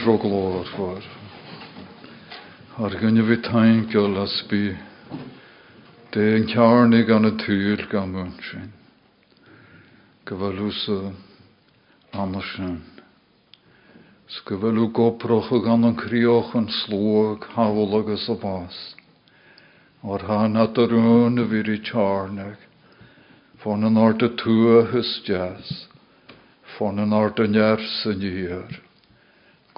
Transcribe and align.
tro 0.00 0.16
glór 0.16 0.64
for. 0.76 1.02
Ar 2.80 2.94
gunne 3.00 3.22
vi 3.28 3.36
tainkel 3.44 4.16
as 4.22 4.32
by 4.48 4.60
det 6.14 6.28
en 6.36 6.46
kjarnig 6.48 7.12
an 7.12 7.28
y 7.28 7.32
tyr 7.42 7.84
gan 7.92 8.14
munsin. 8.14 8.70
Gyfalwsa 10.24 11.12
andersen. 12.16 12.80
Sgyfalw 14.38 14.88
goproch 14.96 15.52
gan 15.68 15.84
yn 15.90 15.98
crioch 16.00 16.56
yn 16.56 16.70
slwag 16.80 17.44
hawl 17.58 18.00
agos 18.00 18.28
o 18.32 18.40
bas. 18.40 18.82
O'r 20.00 20.24
at 20.64 20.80
yr 20.80 20.96
un 20.96 21.42
y 21.44 21.48
fyr 21.50 21.74
i. 21.76 22.52
Fon 23.60 23.84
yn 23.84 24.00
ort 24.00 24.24
y 24.24 24.32
tŵa 24.40 24.86
hysdias. 24.94 25.74
Fon 26.78 27.02
yn 27.04 27.12
ort 27.12 27.42
y 27.44 27.52
nyers 27.52 27.98
yn 28.08 28.24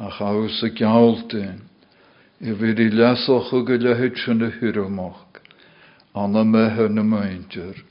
A 0.00 0.08
y 0.64 0.70
gialdyn. 0.78 1.58
I 2.40 2.54
fydd 2.56 2.78
i 2.80 2.86
lesoch 2.88 3.50
o 3.52 3.58
gyda 3.68 3.98
hytyn 3.98 4.46
y 4.46 4.48
hyrwmoch. 4.54 5.40
Anna 6.16 6.40
me 6.48 6.62
hyn 6.72 7.02
y 7.02 7.04
meintir. 7.04 7.82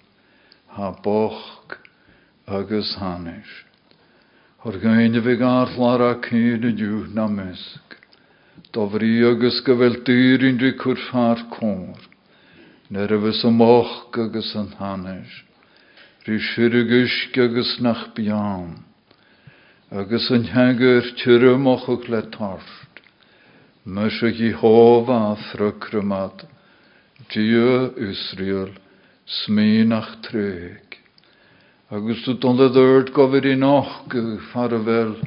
Ha 0.74 0.90
boch 1.06 1.78
agus 2.48 2.96
hanis. 2.98 3.52
Hor 4.66 4.80
gain 4.82 5.14
y 5.14 5.22
fi 5.22 5.38
garflar 5.38 6.02
a 6.08 6.10
cyn 6.26 6.66
y 6.66 6.74
diw 6.82 7.06
na 7.14 7.28
mysg. 7.30 8.00
Dofri 8.74 9.14
agus 9.30 9.62
gyfel 9.70 10.02
dyr 10.10 10.50
un 10.50 10.58
dwi 10.58 10.74
cwrffar 10.82 11.46
cwr. 11.54 12.10
Ner 12.90 13.18
agus 13.22 13.46
syrgysk 16.42 17.38
agus 17.38 17.78
nach. 17.86 18.89
Agus 19.90 20.28
yn 20.30 20.44
hegur 20.54 21.02
moch 21.58 21.88
o 21.90 21.96
gle 21.98 22.22
tarst. 22.30 23.00
Mys 23.90 24.20
y 24.22 24.52
hova 24.54 25.34
ffrygrymat. 25.50 26.46
Dia 27.34 27.90
Israel, 27.98 28.70
smee 29.26 29.84
nach 29.86 30.22
treg. 30.22 31.00
Agus 31.90 32.22
tu 32.24 32.36
ton 32.38 32.58
de 32.58 32.70
dört 32.70 33.10
gofir 33.18 33.46
i 33.50 33.56
noch 33.56 34.06
farvel, 34.54 35.18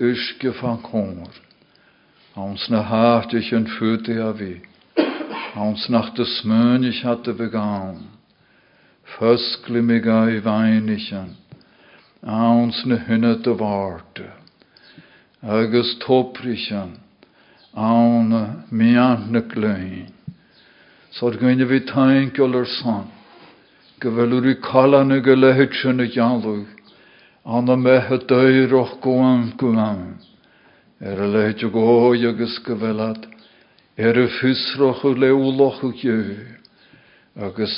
uske 0.00 0.56
van 0.62 0.80
kongr. 0.80 1.36
Hans 2.34 2.70
na 2.70 2.80
hart 2.80 3.34
ich 3.34 3.52
en 3.52 3.66
füte 3.66 4.16
a 4.24 4.32
vi. 4.32 4.62
Hans 5.52 5.88
nach 5.90 6.14
de 6.14 6.24
smön 6.24 6.82
ich 6.84 7.04
hatte 7.04 7.34
begaun. 7.34 8.13
Fösklimmiga 9.04 10.30
i 10.30 10.40
weinichen. 10.40 11.36
Ans 12.22 12.84
ne 12.86 12.96
hynne 13.08 13.34
de 13.44 13.52
warte. 13.58 14.30
Agus 15.42 15.98
toprichen 15.98 16.98
awn 17.74 18.30
mian 18.70 19.32
na 19.32 19.40
glein. 19.40 20.12
Sod 21.10 21.38
gwyne 21.38 21.66
fi 21.68 21.80
tain 21.86 22.30
gyda'r 22.34 22.66
son. 22.78 23.10
Gyfelwr 24.02 24.48
i 24.50 24.54
calan 24.62 25.14
y 25.14 25.20
gylehyd 25.26 25.74
sy'n 25.80 26.02
y 26.04 26.08
jalw. 26.14 26.64
An 27.44 27.70
y 27.70 27.76
mehe 27.78 28.18
deuroch 28.30 28.96
gwan 29.04 29.52
gwan. 29.60 30.18
Er 31.02 31.20
y 31.20 31.30
leid 31.34 31.64
o 31.66 31.70
goi 31.74 32.24
agos 32.30 32.58
gyfelad. 32.66 33.26
Er 33.98 34.18
y 34.18 34.26
ffysroch 34.38 35.04
o 35.04 35.14
lewloch 35.14 35.82
o 35.84 35.92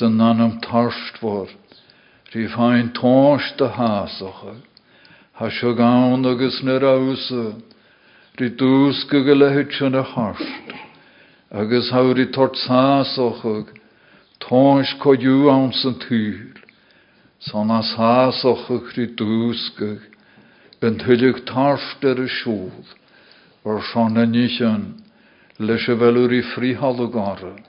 yn 0.05 0.21
anam 0.21 0.59
tarst 0.61 1.17
for. 1.19 1.47
Rhi 2.29 2.45
fain 2.53 2.91
tons 2.93 3.53
dy 3.57 3.65
hasoch. 3.65 4.61
Hasio 5.39 5.73
gawn 5.73 6.25
agos 6.25 6.61
nyr 6.61 6.83
awsa. 6.85 7.55
Ri 8.37 8.49
dús 8.53 9.01
go 9.09 9.23
go 9.23 9.33
lehid 9.33 9.73
sin 9.73 9.95
a 9.95 10.03
harst. 10.03 10.73
Agus 11.49 11.89
haurí 11.91 12.31
tort 12.31 12.53
sásochug, 12.53 13.73
tóis 14.39 14.93
coú 15.01 15.49
an 15.49 15.73
san 15.73 15.95
túr. 16.05 16.53
San 17.39 17.71
as 17.71 17.95
hásochug 17.97 18.93
ri 18.95 19.07
dúsgug, 19.15 20.01
ben 20.79 20.99
thuilig 20.99 21.45
tarst 21.47 22.05
ar 22.05 22.21
a 22.21 22.27
siúl, 22.27 22.85
ar 23.65 23.81
sean 23.89 24.13
na 24.13 24.25
nían 24.25 25.01
leis 25.57 25.89
a. 25.89 27.66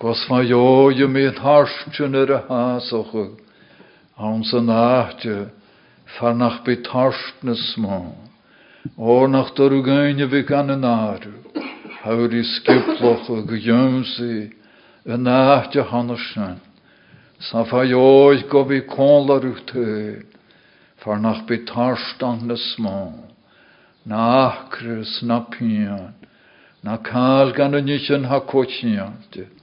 Gos 0.00 0.24
fa 0.24 0.40
jo 0.40 0.88
je 0.96 1.04
mé 1.04 1.28
harstjun 1.36 2.14
ar 2.16 2.30
a 2.32 2.38
hásochug, 2.48 3.36
an 4.16 4.42
san 4.44 4.72
áte, 4.72 5.50
farnach 6.16 6.64
be 6.64 6.76
tarst 6.76 7.44
na 7.44 7.52
smá. 7.52 8.16
O 8.96 9.26
nach 9.26 9.54
dor 9.54 9.82
gaine 9.82 10.24
vi 10.24 10.42
gan 10.42 10.72
yn 10.72 10.84
aru. 10.88 11.34
Hawr 12.00 12.32
i 12.32 12.40
skiploch 12.40 13.28
o 13.28 13.42
gyjumsi 13.44 14.48
yn 15.04 15.28
ahtja 15.28 15.84
hannersen. 15.92 16.56
Sa 17.38 17.64
go 18.48 18.64
vi 18.64 18.80
konlar 18.80 19.44
tøy. 19.68 20.24
Far 21.04 21.20
nach 21.20 21.44
na 22.48 22.56
små. 22.56 23.12
Na 24.06 24.64
na 25.22 25.40
pian. 25.40 26.14
Na 26.82 26.96
gan 27.52 27.74
ha 28.24 28.40
kochiante. 28.40 29.59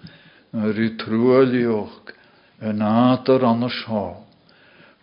Yr 0.56 0.80
i 0.80 0.94
trualioch 0.96 2.14
yn 2.64 2.80
atar 2.82 3.44
annars 3.44 3.84
ha. 3.90 4.06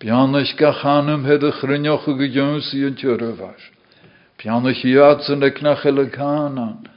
Bianach 0.00 0.56
ga 0.56 0.72
chanum 0.80 1.26
hedd 1.28 1.44
y 1.44 1.52
chrynioch 1.60 2.08
o 2.08 2.14
gyjumsi 2.16 2.80
yn 2.88 2.96
tjöröfars. 2.96 3.70
Pianna 4.40 4.72
chiad 4.72 5.22
sy'n 5.24 5.44
y 5.44 5.50
knachel 5.54 6.00
y 6.00 6.08
canan, 6.12 6.88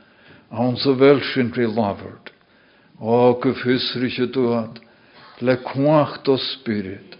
awn 0.50 0.80
sy 0.80 0.96
fel 1.00 1.20
sy'n 1.34 1.52
rhi 1.56 1.68
laford. 1.68 2.32
O 3.00 3.36
gyffusri 3.44 4.10
sy 4.16 4.30
dwad, 4.32 4.80
le 5.44 5.58
spirit, 6.40 7.18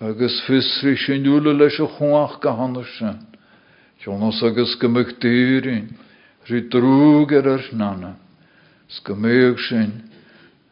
agus 0.00 0.42
fusri 0.46 0.96
ywle 1.24 1.54
leis 1.54 1.78
gahanna 2.42 2.84
sy'n. 2.98 3.22
Jonas 4.02 4.42
nana, 7.72 8.16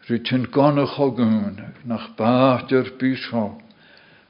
rhi 0.08 0.18
tyn 0.20 0.46
gonnach 0.52 0.98
o 1.00 1.10
gynnig, 1.16 1.80
nach 1.84 2.10
bach 2.16 2.68
dyr 2.68 2.90
bisho, 2.98 3.56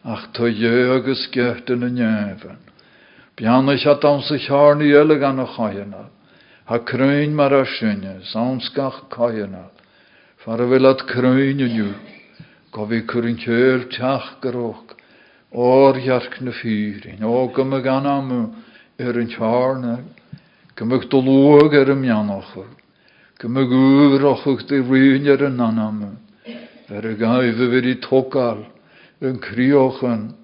ach 0.04 0.32
to 0.32 0.46
je 0.46 0.94
agus 0.94 1.26
gert 1.32 1.70
yn 1.70 1.82
y 1.82 1.90
nefn. 1.98 2.60
Bianna 3.34 3.74
hat 3.76 4.04
an 4.04 4.22
sa 4.22 4.38
charní 4.38 4.92
eile 4.94 5.18
gan 5.18 5.36
na 5.36 5.46
chaanna. 5.46 6.10
Ha 6.66 6.78
cruin 6.78 7.34
mar 7.34 7.52
a 7.52 7.66
sinne, 7.66 8.22
samscach 8.22 9.10
caianna. 9.10 9.70
Far 10.44 10.60
a 10.60 10.66
bhfuil 10.66 10.90
at 10.90 11.02
chéir 13.36 13.90
teach 13.90 14.40
goch, 14.40 14.94
óhearc 15.52 16.40
na 16.40 16.52
gan 17.80 18.06
amú 18.06 18.54
ar 19.00 19.18
an 19.18 19.26
tearna, 19.26 20.04
go 20.76 20.84
me 20.84 20.98
do 20.98 21.18
luag 21.18 21.74
ar 21.74 21.90
an 21.90 22.00
meannacha, 22.00 22.64
go 23.38 23.48
me 23.48 23.64
gúrochucht 23.66 24.70
i 24.70 24.80
riine 24.80 25.32
ar 25.34 25.44
an 25.48 25.56
nanamu, 25.58 26.12
ar 26.90 27.04
a 27.04 27.14
gaibh 27.18 27.60
bhir 27.72 27.86
i 27.90 27.96
tógal, 28.00 28.64
an 29.20 29.38
críochan, 29.38 30.34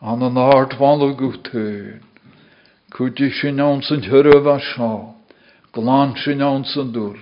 an 0.00 0.22
an 0.22 0.40
áarthála 0.40 1.12
go 1.16 1.32
tún. 1.44 2.00
Cwti 2.88 3.28
sy'n 3.36 3.60
iawn 3.60 3.82
sy'n 3.84 4.06
hyrwyf 4.08 4.46
a 4.48 4.56
sio. 4.64 5.14
Glan 5.76 6.14
sy'n 6.16 6.40
sy'n 6.64 6.88
dŵl. 6.94 7.18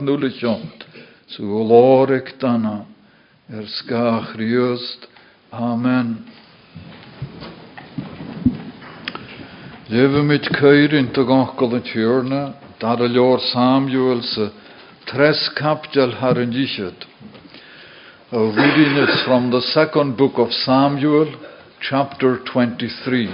Nŵl 0.00 0.24
y 0.24 0.32
o. 2.72 2.78
Er 3.52 3.66
sgach. 3.68 4.32
Amen. 5.52 6.16
Gachkel 11.28 11.76
yn 11.76 11.84
tjörna. 11.84 12.65
Dar 12.78 12.98
leor 12.98 13.40
Samuel's 13.40 14.38
tres 15.06 15.50
capjal 15.56 16.12
harunjishet. 16.20 17.06
A 18.32 18.38
reading 18.38 18.96
is 18.98 19.22
from 19.24 19.50
the 19.50 19.62
second 19.72 20.18
book 20.18 20.32
of 20.36 20.52
Samuel, 20.52 21.32
chapter 21.80 22.38
23. 22.52 23.30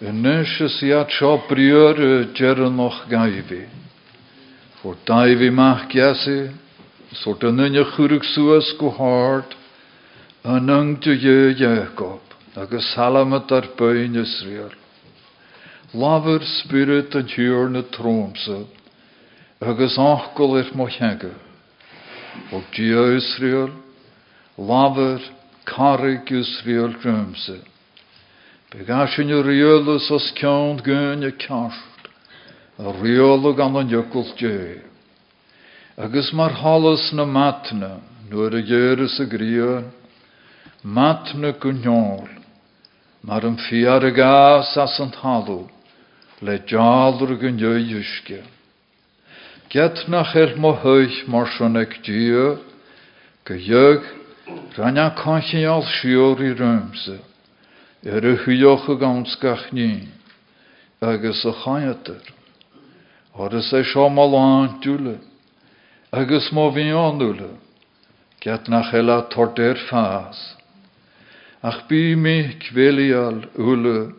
Nusjes 0.00 0.82
ja 0.82 1.04
choprieur 1.04 1.94
gernoch 2.34 3.04
eh, 3.04 3.10
gaivi. 3.10 3.68
For 4.82 4.96
daivi 5.06 5.50
mach 5.52 5.88
jesse, 5.94 6.50
sort 7.12 7.40
churuk 7.40 8.24
suas 8.24 8.72
go 8.80 8.90
hard, 8.90 9.44
to 10.42 11.12
je 11.14 11.54
Jacob 11.54 12.27
agus 12.58 12.94
salamat 12.94 13.52
ar 13.52 13.66
byn 13.78 14.16
Israel. 14.16 14.72
Laver 15.94 16.40
spirit 16.58 17.14
tromse, 17.94 18.66
agus 19.60 19.98
achgol 19.98 20.58
er 20.58 20.70
mo 20.74 20.86
hege. 20.86 21.34
Og 22.52 22.62
dia 22.74 23.16
Israel, 23.16 23.70
laver 24.58 25.20
karig 25.64 26.30
Israel 26.30 26.94
grumse. 27.02 27.60
Begashin 28.70 29.30
y 29.30 29.42
riolus 29.42 30.10
os 30.10 30.32
ciond 30.36 30.82
gyn 30.84 31.24
y 31.24 31.32
cast, 31.38 32.10
a 32.78 32.92
an. 34.42 34.82
Agus 35.96 36.32
mar 36.32 36.52
na 37.12 37.24
matna, 37.24 38.00
nu'r 38.30 38.58
y 38.58 38.62
gyrus 38.66 39.18
y 39.20 39.26
grion, 39.30 39.88
matna 40.84 41.54
gwnjol, 41.58 42.37
mar 43.22 43.44
yn 43.46 43.58
fiar 43.66 44.04
y 44.06 44.12
gas 44.14 44.76
as 44.78 44.98
yn 45.02 45.10
halw, 45.22 45.66
le 46.40 46.58
jalr 46.70 47.34
gynjö 47.40 47.74
ysge. 47.98 48.42
Get 49.68 50.06
na 50.08 50.22
chel 50.24 50.56
mo 50.56 50.72
hyll 50.82 51.26
mar 51.28 51.50
ec 51.76 51.98
dia, 52.06 52.56
gyjög, 53.44 54.06
rania 54.78 55.10
conchial 55.18 55.82
siwr 55.98 56.40
i 56.40 56.52
rymse, 56.56 57.18
er 58.06 58.24
y 58.24 58.36
hwyoch 58.44 58.88
y 58.88 58.98
gawnsgach 59.02 59.72
ni, 59.72 60.08
agus 61.00 61.44
y 61.44 61.52
chaiater. 61.64 62.22
Oris 63.34 63.72
e 63.72 63.82
sio 63.84 64.08
mal 64.08 64.34
an 64.34 64.78
dwle, 64.82 65.18
agus 66.12 66.50
an 66.52 67.18
get 68.40 68.68
na 68.68 68.82
chela 68.90 69.26
torder 69.30 69.76
fas. 69.90 70.57
Ach 71.62 71.88
bi 71.88 72.14
mi 72.14 72.54
kwelial 72.62 73.48
ule, 73.58 74.14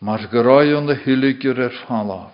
mar 0.00 0.20
gyrrai 0.32 0.72
an 0.76 0.86
de 0.86 0.94
hiligur 0.96 1.58
er 1.58 1.74
falaf, 1.84 2.32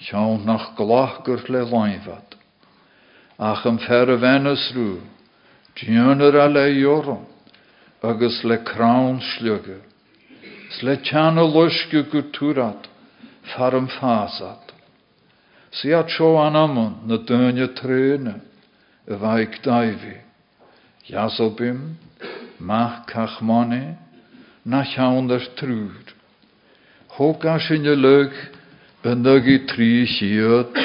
siawn 0.00 0.46
nach 0.46 0.74
glachgur 0.76 1.44
le 1.50 1.64
laifad. 1.68 2.36
Ach 3.38 3.66
am 3.66 3.78
fer 3.78 4.06
fenes 4.16 4.72
rŵ, 4.72 5.00
dianar 5.76 6.34
a 6.40 6.48
le 6.48 6.64
ioron, 6.72 7.26
agus 8.02 8.44
le 8.44 8.56
kraun 8.64 9.20
slöge. 9.20 9.80
Sle 10.70 10.96
tjana 11.04 11.44
loske 11.44 12.02
na 17.04 17.18
daivi. 19.62 20.16
Mach 22.60 23.06
kachmane, 23.06 23.96
na 24.64 24.84
chaunder 24.84 25.40
trúr. 25.56 25.96
Hóka 27.16 27.58
sin 27.58 27.84
je 27.84 27.96
leuk, 27.96 28.32
bendugi 29.02 29.66
trí 29.66 30.06
siot, 30.06 30.76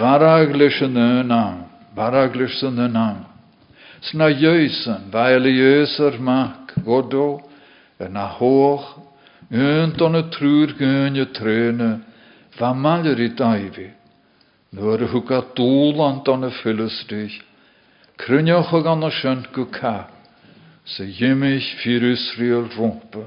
varaglis 0.00 0.80
yn 0.84 0.96
ynam, 0.96 1.64
varaglis 1.96 2.62
yn 2.62 2.78
ynam. 2.88 3.24
Sna 4.04 4.28
jöisen, 4.28 5.08
vaile 5.10 5.48
jöiser 5.48 6.20
mak, 6.20 6.74
godo, 6.84 7.40
en 7.98 8.12
na 8.12 8.28
on 10.00 10.14
het 10.14 10.30
trúr 10.30 10.74
gönje 10.78 11.26
trene, 11.32 12.00
va 12.58 12.72
maler 12.74 13.20
i 13.20 13.28
daivi. 13.28 13.90
Nur 14.72 14.98
huka 14.98 15.42
dúlant 15.54 16.28
on 16.28 16.44
y 16.44 16.50
fyllustich, 16.62 17.40
krynjoch 18.18 18.72
og 18.74 18.86
an 18.86 19.06
y 19.06 19.10
sjönt 19.10 19.52
gu 19.54 19.66
ka, 19.70 20.13
se 20.84 21.04
jimich 21.04 21.76
fyr 21.82 22.02
Israel 22.12 22.68
rompe. 22.76 23.24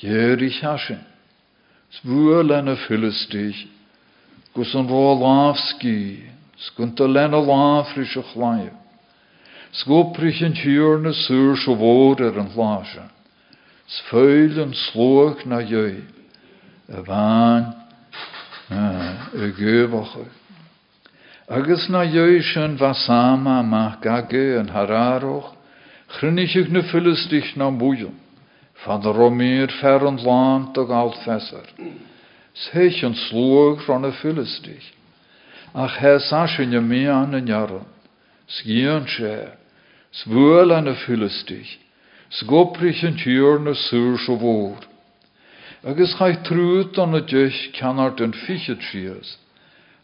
Jerich 0.00 0.60
hashin, 0.62 1.00
svuel 1.90 2.52
en 2.52 2.68
y 2.68 2.76
fyllustich, 2.86 3.66
gus 4.54 4.74
an 4.74 4.88
rô 4.88 5.14
lafski, 5.20 6.24
skunt 6.56 7.00
a 7.00 7.06
len 7.08 7.34
a 7.34 7.40
lafrish 7.40 8.16
a 8.16 8.24
chlaie. 8.32 8.72
Skoprich 9.72 10.40
hyr 10.40 10.98
na 11.00 11.12
sur 11.12 11.56
er 12.20 12.38
yn 12.40 12.52
hlase. 12.54 13.04
Sfeil 13.86 14.56
yn 14.62 14.72
slwch 14.72 15.44
na 15.46 15.60
jöi. 15.60 16.00
Y 16.88 17.02
fan 17.04 17.74
y 18.70 19.50
gyfoch. 19.58 20.16
Agus 21.48 21.88
na 21.88 22.04
fasama 22.78 23.62
mach 23.62 24.00
gage 24.00 24.58
yn 24.60 24.68
hararoch. 24.72 25.55
Ych 26.08 26.70
na 26.70 26.82
philistich 26.82 27.56
na 27.56 27.70
mwyon. 27.70 28.14
Van 28.84 29.00
de 29.00 29.12
romeer 29.12 29.70
fer 29.80 30.04
land 30.22 30.76
og 30.78 30.90
alt 30.90 31.16
fesser. 31.24 31.66
Sech 32.54 33.02
yn 33.04 33.16
slwch 33.26 33.86
ron 33.88 34.06
y 34.08 34.12
philistich. 34.20 34.92
Ach 35.74 35.98
hes 36.00 36.32
asyn 36.32 36.76
y 36.76 36.80
mi 36.80 37.06
an 37.08 37.34
se. 39.08 39.48
Svuel 40.12 40.72
an 40.72 40.88
y 40.88 40.94
philistich. 41.04 41.78
Sgoprich 42.30 43.02
yn 43.04 43.18
tyr 43.20 43.58
na 43.60 43.74
sur 43.74 44.18
so 44.18 44.36
fôr. 44.38 44.84
Agus 45.84 46.14
chai 46.18 46.34
trwyd 46.42 46.98
an 46.98 48.34
fichet 48.46 48.82
sias. 48.90 49.36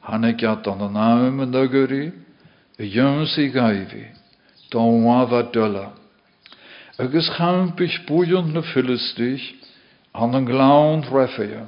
Hanne 0.02 0.32
gat 0.34 0.66
an 0.66 0.82
ygri, 1.54 2.12
y 2.78 2.84
jöns 2.90 3.36
i 3.38 3.48
gaifi, 3.54 4.06
don 4.72 5.04
wafa 5.04 5.44
dyla. 5.52 5.92
Agus 6.98 7.28
champich 7.36 8.06
bwyont 8.08 8.52
na 8.52 8.62
philistich, 8.72 9.44
an 10.14 10.36
yn 10.36 10.48
glawn 10.48 11.04
refeia. 11.08 11.66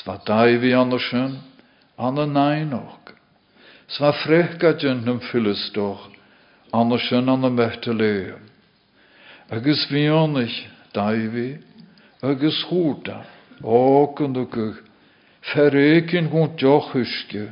Sva 0.00 0.16
daifi 0.26 0.72
an 0.76 0.94
y 0.96 1.00
syn, 1.08 1.36
an 1.98 2.20
y 2.20 2.26
nainoch. 2.30 3.12
Sva 3.88 4.14
frechgadjent 4.22 5.04
na 5.04 5.18
philistoch, 5.30 6.08
anders 6.72 7.10
yn 7.12 7.28
an 7.28 7.48
y 7.48 7.52
mehte 7.52 7.92
leum. 7.92 8.48
Agus 9.52 9.84
fionich 9.90 10.56
daivi, 10.96 11.58
agus 12.24 12.64
húta, 12.70 13.20
ókund 13.60 14.40
og 14.40 14.50
gug, 14.50 14.80
ferrekin 15.52 16.32
hún 16.32 16.56
djochuske, 16.56 17.50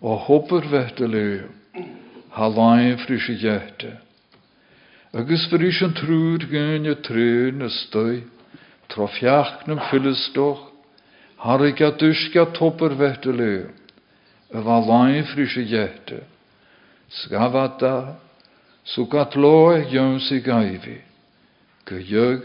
og 0.00 0.22
hopper 0.28 0.70
vehte 0.70 1.10
leum, 1.10 1.55
halain 2.36 2.98
frische 2.98 3.32
jette. 3.32 3.96
Agus 5.12 5.48
frischen 5.48 5.94
trúr 5.96 6.44
gynja 6.44 6.94
trön 7.00 7.64
y 7.64 7.70
støy, 7.72 8.24
trofjachnum 8.92 9.80
fyllestoch, 9.88 10.68
harika 11.40 11.90
duska 11.96 12.44
topper 12.52 12.92
vehte 13.00 13.32
leum, 13.32 13.72
y 14.52 14.58
halain 14.68 15.24
frische 15.32 15.64
jette. 15.64 16.24
Skavata, 17.08 18.20
Sugat 18.86 19.34
loe 19.34 19.82
jöns 19.90 20.30
i 20.30 20.38
gaifi, 20.38 21.00
gyjög 21.88 22.44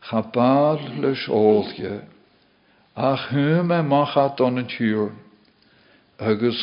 chabal 0.00 0.80
lys 1.02 1.26
olge, 1.28 2.06
ach 2.96 3.28
hym 3.34 3.74
e 3.76 3.82
machat 3.84 4.40
on 4.40 4.62
yn 4.62 4.70
hyr, 4.78 5.10
agus 6.16 6.62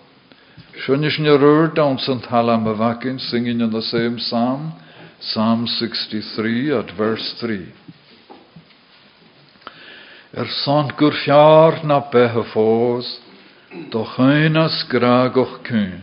Sy'n 0.79 1.03
is 1.03 1.17
ni 1.19 1.27
rwyd 1.35 1.73
dawn 1.75 1.97
sy'n 1.99 2.21
tala 2.23 2.55
am 2.55 2.67
y 2.71 2.73
facin, 2.79 3.19
singing 3.19 3.59
in 3.59 3.71
the 3.71 3.81
same 3.81 4.17
psalm, 4.19 4.71
Psalm 5.19 5.67
63 5.67 6.71
at 6.71 6.91
verse 6.97 7.35
3. 7.39 7.67
Er 10.33 10.47
son 10.63 10.87
gwrfiar 10.97 11.83
na 11.83 11.99
behe 11.99 12.43
doch 13.91 14.17
ein 14.17 14.57
as 14.57 14.83
gragoch 14.89 15.61
kyn. 15.63 16.01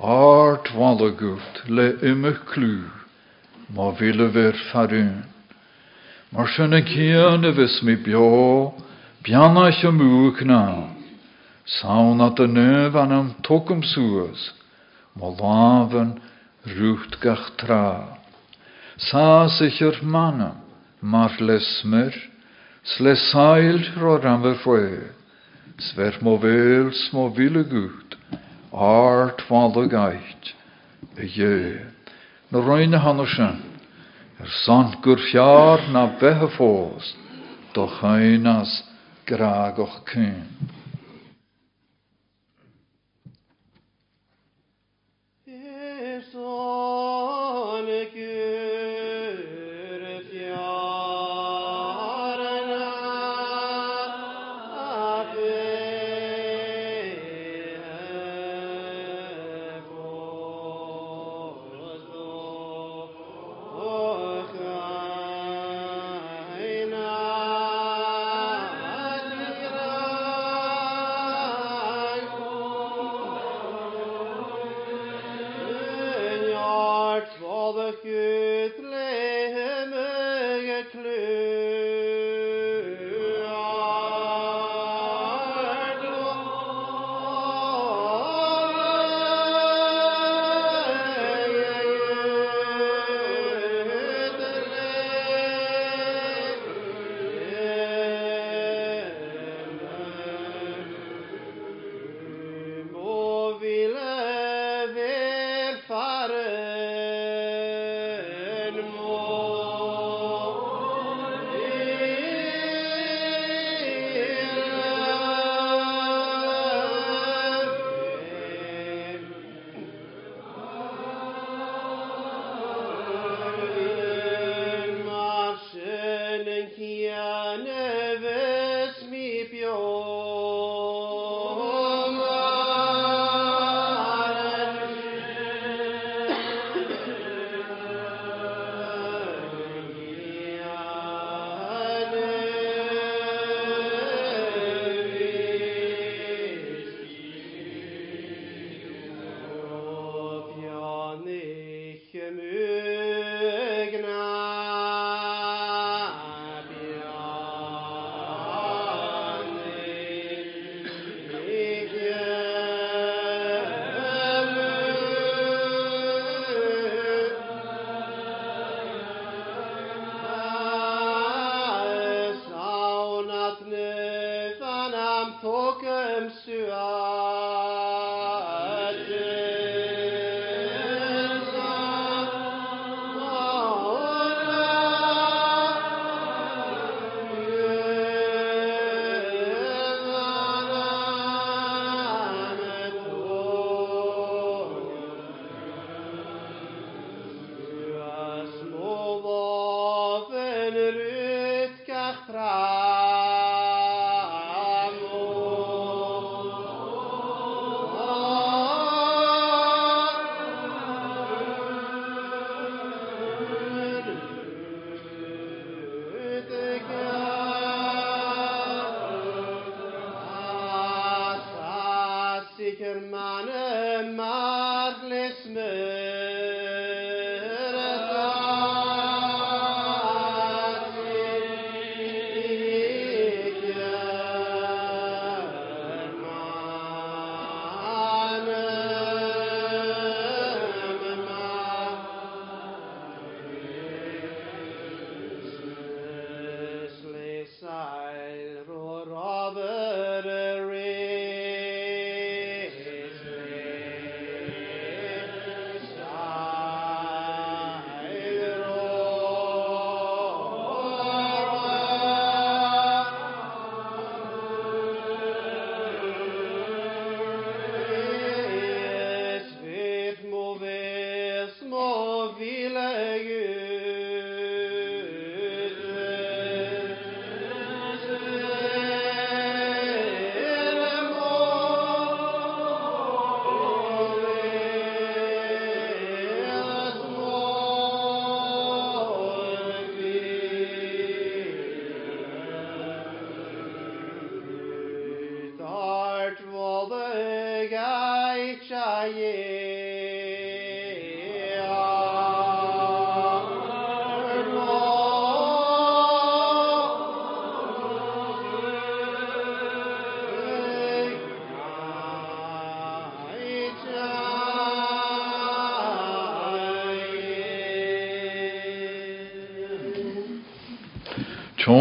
Art 0.00 0.74
wallegurt 0.74 1.64
le 1.68 1.96
imme 2.02 2.34
klu, 2.50 2.84
ma 3.70 3.90
ville 3.92 4.28
ver 4.28 4.52
farun. 4.72 5.24
Mar 6.32 6.46
sjønne 6.46 6.82
kiane 6.82 7.54
vis 7.56 7.80
mi 7.82 7.96
bjå, 7.96 8.74
Bianna 9.22 9.70
je 9.70 9.90
moeg 9.90 10.44
na. 10.44 10.97
Saun 11.68 12.20
at 12.20 12.36
de 12.36 12.46
neuw 12.48 12.96
aan 12.98 13.10
hem 13.10 13.34
tokum. 13.40 13.82
Maar 15.12 15.34
laven 15.40 16.18
rucht 16.62 17.16
gach 17.20 17.50
tra. 17.56 18.18
Sa 18.96 19.48
sich 19.48 20.02
mannen, 20.02 20.52
maar 20.98 21.34
lesmer, 21.38 22.28
sle 22.82 23.14
sail 23.14 23.80
ro. 23.96 24.18
Sver 25.76 26.18
mo 26.20 26.38
gut, 27.70 28.16
art 28.72 29.42
valde 29.42 29.88
gait, 29.88 30.54
e 31.14 31.26
je. 31.26 31.80
Na 32.48 32.58
roine 32.58 32.96
er 34.40 34.48
sant 34.64 34.96
gur 35.02 35.18
na 35.92 36.06
behe 36.18 36.48
doch 37.72 38.00
heinas 38.00 38.82
graag 39.26 39.78
och 39.78 40.04
kyn. 40.04 40.46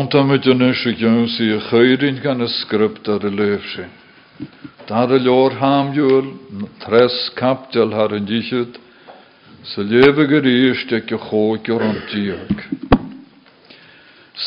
Seanta 0.08 0.24
me 0.24 0.38
de 0.38 0.54
nus 0.54 0.86
a 0.86 0.92
gjonsi 0.92 1.52
a 1.52 1.60
chöyrin 1.68 2.22
gan 2.22 2.42
a 2.42 2.48
sgrypt 2.48 3.10
ar 3.10 3.26
y 3.28 3.30
löfsi. 3.30 3.86
Dar 4.88 5.12
y 5.12 5.20
lor 5.20 5.52
tres 6.80 7.32
kaptel 7.36 7.92
har 7.92 8.16
yn 8.16 8.24
dichyd, 8.24 8.78
sy 9.68 9.84
lef 9.84 10.16
y 10.16 10.28
gyrist 10.32 10.94
diog. 12.14 12.64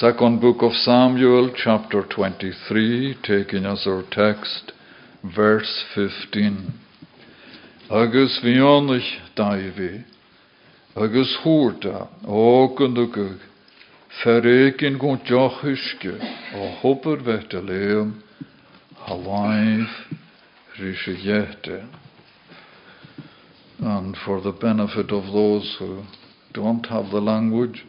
Second 0.01 0.41
book 0.41 0.63
of 0.63 0.73
Samuel, 0.73 1.53
chapter 1.55 2.05
23, 2.09 3.19
taking 3.23 3.67
as 3.67 3.87
our 3.87 4.03
text, 4.11 4.73
verse 5.23 5.85
15. 5.95 6.73
Agus 7.91 8.41
fionnych 8.41 9.21
daivi, 9.37 10.05
agus 10.97 11.37
húrta, 11.45 12.09
hopper 16.83 17.17
leum, 17.17 18.23
And 23.79 24.15
for 24.27 24.43
the 24.43 24.53
benefit 24.53 25.11
of 25.11 25.33
those 25.33 25.75
who 25.79 26.03
don't 26.53 26.85
have 26.85 27.11
the 27.11 27.21
language, 27.23 27.87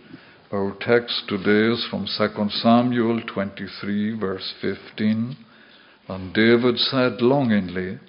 our 0.53 0.73
text 0.79 1.23
today 1.27 1.73
is 1.73 1.85
from 1.89 2.05
2 2.05 2.49
Samuel 2.61 3.21
23, 3.27 4.17
verse 4.17 4.53
15. 4.61 5.35
And 6.07 6.33
David 6.33 6.77
said 6.77 7.21
longingly, 7.21 7.99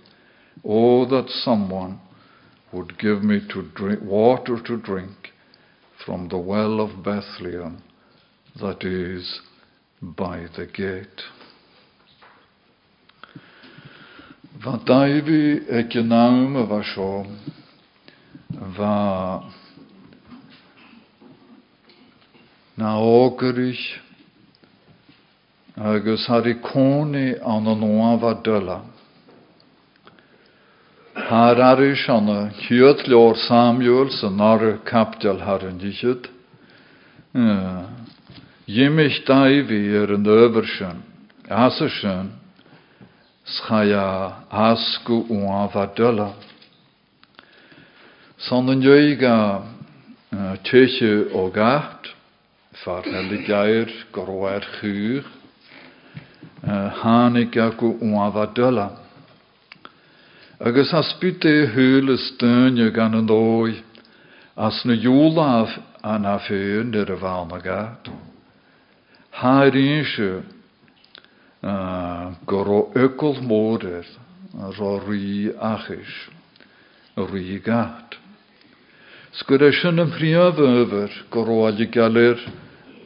Oh, 0.64 1.06
that 1.06 1.28
someone 1.28 1.98
would 2.72 3.00
give 3.00 3.24
me 3.24 3.40
to 3.52 3.62
drink, 3.74 4.00
water 4.00 4.62
to 4.64 4.76
drink 4.76 5.10
from 6.06 6.28
the 6.28 6.38
well 6.38 6.80
of 6.80 7.02
Bethlehem 7.02 7.82
that 8.60 8.84
is 8.84 9.40
by 10.00 10.46
the 10.56 10.66
gate. 10.66 11.22
Wat 14.64 14.84
Davy 14.84 15.60
ek 15.70 15.96
naam 16.04 16.68
was 16.68 16.84
seo, 16.94 17.26
va 18.76 19.50
na 22.76 22.96
ógurich 22.98 23.98
agus 25.76 26.26
har 26.26 26.46
i 26.46 26.54
cóni 26.54 27.34
an 27.40 27.66
an 27.66 27.80
nóha 27.80 28.34
dula. 28.44 28.82
Har 31.14 31.56
arish 31.60 32.08
an 32.08 32.28
a 32.28 32.50
chiad 32.60 33.08
leor 33.08 33.34
Samuel 33.48 34.10
sa 34.10 34.28
nar 34.28 34.78
captel 34.84 35.40
har 35.40 35.66
an 35.66 35.78
dichid. 35.78 36.28
Jimmich 38.66 39.24
daivi 39.26 39.90
er 39.90 40.10
an 40.14 40.24
översön, 40.24 41.02
asasön, 41.48 42.30
schaya 43.44 44.34
asku 44.50 45.26
uava 45.28 45.86
dula. 45.96 46.34
Son 48.38 48.68
an 48.68 48.80
jöiga 48.80 49.62
tjöche 50.62 51.34
o 51.34 51.50
gacht, 51.50 52.14
far 52.84 53.02
heli 53.02 53.44
gair 53.44 53.88
gorwair 54.12 54.62
chuur, 54.78 55.24
hánig 57.02 57.56
acu 57.56 57.98
uava 58.00 58.46
dula. 58.54 58.90
Agus 60.60 60.94
as 60.94 61.12
bute 61.20 61.66
húle 61.74 62.16
steunje 62.16 62.94
gan 62.94 63.14
an 63.14 63.26
dói, 63.26 63.82
as 64.56 64.84
na 64.84 64.94
júla 64.94 65.66
an 66.04 66.24
a 66.24 66.38
féun 66.38 66.94
a 66.94 67.16
bhána 67.16 67.58
gat. 69.32 69.40
Haar 69.40 69.76
inse 69.76 70.42
go 72.46 72.64
ro 72.64 72.92
ökol 72.94 73.40
mórir 73.42 74.06
ro 74.78 75.00
rí 75.08 75.52
achis, 75.60 76.30
rí 77.16 77.62
gat. 77.64 78.18
Sgur 79.32 79.62
e 79.62 79.72
sin 79.72 79.98
yn 79.98 80.10
priaf 80.12 80.58
över 80.58 81.10
go 81.30 81.44
ro 81.44 81.66
ali 81.66 81.86
galir 81.86 82.38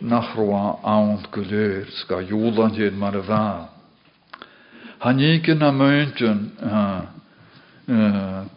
nach 0.01 0.35
roa 0.37 0.79
aont 0.83 1.31
gulir 1.31 1.87
ska 2.03 2.21
júlan 2.21 2.75
hyn 2.75 2.99
mar 2.99 3.17
y 3.17 3.23
fa. 3.23 3.69
Hanigin 4.99 5.62
a 5.62 5.71
myntyn 5.71 6.51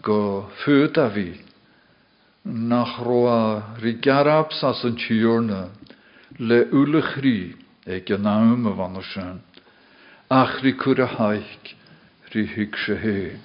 go 0.02 0.50
ffyd 0.64 0.98
a 0.98 1.10
fi 1.10 1.30
nach 2.46 3.00
roa 3.06 3.78
rigarab 3.82 4.52
sas 4.52 4.84
yn 4.84 4.96
tiwrna 4.98 5.70
le 6.40 6.66
ri 7.22 7.59
e 7.86 8.02
gynaum 8.08 8.68
y 8.68 8.76
fan 8.78 9.00
o 9.00 9.04
sy'n. 9.14 9.42
Ach 10.30 10.60
ri 10.64 10.76
cwr 10.78 11.06
a 11.06 11.10
haich 11.16 11.74
ri 12.34 12.46
hyg 12.56 12.78
se 12.86 13.00
hyn. 13.00 13.42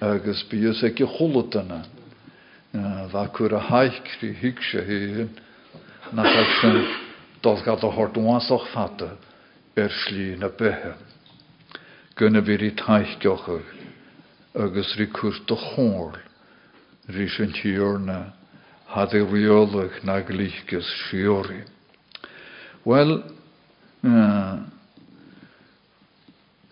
Agus 0.00 0.42
bios 0.50 0.82
ag 0.86 1.00
i 1.00 1.08
chwlwt 1.18 1.58
yna. 1.62 1.84
Fa 3.12 3.28
cwr 3.36 3.58
a 3.58 3.62
haich 3.70 4.18
ri 4.22 4.34
hyg 4.42 4.62
se 4.70 4.84
hyn. 4.86 5.30
nach 6.12 6.46
sy'n 6.58 6.80
dod 7.42 7.62
gad 7.64 7.84
o 7.86 7.90
hort 7.94 8.16
wasoch 8.18 8.66
fatte 8.74 9.10
er 9.76 9.90
slí 10.02 10.36
na 10.38 10.48
bethe. 10.48 10.94
Vi 12.18 12.54
i 12.66 12.70
taich 12.76 13.18
giochach 13.22 13.70
agus 14.54 14.96
ri 14.98 15.06
cuat 15.06 15.50
o 15.50 15.56
chór 15.56 16.18
ri 17.08 17.28
sin 17.28 17.52
tíorna 17.52 18.32
na. 20.04 20.20
Well, 22.84 23.24
uh, 24.04 24.58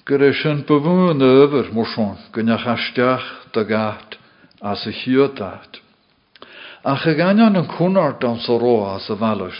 Gur 0.09 0.23
é 0.23 0.33
sin 0.33 0.65
morsón 1.71 2.17
gonne 2.33 2.57
chasteach 2.57 3.53
da 3.53 3.63
gat 3.63 4.17
as 4.63 4.87
a 4.87 4.91
hiúdacht. 4.91 5.83
A 6.83 6.97
gan 7.15 7.39
an 7.39 7.69
cúnart 7.69 8.25
an 8.25 8.41
sa 8.41 8.57
ró 8.57 8.97
as 8.97 9.11
a 9.11 9.17
bhile 9.17 9.53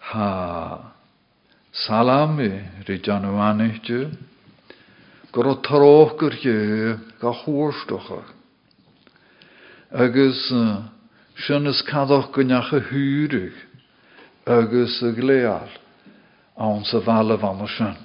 ha 0.00 0.92
salami 1.72 2.64
ri 2.88 2.98
januanichte 2.98 4.10
gur 5.30 5.46
o 5.46 5.54
tarógur 5.62 6.34
je 6.42 6.98
ga 7.20 7.32
chóirstocha. 7.32 8.24
Agus 9.92 10.52
sin 11.36 11.66
is 11.68 11.82
go 11.86 12.42
gléal 14.48 15.68
an 16.56 16.84
sa 16.84 17.00
bhile 17.00 17.36
van 17.36 17.66
sin. 17.68 17.96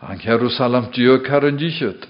An 0.00 0.18
Jerusalem 0.18 0.90
dio 0.92 1.18
car 1.18 1.44
an 1.44 1.56
díisiid, 1.56 2.06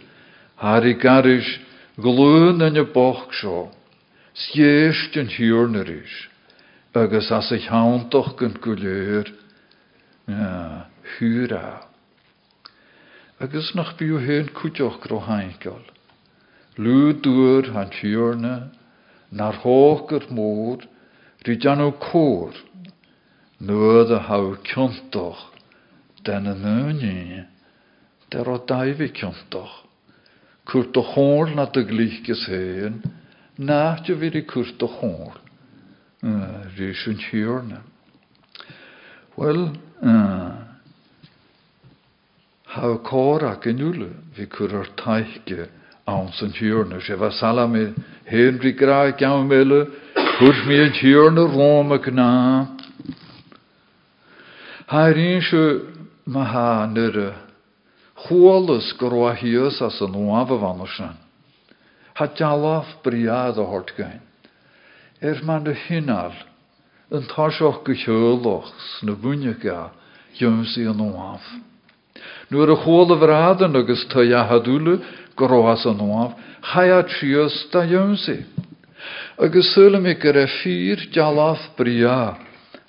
Har 0.56 0.84
i 0.84 0.94
garis 0.94 1.58
glún 1.96 2.62
in 2.62 2.74
je 2.74 2.84
boch 2.84 3.32
seo, 3.32 3.70
sjeist 4.34 5.16
an 5.16 5.28
hiúrnaris, 5.28 6.28
agus 6.94 7.30
as 7.30 7.52
ich 7.52 7.68
háantoch 7.68 8.36
gan 8.36 8.54
go 8.60 8.74
léir 8.74 9.30
húra. 11.18 11.86
Agus 13.40 13.74
nach 13.74 13.96
bíú 13.98 14.18
hén 14.18 14.48
cúteoch 14.54 15.00
gro 15.02 15.20
haingal. 15.20 15.82
Lú 16.78 17.12
dúr 17.12 17.70
han 17.74 17.90
hiúrne, 17.90 18.70
nar 19.30 19.54
hógur 19.62 20.26
mór, 20.30 20.82
rí 21.44 21.58
deanú 21.58 21.92
cór, 21.98 22.54
nuad 23.60 24.10
a 24.10 24.20
ha 24.28 24.38
ciontoch 24.62 25.50
den 26.24 26.46
a 26.46 26.54
nuine, 26.54 27.46
der 28.30 28.48
o 28.48 28.58
daifi 28.58 29.12
ciontoch. 29.12 29.84
Cwrt 30.64 30.96
o 30.96 31.02
chór 31.12 31.54
na 31.54 31.66
dy 31.68 31.84
glíchgus 31.84 32.46
héin, 32.48 33.02
náte 33.58 34.16
vir 34.16 34.36
i 34.40 34.44
cwrt 34.48 34.82
o. 34.88 35.36
Rys 36.78 37.04
yn. 37.20 37.82
Wel, 39.36 39.66
ha 42.74 42.92
cor 43.04 43.44
ac 43.44 43.68
yn 43.70 43.82
fi 44.34 44.46
cwr 44.50 44.78
o'r 44.80 44.92
yn 46.42 46.56
hiwrna. 46.56 47.00
Se 47.04 47.16
fa 47.20 47.30
salam 47.30 47.76
i 47.76 47.84
hen 48.30 48.58
ri 48.62 48.72
gra 48.72 49.10
gawn 49.20 49.46
mele, 49.48 49.84
yn 52.08 52.16
na. 52.16 52.30
Ha'r 54.86 55.16
un 55.16 55.40
se 55.40 55.62
ma 56.26 56.44
ha 56.44 56.86
nyr 56.86 57.16
chwalus 58.26 58.92
gorwa 59.00 59.34
hios 59.34 59.80
as 59.80 60.00
waf 60.12 60.50
y 60.52 60.58
fanosna. 60.60 61.14
Ha 62.14 62.26
jalaf 62.36 62.86
briad 63.02 63.58
o 63.58 63.64
hort 63.64 63.94
gain. 63.96 64.20
Er 65.22 65.40
man 65.42 65.64
de 65.64 65.72
hinal, 65.72 66.34
yn 67.10 67.24
tasioch 67.32 67.80
gychylwch 67.86 68.68
sna 68.98 69.14
bwynio 69.16 69.54
ga, 69.62 69.90
yn 70.84 71.00
oaf. 71.00 71.46
Nŵr 72.52 72.74
y 72.74 72.76
chwol 72.84 73.14
y 73.14 73.18
fradan 73.22 73.78
agus 73.80 74.04
yn 75.88 76.02
oaf, 76.04 76.36
chaya 76.72 77.00
trios 77.08 77.56
da 77.72 77.86
ywns 77.88 78.26
i. 78.28 78.42
Agus 79.40 79.72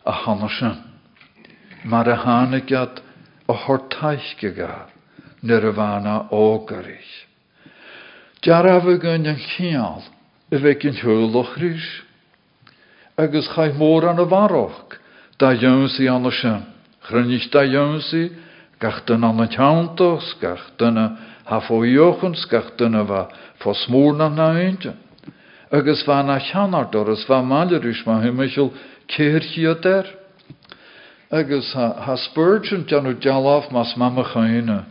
a 0.03 0.11
hanosyn. 0.25 0.94
Mar 1.85 2.09
a 2.09 2.15
hánagat 2.17 3.01
a 3.47 3.53
hortaiche 3.53 4.55
gar, 4.55 4.89
nirvana 5.41 6.27
ógarich. 6.31 7.25
Jaraf 8.41 8.85
gan 9.01 9.25
an 9.25 9.37
chial, 9.37 10.03
y 10.51 10.57
fe 10.57 10.73
gyn 10.81 10.97
hwylwch 10.97 11.55
rys. 11.61 11.85
Agus 13.17 13.47
chai 13.53 13.69
môr 13.77 14.09
an 14.09 14.19
y 14.19 14.25
farwch, 14.25 14.97
da 15.37 15.53
ywns 15.53 15.99
i 16.01 16.09
an 16.09 16.25
y 16.25 16.33
sy'n. 16.33 16.65
Chrynis 17.05 17.49
da 17.53 17.61
ywns 17.61 18.09
i, 18.17 18.25
gach 18.81 19.05
dyn 19.05 19.23
an 19.23 19.45
y 19.45 19.47
tiawntos, 19.53 20.33
gach 20.41 20.65
dyn 20.81 20.97
y 20.97 21.07
hafoiochens, 21.49 22.45
gach 22.49 22.73
dyn 22.81 22.97
y 22.97 23.05
fa 23.05 23.27
fosmŵr 23.61 24.17
na 24.17 24.29
na 24.33 24.53
eintyn. 24.57 24.97
Agus 25.69 26.05
na. 26.07 26.39
Agus 31.31 31.73
ha, 31.73 32.15
Spurgeon 32.15 32.85
janw 32.85 33.19
jalaf 33.19 33.71
mas 33.71 33.95
mama 33.97 34.23
chaina 34.23 34.85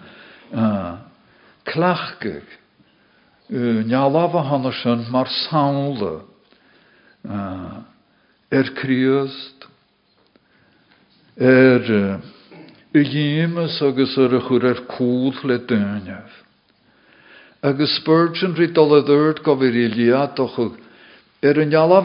clachgig. 1.64 2.42
Uh, 3.50 3.84
Njalafa 3.84 4.42
hanna 4.42 4.72
sin 4.72 5.06
mar 5.10 5.28
er 8.50 8.64
kriust 8.74 9.66
er 11.38 11.82
uh, 11.82 12.20
i 12.94 13.02
dhémas 13.04 13.82
agus 13.82 14.18
ar 14.18 14.34
a 14.34 14.40
chur 14.40 14.64
ar 14.66 14.80
cúl 14.90 15.34
le 15.44 15.58
duineh. 15.58 16.30
Agus 17.62 17.96
Spurgeon 18.00 18.54
rí 18.56 18.72
dul 18.74 18.98
a 18.98 19.02
dúirt 19.02 19.42
ar 21.44 21.58
nealah 21.64 22.02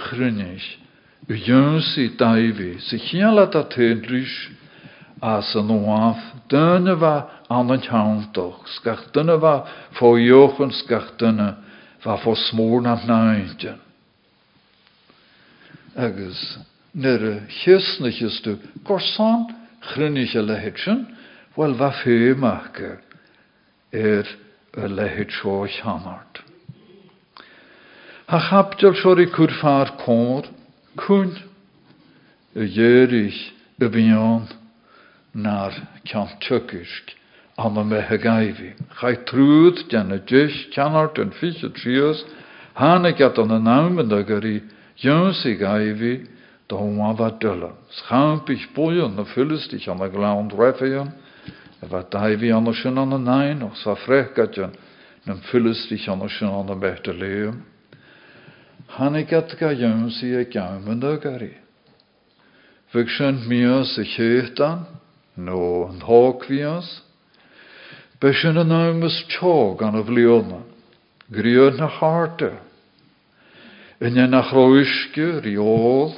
ar. 0.00 0.81
U 1.30 1.34
dhéí 1.38 2.08
daimhí 2.18 2.80
sa 2.82 2.98
chéala 2.98 3.46
a 3.46 3.62
tédrís 3.70 4.50
as 5.22 5.54
an 5.54 5.68
nóáh 5.70 6.18
duine 6.50 6.96
bh 6.98 7.30
an 7.48 7.70
an 7.70 7.80
teantoch, 7.80 8.66
scach 8.66 9.06
duine 9.14 9.38
bh 9.38 9.62
fóíochan 9.94 10.72
scach 10.74 11.14
duine 11.18 11.54
bh 12.02 12.18
fó 12.24 12.34
smór 12.34 12.82
na 12.82 12.98
náinte. 13.06 13.78
Agus 15.94 16.58
nuair 16.92 17.22
a 17.22 17.34
chiisnachas 17.46 18.42
tú 18.42 18.58
gosán 18.82 19.46
chrunneiche 19.94 20.42
lehéid 20.42 20.74
sin, 20.82 21.06
bhfuil 21.54 21.78
bh 21.78 22.02
féach 22.02 22.98
ar 23.94 24.26
a 24.74 24.88
lehéid 24.90 25.30
seo 25.38 25.70
cheanart. 25.70 26.42
Ha 28.26 28.38
cór, 30.02 30.50
cún 30.96 31.34
a 32.54 32.60
dhéirich 32.60 33.52
a 33.80 33.88
bhíán 33.88 34.48
nar 35.34 35.72
cean 36.04 36.28
tukisk 36.40 37.16
an 37.56 37.76
a 37.78 37.84
methe 37.84 38.18
gaihí. 38.18 38.74
Chai 39.00 39.16
trúd 39.24 39.88
deanna 39.88 40.18
deis 40.18 40.52
ceanart 40.72 41.18
an 41.18 41.32
fiche 41.32 41.68
tríos, 41.72 42.24
hána 42.74 43.16
get 43.16 43.38
an 43.38 43.48
na 43.48 43.58
náman 43.58 44.12
a 44.12 44.22
gurí 44.22 44.62
Jönsig 44.98 45.58
gaihí 45.60 46.28
do 46.68 46.76
wa 46.76 47.30
dulle. 47.30 47.72
Schampich 47.90 48.68
boeien 48.74 49.16
na 49.16 49.24
fullestig 49.24 49.88
an 49.88 50.00
a 50.00 50.08
gland 50.08 50.52
refeien, 50.52 51.12
e 51.82 51.86
wat 51.88 52.10
daihí 52.10 52.52
an 52.52 52.72
sin 52.74 52.98
an 52.98 53.12
a 53.12 53.18
nein, 53.18 53.62
och 53.62 53.76
sa 53.76 53.94
frechgatjen 53.94 54.72
na 55.26 55.34
fullestig 55.50 56.08
an 56.08 56.28
sin 56.28 56.48
an 56.48 56.70
a 56.70 56.76
bete 56.76 57.12
leum. 57.12 57.71
Hannig 58.96 59.28
get 59.30 59.56
ga 59.58 59.70
e 59.72 60.44
garí. 61.16 61.54
Fug 62.92 63.08
sin 63.08 63.48
mios 63.48 63.96
a 63.96 64.04
chécht 64.04 64.60
an, 64.60 64.86
nó 65.36 65.88
an 65.88 66.00
hákvíos, 66.00 67.00
Be 68.20 68.34
sin 68.34 68.58
an 68.58 68.68
námas 68.68 69.24
tjog 69.28 69.80
an 69.82 69.94
a 69.94 70.02
bblionna, 70.02 70.62
Griod 71.30 71.78
na 71.78 71.86
harte, 71.86 72.58
Inne 73.98 74.28
nach 74.28 74.52
roiske, 74.52 75.40
riol, 75.40 76.12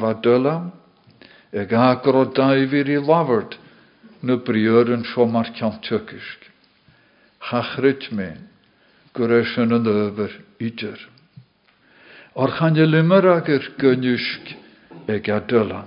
gwa 0.00 0.14
dulam, 0.14 0.72
ag 1.52 1.72
agor 1.72 2.16
o 2.16 2.24
daifir 2.24 2.88
i 2.90 2.98
lafart 2.98 3.54
na 4.22 4.34
briod 4.36 4.88
yn 4.88 5.04
sio 5.04 5.26
mar 5.30 5.52
ciant 5.54 5.78
tykisk. 5.84 6.48
Chachrit 7.38 8.10
me, 8.10 8.32
gwres 9.14 9.54
yn 9.62 9.76
O'r 12.36 12.52
chan 12.52 12.76
y 12.76 12.84
limer 12.84 13.24
ag 13.32 13.46
yr 13.48 13.64
gynnysg 13.80 14.50
ag 15.08 15.28
a 15.32 15.38
dulam. 15.48 15.86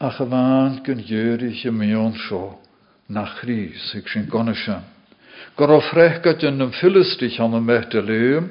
Ach 0.00 0.20
y 0.24 0.26
fan 0.30 0.78
gyn 0.86 1.02
ierig 1.04 1.60
y 1.68 1.72
mion 1.76 2.16
sio 2.16 2.56
na 3.12 3.26
chris 3.36 3.90
ag 3.98 4.08
sy'n 4.08 4.24
gonysyn. 4.32 4.80
Gor 5.60 5.74
o 5.76 5.80
frechgat 5.90 6.46
yn 6.48 6.64
an 6.64 6.72
y 6.72 7.60
mehte 7.60 8.00
leum, 8.00 8.48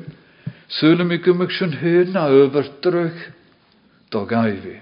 sŵl 0.78 1.02
mi 1.10 1.18
gymig 1.26 1.50
sy'n 1.58 1.74
hyn 1.82 2.14
na 2.14 2.28
over 2.30 2.70
drug 2.86 3.18
do 4.14 4.26
gaifi. 4.30 4.78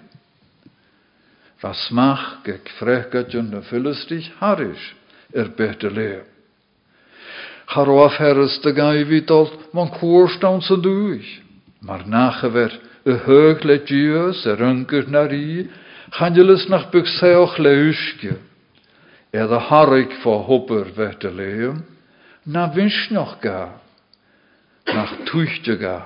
Va 1.63 1.71
smach 1.87 2.43
gek 2.43 2.67
frechgat 2.81 3.31
yn 3.31 3.55
o 7.89 8.03
afheres 8.05 8.59
de 8.63 8.71
gaifi 8.71 9.21
dol 9.25 9.49
man 9.73 9.89
koorstaun 9.99 10.61
sa 10.61 10.75
duich. 10.75 11.41
Maar 11.81 12.05
nagewer 12.07 12.71
y 13.05 13.13
heug 13.25 13.63
le 13.63 13.79
dius 13.85 14.45
er 14.45 14.61
yngyr 14.61 15.09
na 15.09 15.25
ri, 15.29 15.67
chandelis 16.17 16.67
nach 16.69 16.89
bug 16.91 17.07
seoch 17.17 17.57
le 17.59 17.73
harig 19.69 20.11
fo 20.23 20.39
hopper 20.47 20.85
vete 20.95 21.29
leum 21.29 21.83
na 22.45 22.67
vins 22.67 23.09
nog 23.11 23.41
ga, 23.41 23.81
nach 24.87 25.13
tuchte 25.25 25.75
ga, 25.77 26.05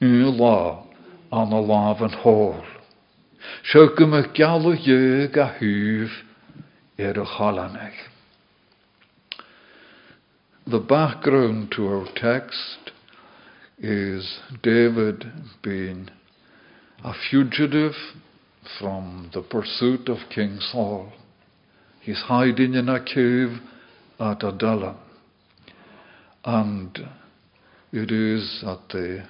u 0.00 0.30
lá 0.38 0.82
an 1.30 1.52
a 1.52 1.60
lávan 1.60 2.14
hól. 2.22 2.64
Seo 3.62 3.94
go 3.96 4.06
me 4.06 4.22
galú 4.34 4.74
je 4.74 5.28
ga 5.32 5.54
húh 5.58 6.10
ar 6.98 7.18
a 7.18 7.26
chalanach. 7.26 8.15
The 10.68 10.80
background 10.80 11.70
to 11.76 11.86
our 11.86 12.08
text 12.16 12.90
is 13.78 14.40
David 14.64 15.24
being 15.62 16.10
a 17.04 17.12
fugitive 17.30 17.94
from 18.76 19.30
the 19.32 19.42
pursuit 19.42 20.08
of 20.08 20.28
King 20.28 20.58
Saul. 20.58 21.12
He's 22.00 22.18
hiding 22.18 22.74
in 22.74 22.88
a 22.88 22.98
cave 22.98 23.60
at 24.18 24.42
Adullam. 24.42 24.96
And 26.44 26.98
it 27.92 28.10
is 28.10 28.64
at 28.66 28.88
the 28.88 29.24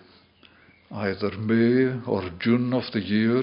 either 0.90 1.32
May 1.36 2.00
or 2.06 2.30
June 2.40 2.72
of 2.72 2.84
the 2.94 3.02
year 3.04 3.42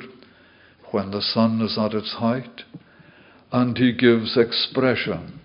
when 0.90 1.12
the 1.12 1.22
sun 1.22 1.62
is 1.62 1.78
at 1.78 1.94
its 1.94 2.14
height, 2.14 2.64
and 3.52 3.78
he 3.78 3.94
gives 3.94 4.36
expression 4.36 5.42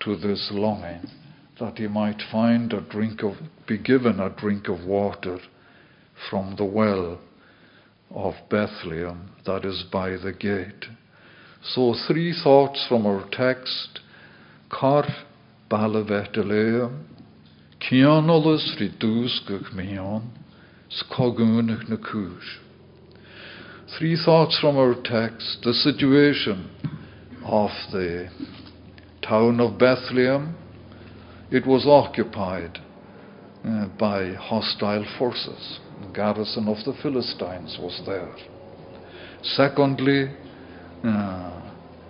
to 0.00 0.16
this 0.16 0.48
longing 0.50 1.08
that 1.60 1.78
he 1.78 1.86
might 1.86 2.22
find 2.30 2.72
a 2.72 2.80
drink 2.80 3.22
of, 3.22 3.34
be 3.66 3.78
given 3.78 4.20
a 4.20 4.30
drink 4.30 4.68
of 4.68 4.84
water 4.84 5.38
from 6.30 6.54
the 6.56 6.64
well 6.64 7.18
of 8.10 8.34
Bethlehem 8.50 9.30
that 9.44 9.64
is 9.64 9.84
by 9.92 10.10
the 10.10 10.32
gate. 10.32 10.84
So, 11.62 11.94
three 12.06 12.32
thoughts 12.44 12.84
from 12.88 13.06
our 13.06 13.28
text 13.32 14.00
Kar 14.70 15.04
Bala 15.68 16.04
Cianolus 17.80 18.76
ridúsgach 18.80 19.74
mion, 19.74 20.22
skogúnach 20.90 21.88
Nakur. 21.88 22.40
Three 23.98 24.16
thoughts 24.24 24.58
from 24.60 24.76
our 24.76 24.94
text. 24.94 25.60
The 25.62 25.72
situation 25.72 26.70
of 27.44 27.70
the 27.92 28.28
town 29.22 29.60
of 29.60 29.78
Bethlehem. 29.78 30.56
It 31.50 31.64
was 31.64 31.86
occupied 31.86 32.80
uh, 33.64 33.86
by 33.98 34.34
hostile 34.34 35.04
forces. 35.16 35.78
The 36.00 36.12
garrison 36.12 36.66
of 36.66 36.78
the 36.84 36.92
Philistines 37.00 37.78
was 37.80 38.02
there. 38.04 38.34
Secondly, 39.42 40.34
uh, 41.04 41.60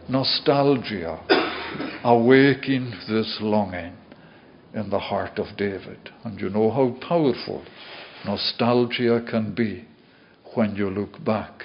nostalgia, 0.08 1.20
awaking 2.04 2.92
this 3.08 3.36
longing 3.42 3.92
in 4.72 4.88
the 4.88 4.98
heart 4.98 5.38
of 5.38 5.54
David. 5.58 5.98
And 6.24 6.40
you 6.40 6.48
know 6.48 6.70
how 6.70 6.96
powerful 7.06 7.62
nostalgia 8.24 9.22
can 9.28 9.54
be 9.54 9.84
when 10.54 10.76
you 10.76 10.88
look 10.88 11.22
back 11.24 11.64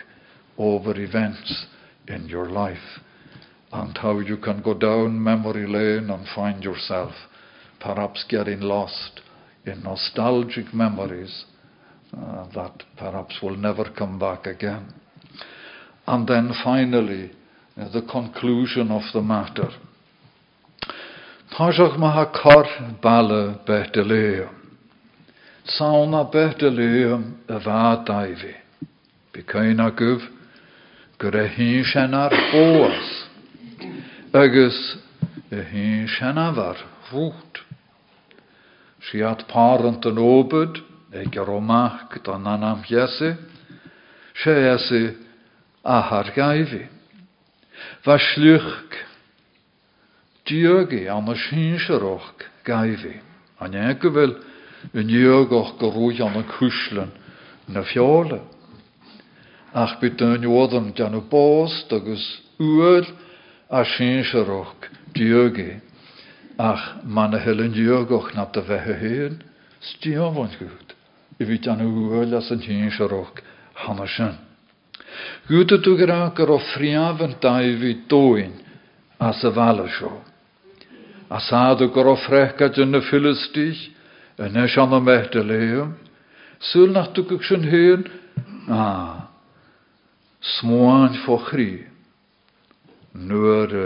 over 0.58 1.00
events 1.00 1.68
in 2.10 2.28
your 2.28 2.50
life 2.50 3.00
and 3.72 3.98
how 3.98 4.20
you 4.20 4.36
can 4.36 4.62
go 4.62 4.74
down 4.74 5.24
memory 5.24 5.66
lane 5.66 6.10
and 6.10 6.28
find 6.36 6.62
yourself 6.62 7.14
perhaps 7.82 8.24
getting 8.30 8.62
lost 8.62 9.22
in 9.66 9.84
nostalgic 9.84 10.74
memories 10.74 11.46
uh, 12.16 12.46
that 12.54 12.84
perhaps 12.98 13.40
will 13.42 13.58
never 13.58 13.86
come 13.98 14.20
back 14.20 14.46
again. 14.46 14.94
And 16.08 16.28
then 16.28 16.52
finally, 16.64 17.32
uh, 17.78 17.90
the 17.90 18.02
conclusion 18.02 18.92
of 18.92 19.04
the 19.14 19.22
matter. 19.22 19.70
Táiseach 21.58 21.98
ma 21.98 22.12
ha 22.12 22.26
cor 22.32 22.66
balle 23.02 23.60
Bethlehem. 23.66 24.50
Sauna 25.66 26.32
Bethlehem 26.32 27.40
a 27.48 27.60
bha 27.60 28.04
daifi. 28.06 28.56
Bicaina 29.34 29.92
guf 29.98 30.22
gur 31.18 31.36
a 31.36 31.48
hyn 31.48 31.84
sen 31.86 32.14
ar 32.14 32.32
bóas. 32.32 33.28
Agus 34.34 34.98
a 35.52 36.76
rút. 37.12 37.71
Si 39.10 39.24
at 39.26 39.48
parent 39.50 40.06
yn 40.06 40.20
obyd, 40.22 40.82
ag 41.12 41.38
ar 41.42 41.50
omach 41.50 42.20
dan 42.24 42.48
anam 42.48 42.84
Jesu, 42.88 43.34
sé 44.44 44.54
Jesu 44.68 45.16
ahar 45.84 46.32
gaifi. 46.36 46.86
Va 48.06 48.18
sluch 48.18 48.96
diogi 50.46 51.08
an 51.10 51.30
y 51.32 51.36
sinseroch 51.48 52.46
gaifi. 52.66 53.18
An 53.60 53.76
e 53.78 53.94
gyfel 54.02 54.38
yn 54.94 55.10
diogoch 55.10 55.76
gyrwy 55.82 56.22
an 56.26 56.40
y 56.42 56.46
na 57.72 57.84
fiole. 57.86 58.42
Ach 59.74 59.98
bydd 60.02 60.22
yn 60.26 60.48
ioddyn 60.50 60.92
gan 60.98 61.16
y 61.16 61.22
bost 61.32 61.94
uel 62.60 63.08
a 63.70 63.84
diogi. 65.16 65.80
Ach 66.62 66.84
man 67.04 67.34
y 67.34 67.40
helen 67.42 67.74
diogoch 67.74 68.34
na 68.38 68.46
dy 68.54 68.62
fehe 68.68 68.96
hyn, 69.02 69.38
stiofon 69.82 70.52
gwyd. 70.60 70.94
I 71.42 71.48
fi 71.50 71.58
dan 71.66 71.82
uel 71.82 72.36
as 72.38 72.52
yn 72.54 72.62
sinseroch 72.62 73.42
hanna 73.82 74.06
sy'n. 74.06 74.36
Gwyd 75.48 75.74
y 75.74 75.80
dwygra 75.82 76.20
gyro 76.38 76.60
ffriaf 76.62 77.24
yn 77.26 77.34
daifi 77.42 77.96
dwy'n 78.12 78.54
as 79.30 79.42
y 79.48 79.54
fala 79.56 79.88
sio. 79.96 80.12
A 81.34 81.40
sad 81.42 81.82
y 81.82 81.90
gyro 81.96 82.14
ffrechgad 82.28 82.78
yn 82.84 83.00
y 83.00 83.04
Philistich, 83.10 83.82
yn 84.38 84.62
eich 84.62 84.78
an 84.82 84.96
Bethlehem, 85.06 85.98
syl 86.70 86.94
nach 86.94 87.12
dwgwg 87.16 87.46
sy'n 87.48 87.68
hyn, 87.74 88.08
a, 88.70 88.86
smoan 90.58 91.18
fo 91.26 91.42
chri, 91.50 91.72
nŵr 93.18 93.78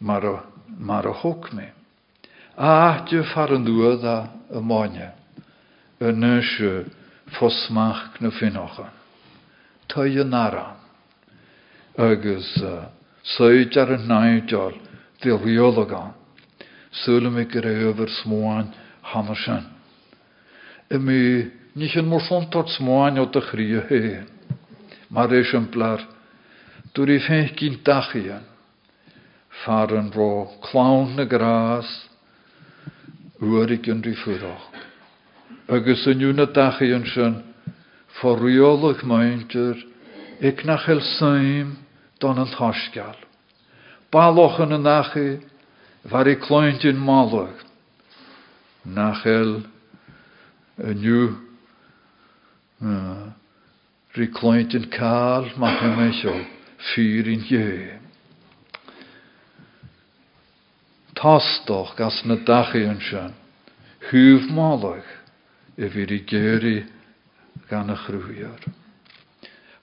mar 0.00 0.26
y, 0.26 0.38
mar 0.76 1.08
y 1.08 1.16
hwc 1.22 1.52
mi. 1.56 1.68
A 2.60 2.72
atio 2.92 3.22
far 3.32 3.54
yn 3.56 3.62
dŵad 3.64 4.02
a 4.04 4.60
monia, 4.60 5.14
yn 6.04 6.24
eich 6.28 6.58
fosmach 7.38 8.18
na 8.20 8.28
ffinocha. 8.36 8.90
Tai 9.88 10.10
yn 10.20 10.34
aran 10.36 10.76
agus 11.96 12.50
soid 13.36 13.78
ar 13.80 13.94
an. 15.96 16.12
Sŵl 17.00 17.30
mi 17.32 17.46
gyda 17.48 17.72
yfyr 17.88 18.12
smwain 18.18 18.68
hanner 19.08 19.40
sy'n. 19.40 19.64
Ym 20.92 21.04
mi 21.06 21.20
nich 21.80 21.96
yn 21.96 22.12
mor 22.12 22.20
son 22.28 22.50
tot 22.52 22.68
smwain 22.76 23.22
o 23.22 23.24
dy 23.24 23.40
chri 23.46 23.70
y 23.78 23.82
hen. 23.88 24.28
Mae'r 25.08 25.38
esiamplar, 25.40 26.04
dŵr 26.92 27.16
i 27.16 27.18
ffeich 27.24 27.56
gyn 27.56 27.80
dachian. 27.88 28.44
Far 29.64 29.96
yn 29.96 30.12
ro 30.12 30.50
clawn 30.68 31.16
na 31.16 31.24
gras, 31.24 32.09
wyrig 33.40 33.88
yn 33.90 34.02
rhi 34.04 34.14
ffwroch. 34.20 34.66
Agus 35.70 36.06
yn 36.10 36.24
yw'n 36.26 36.44
y 36.44 36.46
dachian 36.54 37.06
sy'n, 37.08 37.38
fforiolig 38.18 39.02
mainter, 39.06 39.78
ik 40.40 40.64
nach 40.64 40.88
el 40.88 41.00
saim 41.16 41.78
dan 42.20 42.38
een 42.38 42.52
thasgal. 42.56 43.16
Baloch 44.10 44.58
yn 44.60 44.76
y 44.76 44.80
nachi, 44.82 45.28
var 46.10 46.28
i 46.28 46.36
kloint 46.40 46.84
yn 46.84 47.00
malwg. 47.00 47.64
Nach 48.84 49.24
el 49.28 49.60
y 50.80 50.96
niw, 50.96 51.30
ri 54.16 54.28
kloint 54.34 54.74
yn 54.76 54.88
cael, 54.92 55.48
hem 55.54 56.04
eisio, 56.08 56.36
fyr 56.92 57.28
yn 57.30 57.44
ie. 57.48 57.99
Tastoch 61.20 61.98
gas 61.98 62.22
na 62.24 62.38
dachi 62.48 62.80
yn 62.88 63.00
sy'n, 63.04 63.34
hyf 64.08 64.46
malwg, 64.56 65.04
y 65.76 65.90
fyr 65.92 66.14
i 66.16 66.20
geri 66.24 66.78
gan 67.68 67.92
y 67.92 67.96
chrwyar. 68.06 68.64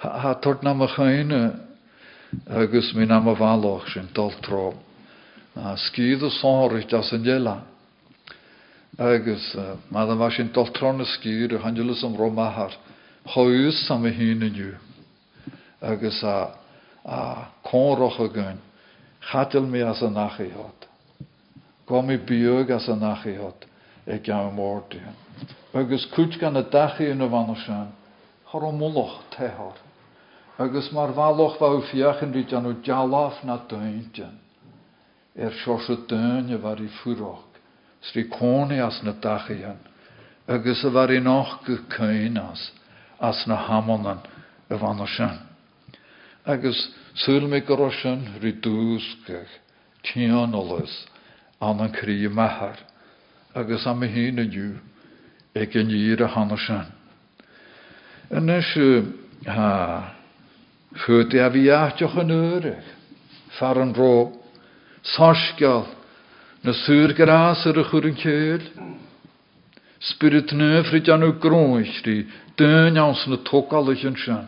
Ha, 0.01 0.33
tord 0.41 0.65
na 0.65 0.73
ma 0.73 0.87
chaine, 0.95 1.41
agus 2.49 2.89
mi 2.97 3.05
na 3.05 3.19
ma 3.21 3.35
faloch 3.37 3.85
sy'n 3.93 4.09
dol 4.17 4.33
tro. 4.41 4.71
A 5.53 5.75
sgyd 5.77 6.25
o 6.25 6.33
sonrich 6.33 6.97
as 6.97 7.13
yn 7.13 7.21
dela. 7.29 7.59
Agus, 8.97 9.53
ma 9.93 10.09
dda 10.09 10.17
fa 10.17 10.33
sy'n 10.33 10.49
dol 10.57 10.73
tro 10.73 10.95
na 10.97 11.05
sgyd, 11.05 11.53
y 11.53 11.61
handelus 11.61 12.01
am 12.01 12.17
ro 12.17 12.33
mahar. 12.33 12.73
Chwys 13.29 13.85
am 13.93 14.09
y 14.09 14.15
hun 14.17 14.49
yn. 14.49 14.61
Agus 15.85 16.23
a, 16.25 16.37
a 17.05 17.19
conroch 17.69 18.23
o 18.25 18.33
gyn. 18.33 18.57
As 19.37 20.01
y 20.01 20.07
Gom 21.87 22.11
i 22.11 22.17
biog 22.19 22.71
as 22.75 22.87
y 22.91 22.95
nachi 22.99 23.37
hod. 23.39 23.63
E 24.05 24.19
gael 24.23 24.51
mordi. 24.51 24.99
Agus 25.73 26.05
cwt 26.11 26.39
gan 26.39 26.59
y 26.59 26.63
dachi 26.71 27.07
yn 27.11 27.23
y 27.23 27.29
fan 27.31 27.53
o. 27.53 27.91
Har 28.51 28.63
o 28.67 28.71
tehor. 29.35 29.75
Agus 30.59 30.91
mar 30.91 31.13
faloch 31.15 31.57
fa 31.59 31.69
fiach 31.91 32.23
yn 32.25 32.33
na 33.43 33.59
dyntian. 33.69 34.35
Er 35.35 35.53
sios 35.63 35.87
y 35.93 35.97
dyn 36.09 36.51
y 36.51 36.59
i. 37.07 37.59
Sri 38.01 38.27
as 38.83 39.01
na 39.03 39.13
dachian. 39.13 39.79
Agus 40.47 40.83
y 40.83 40.91
far 40.91 41.11
i 41.11 41.19
noch 41.19 41.59
gycain 41.67 42.39
as. 42.41 42.71
Na 43.47 43.55
hamonan 43.67 44.23
y 44.69 44.79
fan 44.79 44.99
o 44.99 45.07
sy'n. 45.07 45.39
Agus 46.45 46.89
syl 47.15 47.47
mi 47.47 47.61
gorosion 47.61 48.25
rydwsgach. 48.41 49.53
Tian 50.03 50.55
olys. 50.55 51.05
An 51.61 51.81
yn 51.81 51.93
cri 51.95 52.27
mahar. 52.29 52.77
Agus 53.55 53.87
am 53.87 54.03
y 54.05 54.11
hun 54.13 54.43
y 54.43 54.47
yw. 54.51 54.75
Eg 55.57 55.73
yn 55.79 55.89
yr 55.93 56.21
y 56.21 56.29
han 56.35 56.53
o 56.53 56.59
sy'n. 56.61 56.91
Yn 58.37 58.51
ysio, 58.53 59.01
ha, 59.47 59.71
Fwyd 60.95 61.33
a 61.37 61.49
yrech. 62.31 62.91
Far 63.57 63.79
yn 63.81 63.93
ro. 63.97 64.31
Sosgal. 65.15 65.85
Na 66.63 66.73
yn 68.09 68.17
ceil. 68.21 68.63
Spirit 69.99 70.53
nefryd 70.53 71.09
an 71.13 71.25
di. 72.05 72.17
Dyn 72.57 72.97
iawn 72.97 73.17
sy'n 73.17 73.37
y 73.37 73.41
togalych 73.49 74.05
yn 74.07 74.17
sy'n. 74.21 74.47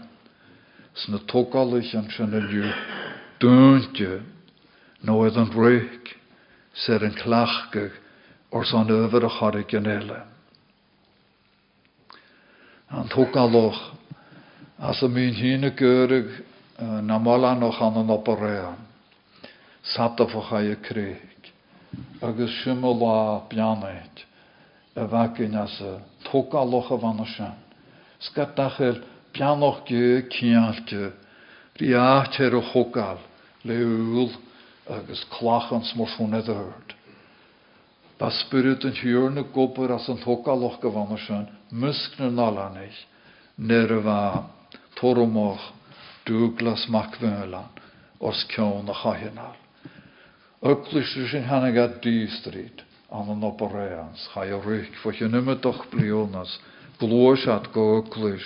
Sy'n 0.95 1.19
y 1.19 1.21
togalych 1.29 1.93
yn 1.97 2.09
sy'n 2.15 2.37
yn 2.39 2.49
yw. 2.61 2.71
Dyntia. 6.73 6.89
No 6.89 6.95
oedd 6.95 7.03
yn 7.03 7.03
rhaid. 7.03 7.03
Ser 7.03 7.03
yn 7.03 7.15
clachgag. 7.15 7.91
O'r 8.51 8.65
son 8.65 8.89
yfyr 8.89 9.25
y 9.25 9.29
chorig 9.29 9.73
yn 9.77 9.86
ele. 9.86 10.23
An 12.89 13.10
togalwch. 13.10 13.79
As 14.79 15.01
y 15.03 15.10
mi'n 15.10 15.36
hyn 15.36 15.67
y 15.67 15.71
gyrig 15.75 16.29
na 16.79 17.19
mola 17.19 17.53
noch 17.55 17.82
an 17.82 17.99
yn 18.01 18.10
operean. 18.10 18.77
Sata 19.84 20.25
fo 20.27 20.41
chai 20.49 20.71
y 20.71 20.77
creig. 20.82 21.51
Agus 22.21 22.51
siwm 22.63 22.84
o 22.84 22.93
la 22.93 23.41
bianait. 23.49 24.25
Y 24.95 25.05
fagyn 25.08 25.55
as 25.55 25.79
y 25.82 25.95
togalwch 26.29 26.91
y 26.95 26.99
fan 27.01 27.21
o 27.21 27.25
sian. 27.25 27.58
Sgatachel 28.19 29.03
pianoch 29.34 29.86
gyd 29.86 30.32
cialte. 30.34 31.13
Riacher 31.79 32.55
o 32.55 32.62
chogal. 32.71 33.19
Lewl 33.63 34.34
agus 34.89 35.25
clachans 35.34 35.93
mor 35.95 36.10
fwn 36.17 36.38
edhyrd. 36.39 36.95
Ba 38.19 38.30
spirit 38.41 38.84
yn 38.84 38.97
hyr 38.99 39.30
na 39.32 39.45
gobr 39.56 39.93
as 39.95 40.10
yn 40.12 40.19
togalwch 40.23 40.82
gyfan 40.84 41.13
o 41.15 41.19
sian. 41.25 41.47
Mysk 41.71 42.19
na 42.19 42.30
nalanich. 42.30 42.97
Nerva. 43.58 44.49
Toromoch. 44.99 45.73
Douglas 46.30 46.86
Macmillan 46.89 47.69
os 48.19 48.45
cion 48.54 48.86
na 48.86 48.93
chahinal. 48.93 49.56
Yglis 50.62 51.15
sy'n 51.32 51.47
hannig 51.47 51.80
a 51.80 51.88
dystrid 52.04 52.84
an 53.10 53.32
yn 53.34 53.45
opereans, 53.47 54.28
chai 54.34 54.52
o 54.54 54.60
rych, 54.62 54.91
fo 55.02 55.13
chi'n 55.15 55.38
ymwyddoch 55.39 55.88
blionas, 55.89 56.60
glwys 56.99 57.47
at 57.49 57.71
go 57.73 57.88
yglis, 58.02 58.45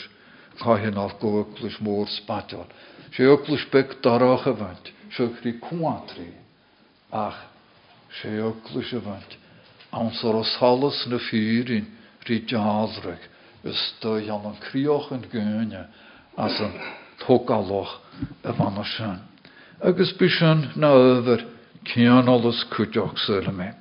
chahinal 0.62 1.12
go 1.20 1.42
yglis 1.42 1.80
môr 1.84 2.08
spatiol. 2.14 2.70
Se 3.12 3.28
yglis 3.28 3.66
beg 3.74 3.98
darach 4.06 4.46
fynt, 4.46 4.93
chri 5.18 5.60
cwantri, 5.60 6.32
ach, 7.12 7.38
se 8.22 8.30
yglis 8.30 8.94
y 8.94 9.02
fynt, 9.02 9.38
ansor 9.92 10.42
os 10.42 10.56
halas 10.62 11.06
na 11.08 11.20
ffyrin, 11.22 11.88
rhi 12.26 12.42
jazrach, 12.50 13.30
is 13.64 13.94
do 14.02 14.16
an 14.16 14.58
crioch 14.70 15.12
an 15.12 15.26
gúne 15.32 15.88
as 16.38 16.60
an 16.60 16.74
bhana 18.54 18.84
sin. 18.84 19.20
Agus 19.82 20.14
bí 20.14 20.30
sin 20.30 20.72
na 20.76 20.92
över 20.92 21.46
ceanolalas 21.86 22.64
cuideach 22.70 23.18
sula 23.18 23.52
mé. 23.52 23.74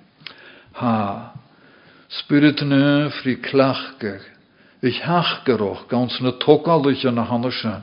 Ha, 0.73 1.33
spirit 2.09 2.63
nu 2.63 3.11
frí 3.11 3.37
clachgach, 3.43 4.25
ich 4.83 5.01
hachgeroch 5.03 5.89
gans 5.89 6.21
na 6.21 6.33
tógálich 6.33 7.05
an 7.05 7.19
sin, 7.51 7.83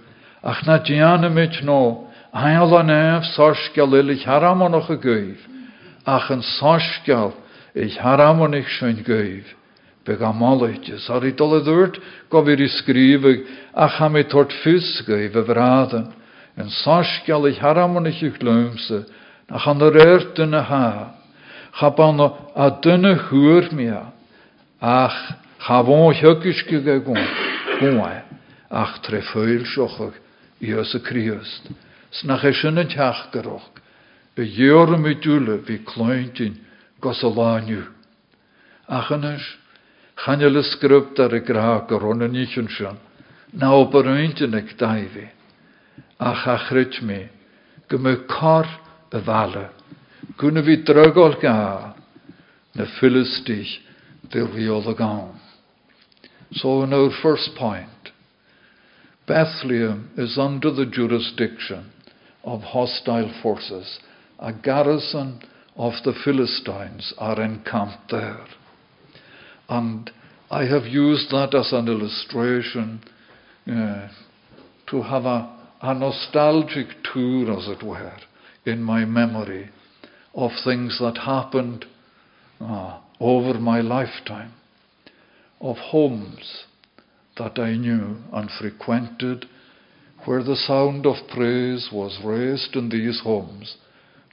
ach 0.43 0.65
na 0.65 0.77
diana 0.77 1.29
mit 1.29 1.63
nó, 1.63 2.11
Heil 2.33 2.73
an 2.77 2.89
ef 2.89 3.23
sásgeal 3.35 3.93
ile 3.93 4.13
ich 4.13 4.25
gauh, 4.25 5.35
ach 6.05 6.31
an 6.31 6.41
sásgeal 6.41 7.33
ich 7.75 7.99
haramonich 7.99 8.79
sin 8.79 9.03
gauh. 9.03 9.43
Be 10.05 10.15
ga 10.15 10.31
málaitjes, 10.31 11.09
ar 11.09 11.25
i 11.25 11.31
dole 11.31 11.59
dúirt 11.61 11.99
go 12.29 12.41
bhir 12.41 12.59
i 12.59 12.69
scríbeh 12.71 13.43
a 13.75 13.89
cha 13.89 14.07
mé 14.07 14.23
tort 14.23 14.53
fusga 14.63 15.19
i 15.19 15.27
bh 15.27 15.43
bhrádan, 15.45 16.13
an 16.55 16.69
sásgeal 16.69 17.49
ich 17.51 17.59
haramonich 17.59 18.23
ich 18.23 18.39
glúmse, 18.39 19.05
na 19.49 19.59
chan 19.59 19.81
ar 19.81 19.91
éir 19.91 20.31
duna 20.33 20.63
ha, 20.63 21.13
cha 21.77 21.89
ban 21.89 22.17
a 22.55 22.69
dunne 22.81 23.19
chuúr 23.27 23.69
mé, 23.75 23.91
ach 24.79 25.35
thugiske 25.67 26.79
go 26.79 26.99
gún, 27.11 27.27
gúin, 27.79 28.23
ach 28.71 29.01
tre 29.03 29.19
féil 29.21 29.67
seochach 29.67 30.30
a 30.61 30.99
Christ. 30.99 31.69
Snach 32.11 32.43
é 32.43 32.53
sinna 32.53 32.85
teach 32.85 33.31
goch, 33.31 33.61
be 34.35 34.43
dhéorra 34.43 34.97
mé 34.97 35.15
dúle 35.15 35.63
hí 35.65 35.79
clointin 35.85 36.59
gos 36.99 37.23
a 37.23 37.27
lániu. 37.27 37.87
Achanis, 38.87 39.41
channe 40.17 40.49
le 40.49 40.61
script 40.63 41.19
ar 41.19 41.33
i 41.33 41.39
gra 41.39 41.85
go 41.87 41.97
ronna 41.97 42.27
nían 42.27 42.67
sin, 42.67 42.99
ná 43.53 43.71
op 43.71 43.95
ar 43.95 44.07
eintin 44.11 44.55
ag 44.55 44.75
daimhí. 44.77 45.29
A 46.19 46.35
chachrit 46.35 47.01
mé, 47.01 47.29
go 47.89 47.97
mé 47.97 48.27
car 48.27 48.67
a 49.11 49.19
bhile, 49.19 49.69
gúna 50.37 50.61
bhí 50.61 50.83
dragol 50.83 51.39
ga 51.41 51.95
na 52.75 52.85
Philistich 52.99 53.79
de 54.29 54.43
bhí 54.43 54.67
a 54.67 54.93
gáin. 54.93 55.39
So 56.53 56.83
in 56.83 56.93
our 56.93 57.09
first 57.21 57.55
point, 57.55 58.00
Bethlehem 59.27 60.09
is 60.17 60.37
under 60.37 60.71
the 60.71 60.85
jurisdiction 60.85 61.91
of 62.43 62.61
hostile 62.61 63.31
forces. 63.41 63.99
A 64.39 64.51
garrison 64.51 65.41
of 65.75 65.93
the 66.03 66.13
Philistines 66.25 67.13
are 67.17 67.41
encamped 67.41 68.09
there. 68.09 68.45
And 69.69 70.11
I 70.49 70.65
have 70.65 70.85
used 70.85 71.31
that 71.31 71.55
as 71.55 71.71
an 71.71 71.87
illustration 71.87 73.01
uh, 73.67 74.09
to 74.87 75.01
have 75.01 75.25
a, 75.25 75.57
a 75.81 75.93
nostalgic 75.93 76.87
tour, 77.13 77.57
as 77.57 77.67
it 77.67 77.83
were, 77.83 78.17
in 78.65 78.83
my 78.83 79.05
memory 79.05 79.69
of 80.33 80.51
things 80.63 80.97
that 80.99 81.17
happened 81.17 81.85
uh, 82.59 82.99
over 83.19 83.59
my 83.59 83.81
lifetime, 83.81 84.53
of 85.61 85.77
homes 85.77 86.65
that 87.37 87.59
I 87.59 87.75
knew 87.75 88.17
and 88.33 88.49
frequented, 88.59 89.45
where 90.25 90.43
the 90.43 90.55
sound 90.55 91.05
of 91.05 91.15
praise 91.33 91.89
was 91.91 92.19
raised 92.23 92.75
in 92.75 92.89
these 92.89 93.21
homes 93.23 93.77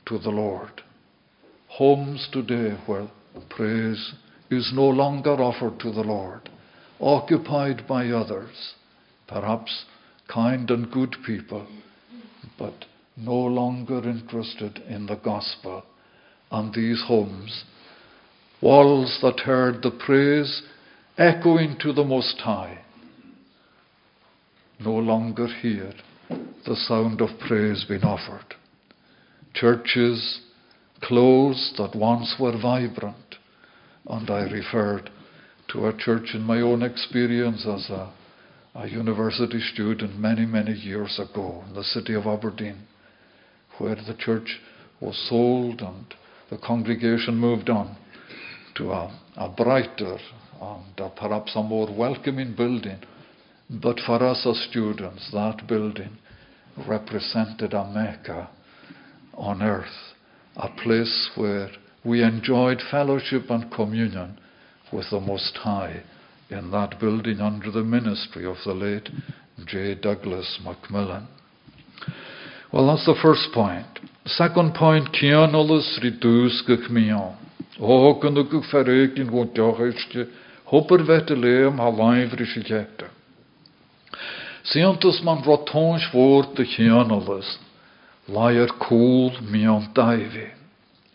to 0.07 0.19
the 0.19 0.31
Lord. 0.31 0.83
Homes 1.69 2.29
today 2.33 2.77
where 2.87 3.09
praise 3.51 4.15
is 4.51 4.73
no 4.75 4.89
longer 4.89 5.31
offered 5.31 5.79
to 5.81 5.93
the 5.93 6.03
Lord, 6.03 6.49
occupied 7.01 7.87
by 7.87 8.09
others, 8.09 8.75
perhaps 9.27 9.85
kind 10.27 10.71
and 10.71 10.91
good 10.91 11.17
people, 11.25 11.67
but 12.59 12.85
no 13.17 13.35
longer 13.35 14.09
interested 14.09 14.79
in 14.89 15.07
the 15.07 15.17
gospel. 15.17 15.85
And 16.51 16.73
these 16.75 17.03
homes, 17.07 17.65
walls 18.61 19.19
that 19.23 19.41
heard 19.41 19.83
the 19.83 19.91
praise 19.91 20.63
echoing 21.19 21.77
to 21.81 21.93
the 21.93 22.05
Most 22.05 22.39
High, 22.39 22.79
no 24.81 24.95
longer 24.95 25.47
hear 25.47 25.93
the 26.67 26.77
sound 26.77 27.21
of 27.21 27.39
praise 27.47 27.85
being 27.89 28.03
offered. 28.03 28.55
Churches 29.55 30.41
closed 31.01 31.77
that 31.79 31.97
once 31.97 32.37
were 32.39 32.61
vibrant, 32.61 33.37
and 34.09 34.31
I 34.31 34.43
referred 34.51 35.11
to 35.69 35.87
a 35.87 35.97
church 35.97 36.31
in 36.35 36.43
my 36.43 36.61
own 36.61 36.83
experience 36.83 37.67
as 37.67 37.91
a, 37.91 38.13
a 38.75 38.89
university 38.89 39.61
student 39.61 40.19
many, 40.19 40.47
many 40.47 40.73
years 40.73 41.19
ago 41.19 41.65
in 41.69 41.75
the 41.75 41.85
city 41.85 42.15
of 42.15 42.27
Aberdeen, 42.27 42.87
where 43.79 43.97
the 43.97 44.17
church 44.19 44.61
was 45.01 45.17
sold 45.29 45.81
and 45.81 46.07
the 46.51 46.59
congregation 46.59 47.37
moved 47.37 47.69
on 47.69 47.97
to 48.77 48.91
a, 48.93 49.21
a 49.37 49.49
brighter 49.49 50.19
and 50.61 50.99
a, 50.99 51.11
perhaps 51.11 51.53
a 51.55 51.63
more 51.63 51.95
welcoming 51.95 52.55
building. 52.57 52.99
But 53.71 54.01
for 54.01 54.23
us 54.23 54.47
as 54.47 54.59
students, 54.71 55.31
that 55.33 55.67
building 55.67 56.17
represented 56.87 57.75
a 57.75 57.85
Mecca 57.85 58.49
on 59.35 59.63
earth, 59.63 60.15
a 60.57 60.69
place 60.83 61.31
where 61.35 61.71
we 62.05 62.23
enjoyed 62.23 62.81
fellowship 62.91 63.51
and 63.51 63.71
communion 63.71 64.39
with 64.93 65.11
the 65.11 65.21
Most 65.21 65.57
High 65.59 66.03
in 66.49 66.71
that 66.71 66.99
building 66.99 67.41
under 67.41 67.71
the 67.71 67.85
ministry 67.85 68.47
of 68.47 68.57
the 68.65 68.73
late 68.73 69.11
J. 69.67 69.95
Douglas 69.95 70.61
Macmillan. 70.65 71.29
Well, 72.73 72.87
that's 72.87 73.05
the 73.07 73.19
first 73.21 73.53
point. 73.53 73.87
Second 74.25 74.75
point, 74.75 75.13
Kianolas 75.13 75.99
ridús 76.03 76.67
go 76.67 76.77
mion. 76.89 77.37
Ó 77.81 78.21
gan 78.21 78.35
deiste, 78.35 80.29
hopper 80.65 81.05
vette 81.05 81.37
leam 81.37 81.79
ha. 81.79 83.18
Siantas 84.63 85.23
man 85.23 85.43
rotáins 85.43 86.07
voor 86.07 86.47
de 86.55 86.65
Kianolas, 86.65 87.59
laier 88.25 88.73
cool 88.79 89.33
mion 89.51 89.89
daivi. 89.93 90.47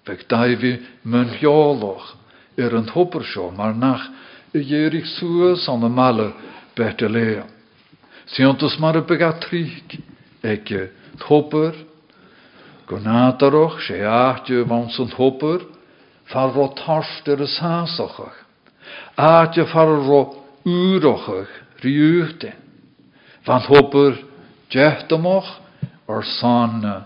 Beg 0.04 0.26
daivi 0.28 0.80
mun 1.02 1.30
hioloch, 1.40 2.16
er 2.56 2.74
hopper 2.94 3.24
seo, 3.24 3.52
maar 3.52 3.76
nach 3.76 4.10
dhéirich 4.54 5.08
suas 5.18 5.68
an 5.70 5.84
y 5.84 5.90
male 5.90 6.34
bete 6.76 7.10
leam. 7.10 7.48
Siantas 8.26 8.78
mar 8.80 8.96
y 8.96 9.02
begatrig, 9.02 10.00
eke 10.42 10.90
hopper, 11.28 11.74
go 12.88 12.98
nátaroch 13.00 13.80
sé 13.82 14.02
áte 14.04 14.64
van 14.68 14.90
san 14.90 15.12
hopper, 15.18 15.62
far 16.26 16.54
ro 16.54 16.68
tarst 16.76 17.28
er 17.28 17.42
is 17.42 17.60
háasachach. 17.60 18.40
Áte 19.18 19.66
far 19.72 19.88
ro 19.88 20.36
riúte. 21.82 22.63
Van 23.46 23.62
hopper 23.62 24.18
jechtamach 24.70 25.60
ar 26.08 26.24
san 26.24 26.84
uh, 26.86 27.04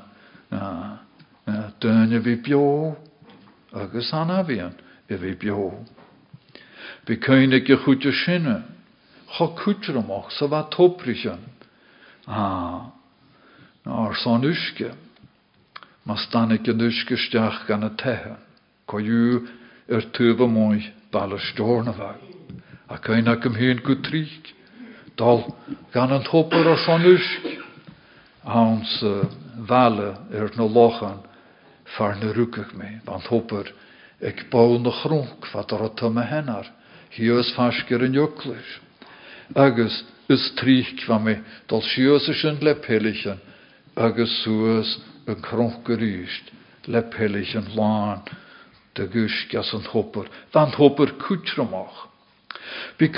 uh, 0.52 1.70
dunne 1.80 2.20
vi 2.20 2.36
bio, 2.36 2.96
agus 3.74 4.14
an 4.14 4.30
avian 4.30 4.74
i 5.10 5.16
vi 5.16 5.34
bio. 5.34 5.72
Be 7.06 7.16
köinnig 7.18 7.70
je 7.70 7.78
goede 7.86 8.12
sinne, 8.12 8.64
cha 9.28 9.48
kutramach 9.48 10.32
sa 10.32 10.48
va 10.48 10.64
toprichen. 10.70 11.40
Ah, 12.28 12.92
ar 13.86 14.16
san 14.16 14.44
uske, 14.44 14.92
mas 16.04 16.28
dan 16.32 16.52
ik 16.52 16.68
een 16.68 16.82
uske 16.82 17.18
steach 17.18 17.66
gan 17.68 17.84
a 17.84 17.90
tehe, 17.90 18.36
ko 18.86 19.00
ju 19.00 19.48
er 19.88 20.02
tuva 20.12 20.48
moi 20.48 20.94
balle. 21.12 21.40
A 22.90 22.98
köin 22.98 23.28
ak 23.28 23.44
heen 23.56 23.82
goed 23.84 24.04
dal 25.18 25.44
gan 25.94 26.12
een 26.12 26.26
hopper 26.30 26.68
ar 26.68 26.78
san 26.78 27.06
usk, 27.06 27.46
hans 28.46 29.02
uh, 29.04 29.26
valle 29.66 30.14
er 30.32 30.52
no 30.56 30.68
lochan, 30.70 31.24
far 31.98 32.18
na 32.22 32.32
rukig 32.32 32.74
me, 32.78 33.00
hopper 33.30 33.74
ik 34.20 34.50
bouw 34.50 34.78
na 34.78 34.92
gronk, 34.92 35.46
wat 35.54 35.72
er 35.72 35.84
at 35.84 36.02
me 36.14 36.22
hennar, 36.22 36.66
hios 37.10 37.54
fasker. 37.54 38.02
Agus, 39.56 40.04
is 40.28 40.52
trích 40.56 41.06
van 41.06 41.24
me, 41.24 41.38
dal 41.66 41.82
sios 41.82 42.28
is 42.28 42.44
een 42.44 42.58
lepillichen, 42.62 43.40
agus 43.96 44.42
suas 44.42 45.00
een 45.26 45.40
kronk 45.42 45.86
gerust, 45.86 46.52
lepillichen 46.86 47.74
laan, 47.76 48.24
de 48.94 49.08
gusk 49.08 49.56
as 49.56 49.74
een 49.74 49.86
hopper, 49.92 50.28
van 50.50 50.74
hopper 50.74 51.14
kutramach. 51.14 52.08
Bi 52.98 53.10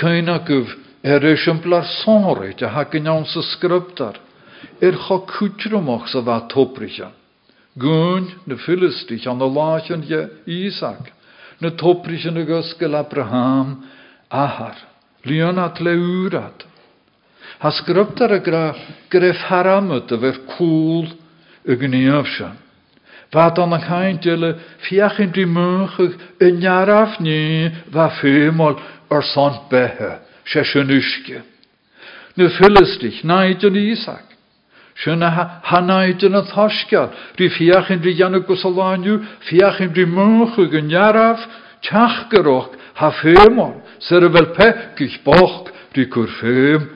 er 1.02 1.24
is 1.24 1.46
een 1.46 1.60
blar 1.60 1.84
sonrit, 1.84 2.60
ja 2.60 2.68
hakin 2.68 3.08
onze 3.10 3.42
skriptar, 3.42 4.20
er 4.80 4.96
kutramach 5.26 6.08
sa 6.08 6.20
va 6.20 6.40
topricha. 6.48 7.10
Gun, 7.78 8.28
ne 8.44 8.56
Philistich 8.56 9.26
an 9.26 9.38
de 9.38 9.44
lachen 9.44 10.02
je 10.06 10.28
Isaac, 10.46 11.12
ne 11.60 11.70
topricha 11.70 12.30
guskel 12.30 12.94
Abraham, 12.94 13.84
ahar, 14.28 14.76
Lionat 15.24 15.80
le 15.80 15.92
urat. 15.92 16.64
Ha 17.58 17.70
skriptar 17.70 18.32
a 18.32 18.38
gra 18.40 18.74
gref 19.10 19.36
haramut 19.48 20.12
a 20.12 20.16
ver 20.16 20.38
cool 20.56 21.08
y 21.64 21.76
gniafsha. 21.76 22.56
Wat 23.32 23.56
dan 23.56 23.72
een 23.72 23.80
geintje 23.80 24.56
fiachin 24.78 25.30
die 25.30 25.46
mugig 25.46 26.16
een 26.38 26.60
jaar 26.60 26.90
af 26.90 27.18
nie 27.18 27.70
er 29.10 29.22
sant 29.22 29.68
behe, 29.68 30.18
Isaac. 33.76 34.26
Fiachin 39.40 39.94
ri 39.94 40.06
mugig 40.06 40.72
een 40.72 40.88
jaar 40.88 41.16
af, 41.16 41.40
tjachgeroch, 41.80 42.70
ha 42.94 43.10
femol, 43.10 43.82
ser 43.98 44.28
vel 44.30 44.50
pekich 44.56 45.22
boch, 45.24 45.70
ri 45.94 46.06
kur 46.06 46.28
fem. 46.28 46.90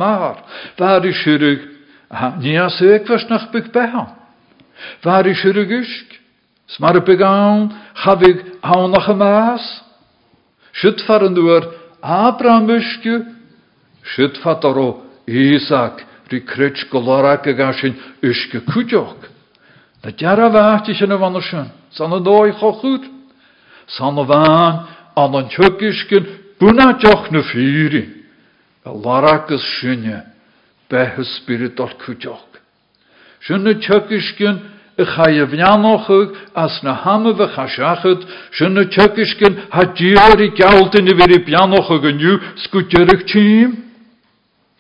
ar. 0.03 0.43
Waar 0.79 1.05
is 1.07 1.23
sirig, 1.23 1.61
ní 2.43 2.59
a 2.59 2.69
sékvers 2.69 3.29
nach 3.29 3.51
bygg 3.53 3.71
behan. 3.73 4.09
Waar 5.03 5.27
is 5.27 5.39
sirig 5.41 5.71
usk? 5.71 6.19
Smar 6.67 6.97
a 6.97 7.01
begaan, 7.01 7.71
chavig 7.95 8.43
aan 8.61 8.91
nach 8.91 9.09
a 9.09 9.15
maas. 9.15 9.83
Sut 10.73 11.01
far 11.07 11.23
an 11.23 11.35
duer 11.35 11.67
Abraham 12.03 12.69
uske, 12.71 13.27
sut 14.03 14.37
fat 14.43 14.65
aro 14.65 15.03
Ísak, 15.27 16.03
ri 16.31 16.41
krits 16.41 16.85
golarach 16.91 17.47
a 17.47 17.53
gasin 17.53 17.95
uske 18.23 18.61
kudjok. 18.67 19.31
Na 20.03 20.11
deara 20.11 20.51
bhhaiti 20.51 20.95
sin 20.95 21.11
bhana 21.11 21.41
sin, 23.91 23.97
san 23.97 24.15
na 24.15 24.15
dóid 24.15 24.15
cho 24.15 24.15
chud, 24.15 24.15
san 24.15 24.15
na 24.15 24.25
bhain 24.25 24.87
an 25.17 25.35
an 25.35 25.49
tuiscin 25.51 26.27
buna 26.59 26.93
deoch 26.99 27.31
na 27.31 27.43
fíri, 27.43 28.25
a 28.85 28.91
larachas 28.91 29.63
sinne 29.81 30.25
bethe 30.89 31.25
spiritual 31.25 31.91
cuteach. 31.99 32.51
Sin 33.47 33.65
na 33.65 33.75
tuiscin 33.75 34.61
a 34.99 35.05
chaia 35.05 35.47
bheanochuig 35.47 36.37
as 36.55 36.83
na 36.83 36.95
bheith 37.05 37.55
chaseachad, 37.55 38.21
sin 38.53 38.75
na 38.75 38.85
tuiscin 38.85 39.57
ha 39.71 39.85
díorí 39.85 40.51
gealtain 40.55 41.09
i 41.09 41.15
bhí 41.15 41.39
beanocha 41.47 41.99
gniu 41.99 42.41
scuteirich 42.57 43.27
tím. 43.27 43.71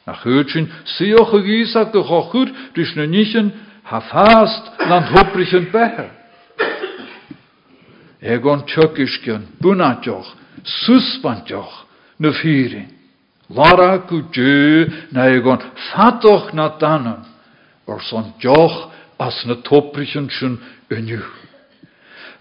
A 0.07 0.15
chuid 0.23 0.49
sin 0.51 0.69
síocha 0.85 1.39
gísa 1.43 1.85
go 1.93 2.03
chochud 2.03 2.49
dus 2.75 2.97
na 2.97 3.07
níchen 3.07 3.53
ha 3.85 4.01
fast 4.01 4.65
lan 4.89 5.03
hoprichen 5.13 5.71
beher. 5.73 6.20
Egon 8.23 8.67
tjökisken 8.67 9.47
bunatjoch, 9.61 10.29
suspantjoch, 10.65 11.87
nu 12.19 12.33
fyrin. 12.33 12.89
Lara 13.49 13.99
ku 14.07 14.23
djö 14.33 14.87
na 15.13 15.27
egon 15.27 15.59
fatoch 15.91 16.53
na 16.53 16.69
dannen, 16.81 17.25
or 17.87 18.01
son 18.01 18.33
joch 18.39 18.91
as 19.19 19.45
na 19.47 19.55
toprichen 19.55 20.29
sjön 20.29 20.59
önju. 20.91 21.23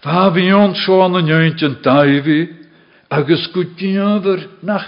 Va 0.04 0.30
vi 0.30 0.52
on 0.52 0.74
så 0.74 1.00
an 1.02 1.16
en 1.16 1.26
jöntjen 1.26 1.74
taivi, 1.82 2.54
agus 3.10 3.46
ku 3.52 3.64
djöver 3.76 4.48
na. 4.62 4.78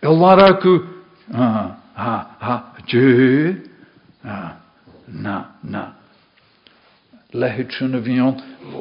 E 0.00 0.06
ha, 1.32 1.76
ha, 1.94 2.26
ha, 2.40 2.62
djö, 2.86 3.54
na, 5.06 5.44
na. 5.62 6.03
Leid 7.34 7.72
sin 7.72 7.94
a 7.94 8.00
bhíon, 8.00 8.40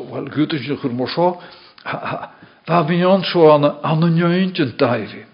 well, 0.09 0.25
gúta 0.29 0.57
sin 0.57 0.77
chur 0.77 0.93
mar 0.93 1.09
seo, 1.09 1.41
Tá 2.65 2.83
bhíon 2.87 3.23
seo 3.23 3.51
an 3.55 3.65
an 3.65 3.99
neointin 4.15 4.77
daimhí. 4.77 5.25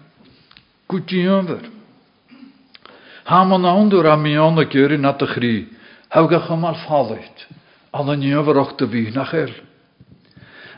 Go. 0.88 0.98
Tá 3.30 3.44
man 3.44 3.64
anúr 3.64 4.06
a 4.06 4.16
míonna 4.16 4.64
geirí 4.64 4.98
na 4.98 5.10
a 5.10 5.26
chrí, 5.26 5.68
hega 6.10 6.40
chu 6.46 6.56
mal 6.56 6.74
fáit, 6.74 7.46
an 7.92 8.08
an 8.08 8.20
neomharachta 8.20 8.86
bhí 8.86 9.12
nach 9.14 9.34
eil. 9.34 9.54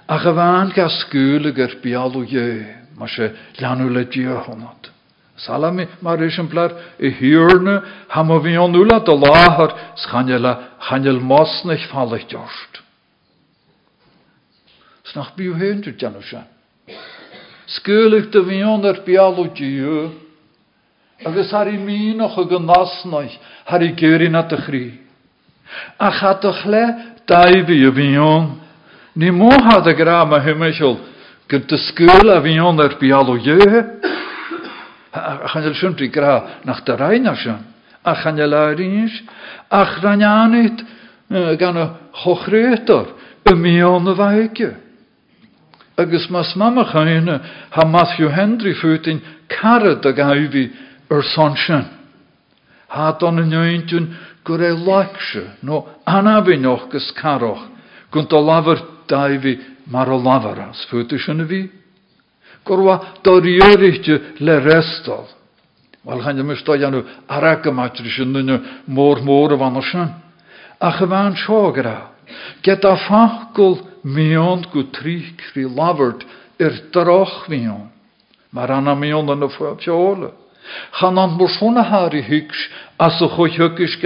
A 0.06 0.18
go 0.18 0.34
bhhain 0.34 0.72
ga 0.74 0.88
mar. 4.58 4.91
Salami 5.42 5.88
mar 6.00 6.22
is 6.22 6.38
een 6.38 6.48
plar 6.48 6.70
i 7.02 7.10
hiurne 7.10 7.82
ham 8.08 8.30
o 8.30 8.38
vi 8.38 8.56
on 8.58 8.74
ula 8.74 9.00
de 9.00 9.14
lahar 9.14 9.72
schanjela 9.96 10.52
chanjel 10.78 11.18
mosnich 11.20 11.88
fallig 11.90 12.28
jorst. 12.30 12.82
Snach 15.04 15.34
biu 15.36 15.54
heintu 15.54 15.96
janusha. 15.98 16.44
Skulig 17.66 18.30
de 18.30 18.42
vi 18.42 18.62
on 18.62 18.84
er 18.84 19.02
bialu 19.06 19.48
jiu. 19.54 20.10
Agus 21.26 21.50
har 21.50 21.66
i 21.66 21.76
mi 21.78 22.14
noch 22.14 22.38
a 22.38 22.44
gynasnoich 22.44 23.38
har 23.64 23.82
i 23.82 23.92
geurin 23.96 24.36
at 24.36 24.52
y 24.52 24.56
chri. 24.56 25.00
A 25.98 26.10
chat 26.20 26.44
o'ch 26.44 26.66
le 26.66 26.84
daifi 27.26 27.82
y 27.82 27.90
vi 27.90 28.18
on. 28.18 28.60
Ni 29.16 29.30
mo 29.30 29.50
had 29.50 29.88
a 29.88 29.94
gra 29.94 30.24
ma 30.24 30.38
hymysol 30.38 31.00
gynt 31.48 31.72
y 31.72 31.78
sgwyl 31.78 32.30
a 32.30 32.40
vi 32.40 32.60
on 32.60 32.78
er 32.80 32.94
bialu 33.00 33.40
jiu. 35.12 35.48
Chan 35.48 35.64
el 35.64 35.74
siwntri 35.74 36.08
gra 36.08 36.60
nach 36.64 36.84
da 36.84 36.96
reina 36.96 37.34
sian. 37.36 37.64
A 38.04 38.14
chan 38.14 38.38
el 38.38 38.54
airins. 38.54 39.22
Ach 39.70 40.02
ranianit 40.02 40.84
gan 41.58 41.76
y 41.76 41.86
chochretor. 42.12 43.06
Y 43.44 43.54
mion 43.54 44.08
y 44.08 44.14
faige. 44.16 44.76
Agus 45.96 46.30
mas 46.30 46.56
mama 46.56 46.84
chain 46.84 47.28
ha 47.70 47.84
Matthew 47.84 48.28
Henry 48.28 48.74
fwytyn 48.74 49.20
carad 49.48 50.04
ag 50.06 50.18
aifi 50.18 50.70
yr 51.10 51.22
son 51.34 51.56
sian. 51.56 51.84
Ha 52.88 53.12
don 53.20 53.38
yn 53.38 53.52
ywntyn 53.52 54.08
gwr 54.44 54.62
e 54.62 54.72
lacsio 54.72 55.44
no 55.62 55.86
anabin 56.06 56.66
och 56.66 56.90
gys 56.90 57.12
caroch. 57.12 57.68
Gwnt 58.10 58.32
o 58.32 58.40
lafar 58.40 58.80
daifi 59.08 59.58
mar 59.86 60.08
o 60.08 60.18
lafaras 60.18 60.86
fwytyn 60.90 61.44
y 61.44 61.48
fi. 61.48 61.81
Gorwa 62.64 63.00
doriorichte 63.22 64.20
le 64.38 64.58
restal. 64.58 65.26
Wel 66.02 66.20
gaan 66.20 66.36
je 66.36 66.42
mis 66.42 66.62
jannu 66.78 67.04
arake 67.26 67.70
matrische 67.70 68.24
nunne 68.24 68.60
moor 68.84 69.22
moor 69.22 69.56
van 69.56 69.76
oshan. 69.76 70.14
A 70.82 70.90
gewaan 70.90 71.36
shogra. 71.36 72.10
Get 72.62 72.84
a 72.84 72.96
fakul 72.96 73.78
mion 74.02 74.64
ri 75.54 75.64
lavert 75.64 76.24
er 76.56 76.82
droch 76.90 77.48
mion. 77.48 77.90
Maar 78.50 78.70
anna 78.70 78.94
mion 78.94 79.28
an 79.30 79.42
an 81.18 81.36
as 82.98 83.20
a 83.22 83.28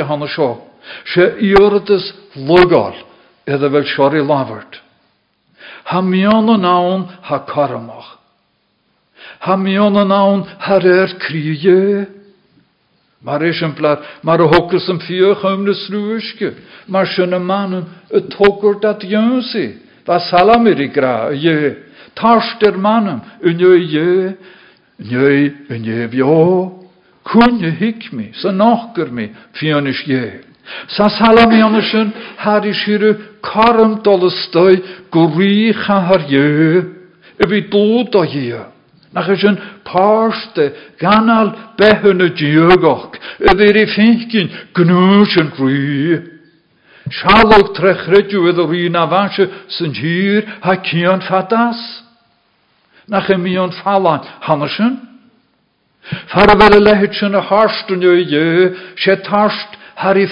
hanna 0.04 0.26
sho. 0.26 0.62
Se 1.04 1.36
iordes 1.40 2.14
logal 2.34 2.94
edda 3.46 3.68
vel 3.68 3.84
shori 3.84 4.22
lavert. 4.22 4.82
Ha 5.84 6.00
mion 6.00 6.48
an. 6.64 8.16
Ha 9.47 9.57
mion 9.57 9.97
an 9.97 10.12
aun 10.12 10.42
har 10.59 10.84
er 10.84 11.14
krije. 11.22 12.07
Maar 13.22 13.42
is 13.42 13.61
een 13.61 13.74
plaat, 13.74 14.03
maar 14.22 14.36
de 14.36 14.42
hokkels 14.42 14.88
een 14.88 15.01
vier 15.01 15.44
om 15.53 15.64
de 15.64 15.74
sluiske. 15.74 16.53
Maar 16.86 17.07
schöne 17.07 17.38
mannen, 17.38 17.84
het 18.11 18.34
hokker 18.34 18.80
dat 18.80 19.03
jönse. 19.03 19.72
Wat 20.05 20.20
salamiri 20.20 20.90
gra, 20.92 21.30
je. 21.30 21.76
Tars 22.12 22.57
der 22.59 22.78
mannen, 22.78 23.22
een 23.40 23.59
je 23.59 23.90
je. 23.90 24.36
Je, 24.97 25.53
een 25.68 25.84
je 25.84 26.09
vjo. 26.09 26.72
Kun 27.22 27.59
je 27.59 27.70
hik 27.70 28.12
me, 28.12 28.28
så 28.32 28.51
nakker 28.51 29.12
me, 29.12 29.30
fjönisch 29.53 30.05
je. 30.07 30.40
Sa 30.86 31.09
salamianischen 31.09 32.12
har 32.36 32.64
is 32.66 32.84
hier 32.84 33.16
karm 33.40 34.01
dolle 34.03 34.30
stoi, 34.30 34.82
gori 35.11 35.72
har 35.72 36.24
je. 36.28 36.82
Ebi 37.38 37.68
dood 37.68 38.14
a 38.14 38.24
je. 38.24 38.76
Nach 39.17 39.29
is 39.29 39.43
een 39.43 39.59
páste 39.83 40.73
ganal 40.97 41.55
behunne 41.77 42.29
a 43.49 43.55
vir 43.57 43.77
i 43.81 43.87
finkin 43.89 44.51
gnús 44.77 45.39
an 45.41 45.49
grú. 45.57 46.21
Shalog 47.09 47.73
trechredju 47.73 48.45
o 48.45 48.67
rhi 48.69 48.91
na 48.93 49.07
fanse 49.09 49.49
sy'n 49.73 49.97
hir 49.97 50.45
ha 50.61 50.77
cion 50.85 51.25
fadas. 51.25 51.81
Nach 53.09 53.31
y 53.31 53.39
mion 53.41 53.73
falan 53.81 54.21
hanesyn. 54.45 55.01
Far 56.29 56.53
fel 56.53 56.77
y 56.77 56.85
lehet 56.85 57.17
sy'n 57.17 57.41
y 57.41 57.45
harst 57.49 57.89
yn 57.97 58.05
se 59.01 59.17
tarst 59.25 59.81
har 59.97 60.17
i 60.21 60.29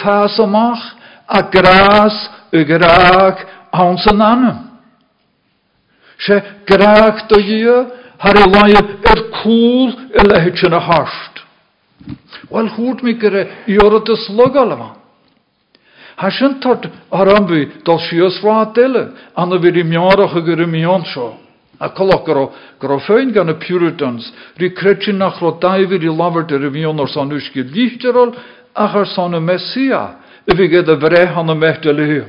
a 1.27 1.41
gras 1.49 2.31
y 2.53 2.69
graag 2.69 3.47
anam. 4.21 4.77
Se 6.19 6.43
graag 6.67 7.29
har 8.25 8.41
i 8.41 8.45
lai 8.49 8.73
er 8.73 9.21
cŵl 9.37 9.91
y 10.17 10.23
lehet 10.25 10.57
sy'n 10.57 10.73
y 10.73 10.81
harst. 10.81 11.43
Wel 12.49 12.71
hwrt 12.73 13.03
mi 13.05 13.17
gyda 13.21 13.45
i 13.69 13.77
orad 13.85 14.09
y 14.09 14.17
slog 14.25 14.57
alama. 14.57 14.95
Ha 16.17 16.31
sin 16.31 16.61
tart 16.61 16.87
arambu 17.11 17.67
dal 17.85 18.01
sios 18.09 18.41
rá 18.43 18.65
dile, 18.73 19.11
anna 19.37 19.59
vir 19.59 19.77
i 19.77 19.85
miarach 19.85 20.37
a 20.37 20.41
gur 20.41 20.63
i 20.63 20.67
mion 20.67 21.05
seo. 21.13 21.35
A 21.81 21.91
colach 21.91 22.25
gro, 22.25 22.53
gro 22.81 22.99
fein 23.01 23.33
gan 23.33 23.51
y 23.51 23.55
Puritans, 23.61 24.33
ri 24.57 24.71
cretsin 24.73 25.19
nach 25.19 25.41
ro 25.43 25.59
daifir 25.61 26.01
i 26.01 26.09
lafart 26.09 26.53
ar 26.53 26.65
y 26.65 26.71
mion 26.71 27.01
o'r 27.01 27.11
san 27.11 27.33
usgi 27.33 27.63
lichterol, 27.67 28.33
ach 28.73 28.95
ar 28.95 29.07
san 29.11 29.35
y 29.35 29.41
Messia, 29.41 30.03
y 30.47 30.57
fi 30.57 30.69
gyd 30.71 30.89
y 30.89 30.97
vre 31.03 31.27
han 31.35 31.51
y 31.51 31.55
mehta 31.59 31.93
liw. 31.93 32.25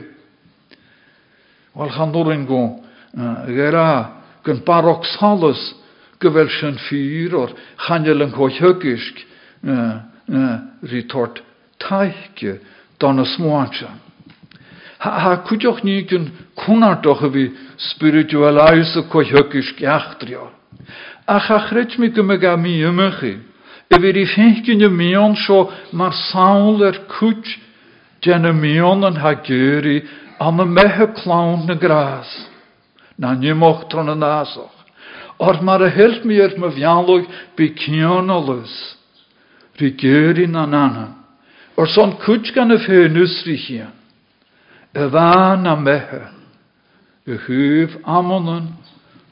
Wel, 1.75 1.89
chan 1.95 2.11
barok 4.65 5.05
salus, 5.05 5.84
o'r 7.35 7.53
chanel 7.87 8.23
yn 8.25 8.33
coch 8.35 8.59
hygysk, 8.61 9.21
ri 10.91 11.03
tort 11.11 11.41
taich 11.79 12.43
dan 12.99 13.19
y 13.19 13.25
smoantja. 13.35 13.89
Ha, 14.99 15.35
cwdioch 15.45 15.83
ni 15.83 15.99
gyn 16.07 16.29
cwnardoch 16.57 17.25
y 17.27 17.29
fi 17.33 17.43
spiritual. 17.91 18.57
A 21.27 21.39
chachryd 21.39 21.97
mi 21.99 22.09
gymig 22.09 22.45
a 22.45 22.55
mi 22.57 22.79
ymychi. 22.81 23.35
Y 23.89 23.97
fyr 24.01 24.17
i 24.17 24.25
y 24.81 24.89
mion 24.89 25.35
sio 25.37 25.67
mae'r 25.93 26.15
sawl 26.31 26.81
er 26.87 27.03
cwt 27.11 27.51
gen 28.25 28.47
y 28.49 28.53
mion 28.53 29.05
y 30.63 30.65
mehe 30.65 31.07
clawn 31.21 31.67
na 31.67 31.75
gras. 31.75 32.31
Na 33.17 33.35
nymoch 33.35 33.85
tron 33.89 34.09
y 34.09 34.15
nasoch. 34.17 34.74
Or 35.39 35.59
mae'r 35.59 35.89
help 35.91 36.23
mi 36.23 36.39
er 36.39 36.55
my 36.57 36.71
fialwg 36.71 37.27
by 37.57 37.67
cion 37.79 38.31
olys. 38.31 38.73
Rhi 39.75 39.91
gyri 39.99 40.47
na 40.47 40.65
nana. 40.65 41.07
Or 41.75 41.87
son 41.91 42.15
kuch 42.23 42.53
gan 42.55 42.71
y 42.71 42.79
fe 42.85 43.07
nusrichia. 43.11 43.89
Y 44.95 45.09
fan 45.11 45.67
a 45.67 45.75
mehe. 45.75 46.21
Y 47.27 47.35
hyf 47.47 47.97
amonan 48.05 48.71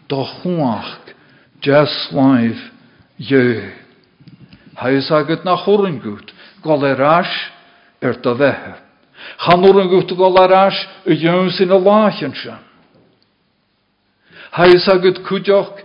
do 0.09 0.25
chwach 0.41 1.13
jas 1.63 1.93
laif 2.11 2.59
je. 3.17 3.71
Hais 4.75 5.11
agad 5.11 5.45
na 5.45 5.55
er 5.55 6.99
er 6.99 6.99
er 10.51 11.15
y 11.15 11.15
yw'n 11.15 11.49
sy'n 11.55 11.71
y 11.71 11.79
lachen 11.79 12.35
sian. 12.35 12.59
Hais 14.51 14.87
agad 14.91 15.23
cwdioch 15.23 15.79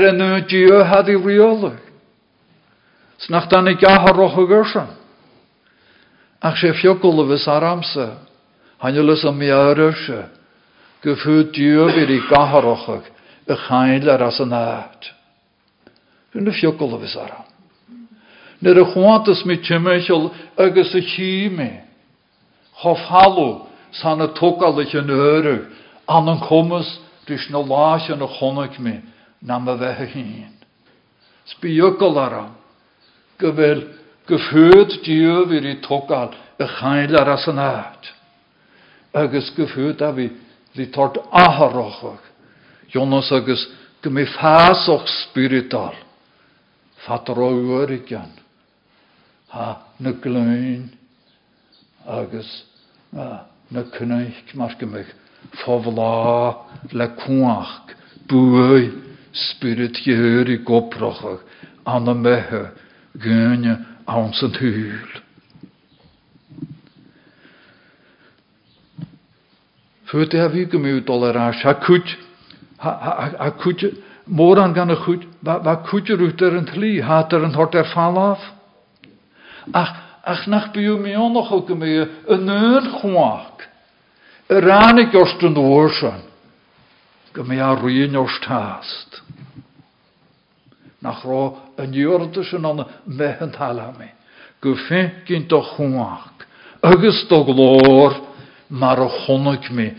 nhw 0.00 0.46
dio 0.48 0.84
had 0.84 1.08
i 1.08 1.16
riolig. 1.16 1.78
Snach 3.18 3.48
dan 3.48 3.68
i 3.68 3.74
gaharroch 3.74 4.38
y 4.38 4.46
gyrsian. 4.50 4.88
Ach 6.42 6.56
sé 6.58 6.72
fiokul 6.74 7.26
vis 7.28 7.46
aramse, 7.46 8.08
hanjulis 8.82 9.24
am 9.24 9.38
mi 9.38 9.50
aryshe, 9.50 10.24
gefut 11.02 11.52
djöfir 11.54 12.10
i 12.10 12.18
gaharochag, 12.30 13.04
y 13.46 13.54
chainler 13.68 14.22
as 14.22 14.40
an 14.40 14.52
aad. 14.52 15.12
Fyn 16.32 16.48
y 16.50 16.54
fiokul 16.56 16.98
vis 16.98 17.14
aram. 17.16 17.46
Nid 18.62 18.78
y 18.78 18.84
chwantas 18.90 19.44
mi 19.46 19.58
tymechol 19.62 20.30
agus 20.58 20.94
y 20.94 21.02
chime. 21.14 21.70
Chof 22.82 22.98
halw 23.06 23.68
san 23.92 24.22
y 24.22 24.28
tokal 24.34 24.80
ich 24.82 24.94
yn 24.98 25.10
öru, 25.10 25.56
an 26.08 26.28
yn 26.28 26.42
comus 26.48 26.98
rys 27.28 27.48
na 27.50 27.62
yn 27.62 28.22
y 28.22 28.28
chonig 28.38 28.78
mi, 28.78 28.98
nam 29.42 29.68
y 29.68 29.76
fehe 29.78 30.06
hun. 30.14 30.54
Sbiokol 31.44 32.18
aram, 32.18 32.54
gyfel 33.42 33.84
geführt 34.30 35.00
diw 35.04 35.46
vir 35.50 35.66
i 35.66 35.76
tokal 35.82 36.34
y 36.62 36.68
chael 36.78 37.18
ar 37.18 37.32
as 37.34 37.46
yn 37.50 37.58
aad. 37.58 38.10
Agus 39.12 39.50
geführt 39.56 40.02
a 40.02 40.12
aharochog. 41.30 42.20
Jonas 42.88 43.32
agus 43.32 43.66
gymi 44.02 44.26
fasoch 44.38 45.08
spiritual. 45.08 45.94
Fatar 47.06 47.38
o 47.38 47.50
ywerigan. 47.50 48.30
Ha 49.48 49.82
na 49.98 50.12
glyn. 50.12 50.90
Agus 52.06 52.64
na 53.12 53.82
cynnych 53.96 54.54
mar 54.54 54.74
gymig 54.78 55.06
fofla 55.64 56.56
le 56.92 57.08
cwach 57.16 57.92
spirit 59.32 59.96
gyr 60.04 60.48
i 60.48 60.58
goprochog 60.64 61.40
anna 61.84 62.14
mehe 62.14 62.70
gynne 63.18 63.78
aan 64.04 64.34
zijn 64.34 64.54
huil. 64.54 65.20
Fyrte 70.04 70.38
ha 70.38 70.48
vi 70.48 70.66
gemut 70.70 71.10
aller 71.10 71.38
ha 71.38 71.74
kut, 71.74 72.16
ha 72.78 73.50
kut, 73.50 73.84
moran 74.24 74.74
gan 74.74 74.90
a 74.90 74.96
kut, 75.04 75.24
va 75.40 75.76
kut 75.76 76.08
ut 76.08 76.40
er 76.42 76.56
een 76.56 76.64
tli, 76.64 77.00
hat 77.00 77.32
er 77.32 77.42
een 77.42 77.54
hort 77.54 77.74
er 77.74 77.84
fall 77.84 78.16
af. 78.18 78.52
Ach, 79.72 79.94
ach 80.24 80.46
nach 80.46 80.70
bi 80.72 80.88
mi 80.98 81.16
on 81.16 81.32
nog 81.32 81.52
ook 81.52 81.68
me 81.68 82.08
een. 82.26 82.48
Er 84.46 84.62
ranig 84.62 85.12
jorst 85.12 85.42
een 85.42 85.56
oorsan. 85.56 86.20
Gymig 87.32 87.60
a 87.60 87.74
ruin 87.74 88.10
jorst 88.10 88.44
haast 88.44 89.21
nach 91.02 91.24
ro 91.26 91.58
yn 91.82 91.94
iwrd 91.98 92.38
sy'n 92.46 92.66
on 92.66 92.84
mehen 93.06 93.54
halami. 93.58 94.10
Gwfyn 94.62 95.10
gyn 95.26 95.48
do 95.50 95.60
chwag. 95.74 96.46
Agus 96.82 97.24
do 97.30 97.42
glor 97.46 98.16
mar 98.70 99.00
o 99.02 99.08
chonig 99.24 99.70
mi 99.70 99.90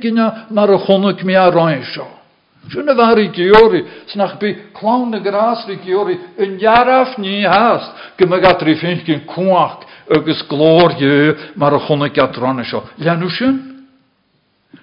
gyn 0.00 0.18
mar 0.50 0.72
chonig 0.86 1.22
mi 1.24 1.36
a 1.36 2.94
fawr 2.96 3.20
i 3.22 3.28
giori, 3.32 3.84
snach 4.10 4.36
clawn 4.76 5.14
y 5.14 5.20
gras 5.24 5.64
i 5.68 5.78
giori, 5.84 6.18
yn 6.40 6.58
jaraf 6.60 7.16
ni 7.20 7.44
hast, 7.46 7.92
gymig 8.18 8.44
atri 8.44 8.74
fyn 8.76 9.00
gyn 9.06 9.24
cwag, 9.28 9.86
agus 10.12 10.42
glor 10.50 10.96
yw 10.98 11.54
mar 11.56 11.76
o 11.76 11.80
chonig? 11.86 13.77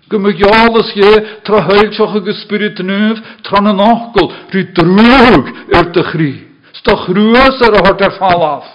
Gymygialas 0.09 0.91
je 0.95 1.11
tra 1.43 1.61
heiltsoch 1.65 2.15
agus 2.15 2.41
spirit 2.45 2.79
nuv, 2.79 3.21
tra 3.43 3.61
na 3.61 3.73
nachgol, 3.73 4.31
ri 4.53 4.63
drug 4.73 5.49
er 5.73 5.91
de 5.93 6.03
chri. 6.11 6.31
Sta 6.73 6.95
chruas 7.05 7.61
er 7.61 7.73
a 7.73 7.81
hort 7.85 8.01
er 8.01 8.13
fall 8.19 8.43
af. 8.43 8.65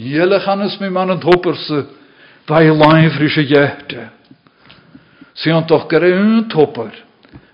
Niele 0.00 0.40
channes 0.40 0.78
mi 0.80 0.88
man 0.88 1.10
en 1.10 1.20
topperse, 1.20 1.84
vai 2.48 2.70
lain 2.70 3.10
frische 3.10 3.42
jehte. 3.42 4.08
Sian 5.34 5.66
toch 5.66 5.88
gere 5.88 6.14
un 6.16 6.48
topper, 6.48 6.92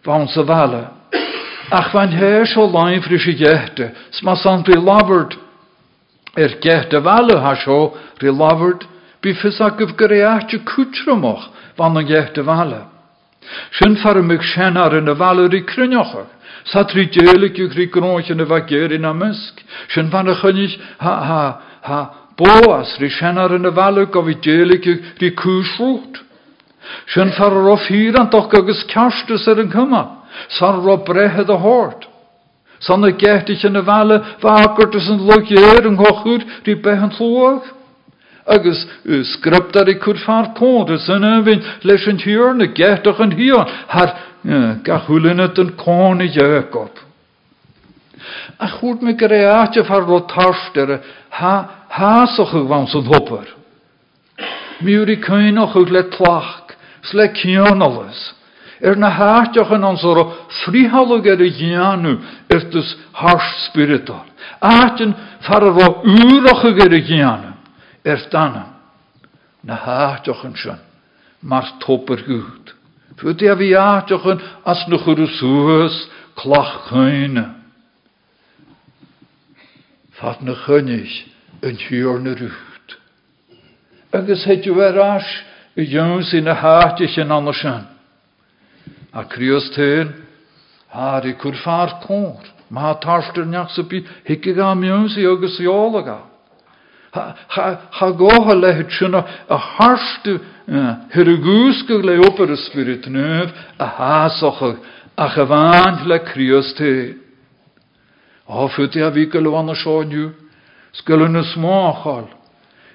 van 0.05 0.29
se 0.29 0.43
vale. 0.43 0.85
Ach 1.71 1.91
van 1.93 2.13
her 2.13 2.47
so 2.47 2.67
lain 2.67 3.03
frische 3.03 3.35
jehte, 3.35 3.91
sma 4.11 4.37
sant 4.37 4.69
vi 4.69 4.79
lavert, 4.79 5.35
er 6.37 6.55
jehte 6.63 7.03
vale 7.03 7.41
ha 7.41 7.57
so, 7.65 7.97
ri 8.23 8.31
lavert, 8.31 8.87
bi 9.23 9.35
fysak 9.35 9.79
gyf 9.79 9.97
gere 9.97 10.27
achtje 10.29 10.59
kutramach, 10.65 11.51
van 11.77 11.97
een 11.97 12.07
gechte 12.07 12.45
wale. 12.45 12.83
Sin 13.71 13.97
far 13.97 14.23
mig 14.25 14.43
senar 14.43 14.95
in 14.95 15.05
de 15.05 15.15
ri 16.95 17.07
djelik 17.07 17.57
juk 17.57 17.75
ri 17.75 17.87
gronch 17.91 18.31
in 18.31 18.39
de 18.39 18.47
vager 18.47 18.93
in 18.93 19.05
a 19.05 19.13
musk. 19.13 19.63
Sin 19.89 20.11
van 20.11 20.25
de 20.25 20.35
chynnig 20.35 20.79
ha 20.99 21.15
ha 21.23 21.61
ha 21.83 22.11
boas 22.37 22.99
in 23.53 23.63
de 23.63 23.73
wale 23.73 24.07
go 24.07 24.23
djelik 24.23 24.85
juk 24.85 25.01
ri 25.21 25.31
kusrút. 25.31 26.25
Sin 27.07 27.33
far 27.33 27.51
rof 27.51 27.87
hiran 27.87 28.31
doch 28.31 28.53
agus 28.55 28.85
karstus 28.85 29.47
er 29.47 29.61
en 29.61 29.71
kumma. 29.71 30.09
San 30.49 30.83
ro 30.85 30.97
brehe 30.97 31.45
de 31.45 31.53
hort. 31.53 32.09
San 32.79 33.01
de 33.01 33.15
gechte 33.17 33.67
in 33.67 33.73
de 33.73 33.83
wale 33.83 34.25
vakert 34.39 34.95
is 34.95 35.09
een 35.09 35.23
logjeer 35.23 35.87
en 35.87 35.97
hochur 35.97 36.43
ri 36.65 36.77
behen 36.77 37.11
tlog 37.11 37.76
agus 38.47 38.87
skriptar 39.35 39.91
cwr 40.03 40.21
ffar 40.23 40.53
cod 40.59 40.93
ys 40.95 41.09
yna 41.11 41.41
fynd 41.47 41.67
leis 41.89 42.07
yn 42.11 42.21
hiwr 42.23 42.55
na 42.55 42.71
gethach 42.79 43.23
yn 43.25 43.35
hiwr 43.39 43.67
har 43.95 44.15
ga 44.87 45.01
yn 45.11 45.73
con 45.77 46.23
i 46.23 46.29
Jacob. 46.31 47.03
A 48.59 48.69
chwrt 48.79 49.03
me 49.03 49.15
greatje 49.15 49.85
far 49.85 50.07
ro 50.07 50.21
tarster 50.21 51.01
ha 51.31 51.55
hasoch 51.89 52.55
ag 52.55 52.69
van 52.69 52.87
hopper. 52.87 53.47
I 54.81 55.17
cynoch 55.17 55.77
ag 55.77 55.91
le 55.91 56.03
tlach, 56.11 56.77
sle 57.03 57.29
kionalus. 57.33 58.35
Er 58.81 58.97
na 58.97 59.09
hartjoch 59.09 59.73
yn 59.73 59.85
ons 59.89 60.05
o'r 60.05 60.35
frihalog 60.65 61.27
er 61.27 61.41
i 61.41 61.51
gianu 61.51 62.19
ertus 62.53 62.97
harsh 63.13 63.53
spiritual. 63.71 64.27
Aten 64.61 65.15
far 65.47 65.65
er 65.65 66.93
i 66.93 67.01
gianu 68.07 68.13
ertana. 68.15 68.65
Na 69.67 69.77
yn 70.47 70.55
sy'n, 70.55 70.81
mar 71.43 71.67
topper 71.83 72.23
goed. 72.27 72.75
Fyd 73.19 73.43
i 73.43 73.51
a 73.51 73.57
hartjoch 73.83 74.29
yn 74.31 74.43
as 74.65 74.85
nog 74.89 75.09
ur 75.11 75.25
suus 75.39 75.97
klach 76.39 76.75
chyne. 76.91 77.47
Fat 80.21 80.43
na 80.45 80.55
chynnig 80.65 81.25
yn 81.67 81.81
hiwr 81.89 82.23
na 82.23 82.37
rwyd. 82.39 82.97
Agus 84.15 84.47
er 84.81 85.01
y 85.77 85.89
ywns 85.91 86.31
sy'n 86.31 86.53
y 86.53 86.57
hatich 86.63 87.19
yn 87.21 87.35
anna 87.35 87.53
sy'n. 87.57 87.85
A 89.17 89.25
crios 89.33 89.71
tyn, 89.75 90.13
har 90.93 91.27
i 91.27 91.35
higig 94.29 94.59
am 94.63 94.85
ywns 94.85 95.17
i 95.19 95.27
agus 95.27 95.59
i 95.61 95.69
olaga. 97.17 97.79
Ha 97.91 98.11
goha 98.11 98.55
le 98.55 98.73
het 98.73 98.91
sy'n 98.91 99.15
a 99.15 99.57
harstu 99.57 100.39
y 100.67 101.37
gwsgwg 101.43 102.05
le 102.05 102.19
oper 102.27 102.51
y 102.51 102.57
spirit 102.57 103.07
nöf 103.07 103.53
a 103.79 103.87
hasoch 103.87 104.63
a 105.17 105.29
chyfan 105.29 106.07
le 106.09 106.19
crios 106.25 106.75
tyn. 106.75 107.19
A 108.49 108.69
fyty 108.69 109.03
a 109.03 109.11
fi 109.13 109.27
gylo 109.27 109.57
an 109.59 109.73
y 109.73 109.77
sioenw, 109.77 110.31
sgyl 110.95 111.27
yn 111.27 111.41
y 111.41 111.45
smachal, 111.51 112.29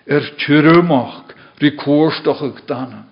er 0.08 0.24
tyrymach, 0.40 1.34
ri 1.60 1.74
cwrstach 1.76 2.44
ag 2.46 2.62
dana. 2.68 3.04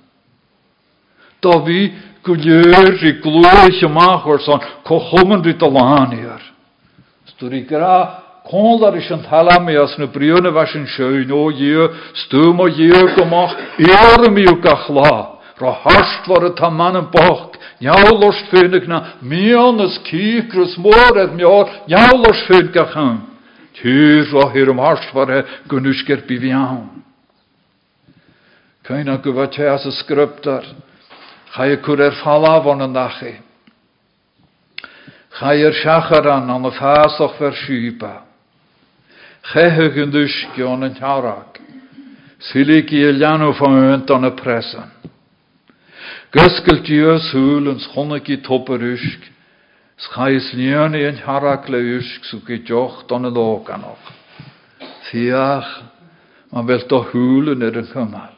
Da 1.44 1.60
fi 1.66 1.90
gwlyr 2.24 2.96
ri 3.02 3.18
glwys 3.24 3.84
ymach 3.84 4.28
o'r 4.28 4.42
son, 4.44 4.64
cochwmyn 4.88 5.44
ri 5.44 5.56
dalaniar. 5.60 6.42
Stwr 7.34 7.60
i 7.60 7.64
gra 7.68 8.00
Kondar 8.50 8.96
is 8.96 9.10
een 9.10 9.26
halami 9.26 9.78
as 9.78 9.98
na 9.98 10.52
was 10.52 10.74
een 10.74 10.88
schoen 10.88 11.32
o 11.32 11.50
je, 11.52 11.90
stum 12.14 12.60
o 12.60 12.68
je 12.68 13.14
gomach, 13.16 13.56
erem 13.78 14.38
u 14.38 14.62
gachla. 14.62 15.38
Ra 15.58 15.72
harst 15.72 16.26
war 16.26 16.42
het 16.42 16.60
ha 16.60 16.70
mannen 16.70 17.10
bocht, 17.12 17.60
Njálors 17.80 18.40
fynnigna, 18.52 19.04
mjónas 19.24 20.00
kíkrus 20.04 20.76
morð 20.78 21.32
mjór, 21.36 21.70
njálors 21.88 22.42
fynnigachan. 22.48 23.22
Týr 23.80 24.34
og 24.36 24.52
hérum 24.52 24.80
harsvare 24.84 25.46
gunnusker 25.72 26.26
bivján. 26.28 26.90
Kaina 28.84 29.18
guva 29.24 29.48
tjæs 29.48 29.86
a 29.86 29.92
skriptar, 29.92 30.66
chai 31.56 31.78
kur 31.78 32.02
er 32.02 32.18
falavon 32.24 32.82
an 32.82 32.94
dachi. 32.94 33.40
Chai 35.40 35.62
er 35.64 35.76
a 35.88 37.28
ver 37.40 38.29
shupa. 39.50 39.54
Chehe 39.54 39.90
gunduski 39.90 40.62
on 40.62 40.84
an 40.84 40.96
tjarak. 40.96 41.60
Siliki 42.40 43.04
elianu 43.04 43.54
van 43.60 43.94
önt 43.94 44.10
an 44.10 44.26
a 44.26 44.32
presan. 44.32 44.90
Gysgol 46.32 46.84
dios 46.86 47.32
hwyl 47.34 47.68
yn 47.72 47.80
schonig 47.80 48.30
i 48.30 48.38
toper 48.38 48.80
usk, 48.94 49.20
schais 49.98 50.54
i 50.54 50.70
yn 51.08 51.18
le 51.70 51.98
usk 51.98 52.24
so 52.24 52.38
gi 52.46 52.64
joch 52.64 53.08
don 53.08 53.26
y. 53.26 53.98
Fiach, 55.10 55.84
man 56.52 56.68
fel 56.68 56.88
do 56.88 57.02
hwyl 57.12 57.50
yn 57.56 57.66
yr 57.66 57.82
yn 57.82 57.90
chymal. 57.92 58.36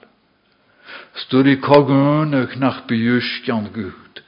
Stwr 1.16 1.52
i 1.52 1.58
cogun 1.60 2.34
ych 2.34 2.56
nach 2.58 2.88
by 2.88 2.96
usk 3.18 3.50
an 3.52 3.68
gyd, 3.76 4.24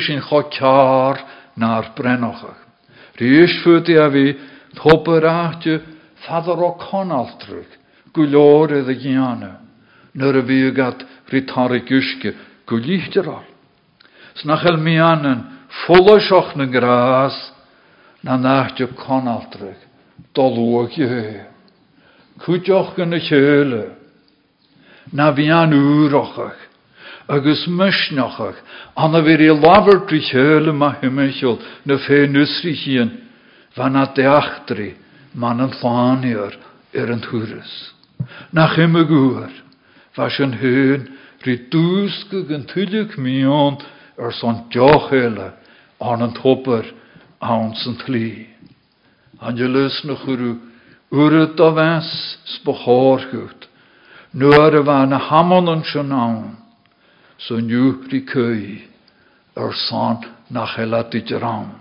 sy'n 0.00 0.22
yn 0.22 0.22
cho 0.24 0.46
car 0.54 1.18
na'r 1.60 1.92
brenochach. 1.96 2.66
Rhys 3.20 3.58
ffyd 3.60 3.90
i 3.92 3.98
a 4.00 4.08
fi, 4.10 4.26
toper 4.78 5.26
ahtio, 5.28 5.80
fadar 6.24 6.62
o 6.64 6.72
conaltrug, 6.80 7.68
gwlor 8.16 8.72
y 8.80 8.96
gianna, 9.00 9.58
nyr 10.16 10.40
y 10.40 10.46
fi 10.48 10.60
gad 10.76 11.04
ritar 11.32 11.74
y 11.76 11.82
gysgu, 11.88 12.34
gwlíchtir 12.66 13.28
al. 13.28 13.46
Snachel 14.40 14.78
gras, 16.70 17.36
na 18.22 18.36
nacht 18.36 18.80
y 18.80 18.86
conaltrug, 18.96 19.76
dolwag 20.34 20.96
i 20.98 21.06
hy. 21.06 21.40
Cwtioch 22.40 22.96
na 25.12 25.32
fi 25.34 25.50
an 25.50 25.74
agus 27.30 27.66
mysnochach, 27.68 28.58
anna 28.96 29.22
vir 29.22 29.46
i 29.46 29.52
lafer 29.54 30.02
tri 30.08 30.20
chyle 30.20 30.72
ma 30.74 30.94
hymysol, 31.00 31.60
na 31.86 31.98
fe 32.06 32.26
nusri 32.26 32.74
hien, 32.74 33.14
van 33.76 33.96
a 33.96 34.08
deachtri, 34.16 34.94
man 35.34 35.62
yn 35.62 35.72
ffaniar, 35.78 36.58
er 36.92 37.14
yn 37.14 37.22
hwrys 37.30 37.78
nach 38.52 38.76
himme 38.76 39.04
goer. 39.04 39.50
Was 40.16 40.38
een 40.38 40.52
heun, 40.52 41.08
ri 41.44 41.56
dúske 41.70 42.44
gan 42.48 42.66
tuilig 42.68 43.16
mion 43.16 43.78
er 44.18 44.32
son 44.32 44.66
jochele 44.70 45.52
an 45.98 46.20
een 46.20 46.32
topper 46.32 46.84
aan 47.38 47.74
zijn 47.74 47.96
tli. 47.96 48.46
An 49.38 49.54
na 49.54 50.14
churu, 50.14 50.58
uret 51.10 51.60
a 51.60 51.70
na 55.06 55.18
an 55.30 56.59
so 57.40 57.56
nu 57.60 58.02
ri 58.10 58.20
kui, 58.26 58.82
er 59.56 59.72
son 59.88 60.24
nach 60.50 60.76
helatit 60.76 61.30
ram. 61.40 61.72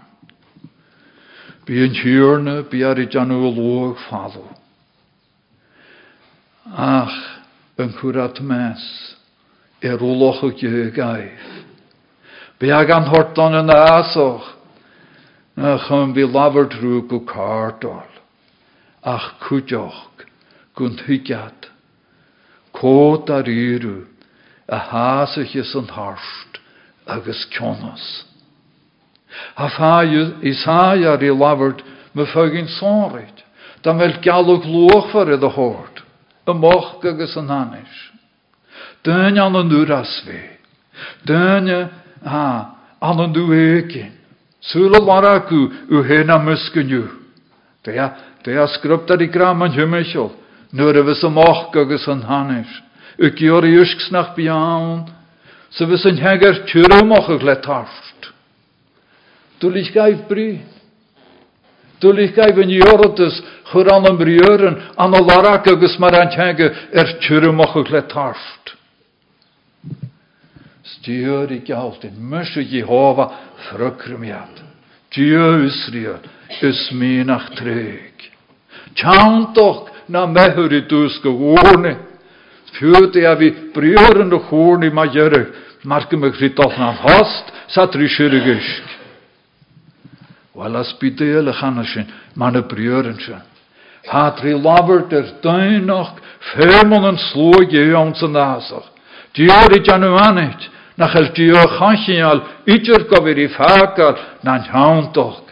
Bi 1.65 1.83
een 1.83 1.93
hjörne, 1.93 2.63
bi 2.69 2.83
ar 2.83 2.99
i. 2.99 3.07
Ach, 6.69 7.17
yn 7.77 7.91
chwrat 7.97 8.39
mes, 8.41 8.83
er 9.81 9.99
wloch 9.99 10.43
o 10.43 10.51
gaif. 10.95 11.43
Be 12.59 12.71
ag 12.71 12.89
horton 13.11 13.55
yn 13.55 13.69
asoch, 13.73 14.55
na 15.55 15.77
chym 15.87 16.13
bi 16.13 16.23
lafer 16.23 16.67
drwg 16.71 17.11
ach 19.03 19.27
cwdioch, 19.43 20.25
gwn 20.75 20.97
hygiad, 21.07 21.69
cod 22.75 23.29
ar 23.31 23.47
a 24.69 24.79
hasach 24.79 25.55
is 25.55 25.75
yn 25.75 25.87
harst, 25.89 26.59
agus 27.07 27.47
cionas. 27.53 28.25
A 29.57 29.69
fai 29.69 30.13
isai 30.41 31.05
ar 31.05 31.23
i 31.23 31.31
lafert, 31.33 31.81
me 32.13 32.25
sonrit, 32.79 33.43
dan 33.83 33.97
wel 33.97 34.19
galwg 34.21 34.65
lwch 34.65 35.11
for 35.11 35.29
y 35.29 35.37
hort 35.55 35.99
y 36.49 36.53
moch 36.53 37.05
agus 37.05 37.37
an 37.37 37.49
hanis. 37.49 37.95
Dyn 39.03 39.37
an 39.39 39.55
an 39.55 39.69
dŵr 39.69 39.91
asfi. 40.01 40.41
Dyn 41.25 41.69
an 41.69 43.19
an 43.19 43.33
ekin. 43.53 44.11
Sŵl 44.61 44.97
o 44.97 45.01
laraku 45.05 45.61
u 45.89 46.03
hena 46.03 46.39
mysgynju. 46.39 47.05
Dea 47.83 48.67
sgrybdar 48.75 49.21
i 49.21 49.27
gram 49.31 49.61
an 49.61 49.71
y 50.99 51.05
fys 51.07 51.23
y 51.23 51.29
moch 51.29 51.75
agus 51.75 52.07
an 52.07 52.25
hanis. 52.27 52.88
Y 53.19 53.31
gior 53.35 53.67
i 53.67 53.75
ysgsnach 53.81 54.33
biawn. 54.37 55.07
So 55.75 55.85
fys 55.89 56.05
yn 56.09 56.21
hegar 56.23 56.63
tyrwmoch 56.69 57.29
ag 57.35 57.43
le 57.45 57.55
tarst. 57.61 58.29
Dwlich 59.59 59.91
gaif 59.93 60.23
bryd. 60.29 60.63
Dwlich 61.99 62.31
gaif 62.37 62.57
yn 62.63 62.71
iorotys 62.77 63.41
chur 63.69 63.91
an 63.91 64.17
brieuren 64.17 64.79
an 64.97 65.13
a 65.13 65.21
larak 65.21 65.67
agus 65.67 65.99
mar 65.99 66.15
an 66.15 66.31
tege 66.33 66.71
er 66.95 67.17
tyrumach 67.25 67.75
le 67.75 68.01
tarst. 68.07 68.75
Styr 70.95 71.51
i 71.51 71.59
galt 71.67 72.03
in 72.07 72.17
mysje 72.31 72.63
Jehova 72.63 73.29
frukrumiat. 73.67 74.63
Dieu 75.11 75.65
Israel 75.65 76.23
is 76.61 76.89
minach 76.91 77.49
treg. 77.59 78.15
Tjantok 78.95 79.91
na 80.07 80.25
mehur 80.25 80.73
i 80.73 80.81
dus 80.87 81.19
gewone. 81.21 82.08
Fyrte 82.77 83.19
ja 83.19 83.33
vi 83.33 83.51
brieuren 83.73 84.29
de 84.29 84.39
chorni 84.49 84.89
ma 84.89 85.05
jere. 85.05 85.45
Marke 85.83 86.17
me 86.17 86.29
grital 86.29 86.73
na 86.77 86.91
hast, 86.91 87.51
satri 87.67 88.07
shirigisk. 88.07 88.83
Wel 90.53 90.75
as 90.75 90.93
bidele 90.99 91.53
chanashin, 91.53 92.07
man 92.35 92.55
a 92.55 92.61
brieuren 92.61 93.19
sin. 93.19 93.41
Hat 94.07 94.41
ri 94.43 94.53
labert 94.53 95.13
er 95.13 95.25
duinach 95.41 96.17
fermon 96.39 97.05
en 97.05 97.17
sloog 97.17 97.71
je 97.71 97.95
ons 97.97 98.21
en 98.23 98.31
nasach. 98.31 98.91
Diori 99.33 99.79
janu 99.85 100.17
anit, 100.17 100.69
nach 100.97 101.15
el 101.15 101.31
dio 101.33 101.61
chanchial, 101.77 102.41
itur 102.65 103.05
govir 103.07 103.37
i 103.37 103.47
fakal, 103.47 104.17
nan 104.43 104.65
jauntoch, 104.67 105.43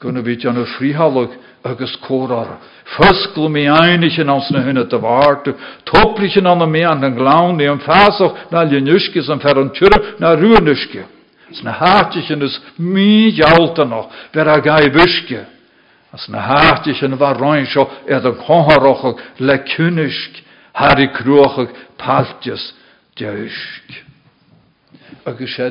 gunna 0.00 0.20
vi 0.20 0.36
janu 0.36 0.66
frihalog, 0.76 1.30
agus 1.64 1.96
córar. 1.96 2.58
Fysgl 2.84 3.48
mi 3.48 3.68
einischen 3.68 4.28
ans 4.28 4.50
na 4.50 4.60
hynne 4.60 4.88
te 4.88 4.96
waarte, 4.96 5.54
toplichen 5.84 6.46
an 6.46 6.70
me 6.70 6.84
an 6.84 7.00
den 7.00 7.60
i 7.60 7.66
an 7.68 7.80
fasoch 7.80 8.50
na 8.50 8.64
ljenuskis 8.64 9.28
an 9.28 9.40
fer 9.40 9.58
an 9.58 9.70
tjurre 9.70 10.18
na 10.18 10.34
runuske. 10.34 11.04
As 11.50 11.62
na 11.62 12.10
is 12.14 12.60
mi 12.78 13.32
jalta 13.32 13.84
noch, 13.84 14.10
ver 14.32 14.48
a 14.48 14.60
gai 14.60 14.90
buske. 14.90 15.46
As 16.12 16.28
na 16.28 16.40
hartichen 16.40 17.18
var 17.18 17.38
roin 17.38 17.66
sjo 17.66 17.88
er 18.08 18.20
den 18.20 18.34
konharochog 18.34 19.20
le 19.38 19.58
kunusk, 19.58 20.42
harri 20.74 21.08
kruochog 21.08 21.68
paltjes 21.98 22.74
deusk. 23.16 24.04
Agus 25.26 25.56
sé 25.56 25.70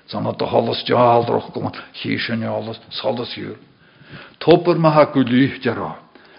Sanna 0.08 0.34
do 0.34 0.46
hallas 0.46 0.84
dealdroch 0.84 1.54
go 1.54 1.72
hí 1.94 2.18
sin 2.18 2.44
alles 2.44 2.80
salas 2.90 3.36
dúil. 3.36 3.58
Topper 4.40 4.76
ma 4.76 4.90
ha 4.90 5.06
go 5.06 5.22
lích 5.22 5.62
deará. 5.62 5.98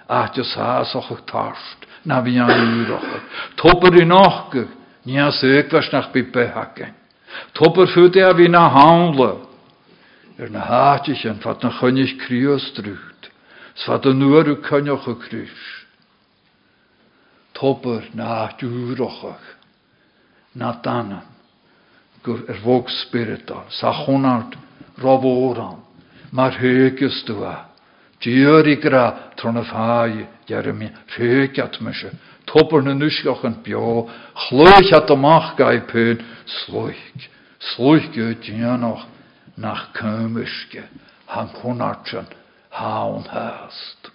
Aite 0.08 0.42
sásoch 0.44 1.24
tarst, 1.26 1.86
na 2.04 2.20
bhí 2.20 2.38
an 2.38 2.50
úracha. 2.50 3.20
Topper 3.56 4.02
i 4.02 4.04
nachge, 4.04 4.66
ní 5.06 5.18
a 5.18 5.30
söglas 5.30 5.92
nach 5.92 6.12
bi 6.12 6.22
behaken. 6.22 6.94
Topper 7.54 7.86
fute 7.86 8.20
a 8.22 8.34
bhí 8.34 8.48
na 8.48 8.68
hánle. 8.68 9.46
Er 10.38 10.50
na 10.50 10.60
hátichen 10.60 11.38
fat 11.40 11.62
na 11.62 11.70
chunnig 11.70 12.18
krios 12.26 12.72
drút. 12.74 13.30
Sfat 13.74 14.06
a 14.06 14.12
nuair 14.12 14.48
u 14.50 14.56
cynnoch 14.56 15.08
o 15.08 15.14
crys 15.14 15.83
tober 17.54 18.02
na 18.14 18.50
dúrochach 18.58 19.46
na 20.54 20.72
danan 20.82 21.26
gur 22.22 22.44
er 22.48 22.58
vóg 22.64 22.90
spiritual 22.90 23.64
sa 23.70 23.92
chonart 23.92 24.56
mar 26.32 26.52
högus 26.52 27.24
du 27.26 27.44
a 27.44 27.74
Djöri 28.24 28.76
gra 28.80 29.32
rhögat 31.16 31.80
me 31.80 31.92
se. 31.92 32.10
Tober 32.46 32.82
na 32.82 32.94
nuskach 32.94 33.44
an 33.44 33.62
bio 33.62 34.08
chlóich 34.34 34.92
at 34.92 35.10
amach 35.10 35.56
gai 35.56 35.80
pön 35.80 36.24
slóich 36.46 37.28
slóich 37.60 38.08
go 38.14 38.32
djanoch 38.40 39.04
nach 39.56 39.92
kömiske 39.92 40.82
han 41.26 41.48
chonartjan 41.48 42.26
haun 42.70 43.24
hast 43.28 44.13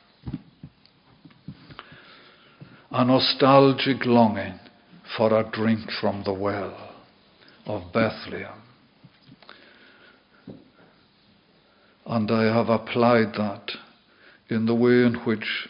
a 2.91 3.05
nostalgic 3.05 4.05
longing 4.05 4.59
for 5.15 5.39
a 5.39 5.49
drink 5.51 5.89
from 6.01 6.23
the 6.23 6.33
well 6.33 6.75
of 7.65 7.83
Bethlehem. 7.93 8.61
And 12.05 12.31
I 12.31 12.55
have 12.55 12.69
applied 12.69 13.33
that 13.37 13.71
in 14.49 14.65
the 14.65 14.73
way 14.73 15.03
in 15.05 15.21
which 15.25 15.67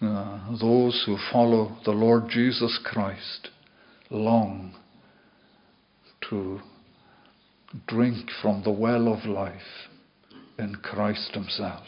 uh, 0.00 0.56
those 0.60 1.02
who 1.04 1.16
follow 1.32 1.76
the 1.84 1.90
Lord 1.90 2.28
Jesus 2.28 2.78
Christ 2.84 3.48
long 4.10 4.76
to 6.30 6.60
drink 7.88 8.30
from 8.40 8.62
the 8.62 8.70
well 8.70 9.12
of 9.12 9.24
life 9.24 9.88
in 10.58 10.76
Christ 10.76 11.32
Himself. 11.34 11.86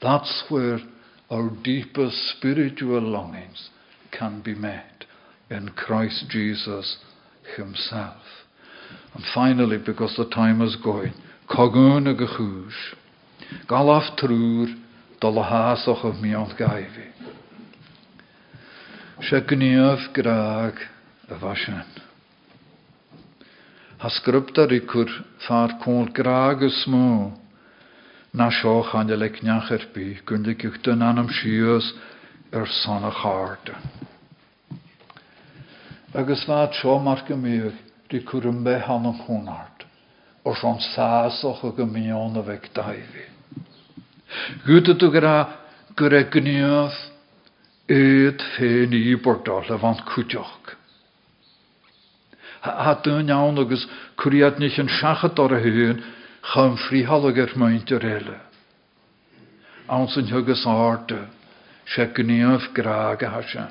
That's 0.00 0.44
where 0.48 0.78
our 1.30 1.50
deepest 1.62 2.16
spiritual 2.36 3.00
longings 3.00 3.70
can 4.10 4.42
be 4.42 4.54
met 4.54 5.04
in 5.48 5.68
Christ 5.70 6.26
Jesus 6.28 6.98
Himself. 7.56 8.22
And 9.14 9.24
finally, 9.34 9.78
because 9.78 10.14
the 10.16 10.28
time 10.28 10.60
is 10.60 10.76
going, 10.76 11.12
cogun 11.48 12.08
a 12.08 12.14
galaf 13.66 14.18
trúr 14.18 14.74
dal 15.20 15.38
a 15.38 15.44
hásach 15.44 16.04
of 16.04 16.20
mi 16.20 16.32
an 16.32 16.50
gaivi. 16.58 17.10
Se 19.22 19.40
gníomh 19.40 20.12
graag. 20.14 20.74
Ha 23.98 24.08
far 25.46 25.68
cwl 25.84 26.12
graag 26.12 26.62
y 26.62 26.70
smw, 26.70 27.32
na 28.32 28.50
seo 28.50 28.82
chaine 28.90 29.16
le 29.16 29.28
neachar 29.42 29.86
bí 29.94 30.18
gunn 30.26 30.44
le 30.44 30.54
guchtun 30.54 31.02
anam 31.02 31.28
sios 31.28 31.94
ar 32.52 32.66
sanna 32.66 33.10
cháte. 33.10 33.74
Agus 36.14 36.44
bhá 36.46 36.70
seo 36.72 36.98
mar 36.98 37.22
go 37.26 37.34
méoh 37.36 37.72
rí 38.10 38.24
chum 38.24 38.64
be 38.64 38.74
an 38.74 39.06
an 39.06 39.18
chónart, 39.26 39.84
ó 40.44 40.52
an 40.52 40.78
sásoch 40.78 41.64
a 41.64 41.70
go 41.70 41.86
míón 41.86 42.36
a 42.36 42.42
bheith 42.42 42.72
daimhí. 42.74 43.24
Gúta 44.66 44.94
tú 44.94 45.10
gur 45.10 45.24
éiad 47.90 48.42
féin 48.54 48.92
íbordal 48.94 49.66
ar 49.66 49.80
a 55.54 55.58
chum 56.42 56.76
fríhalliger 56.76 57.56
meinte 57.56 57.98
réile. 57.98 58.40
Ans 59.88 60.16
an 60.16 60.26
thugus 60.26 60.64
áte 60.66 61.28
se 61.86 62.06
gníomh 62.06 62.72
gráge 62.72 63.26
ha 63.26 63.42
se. 63.42 63.64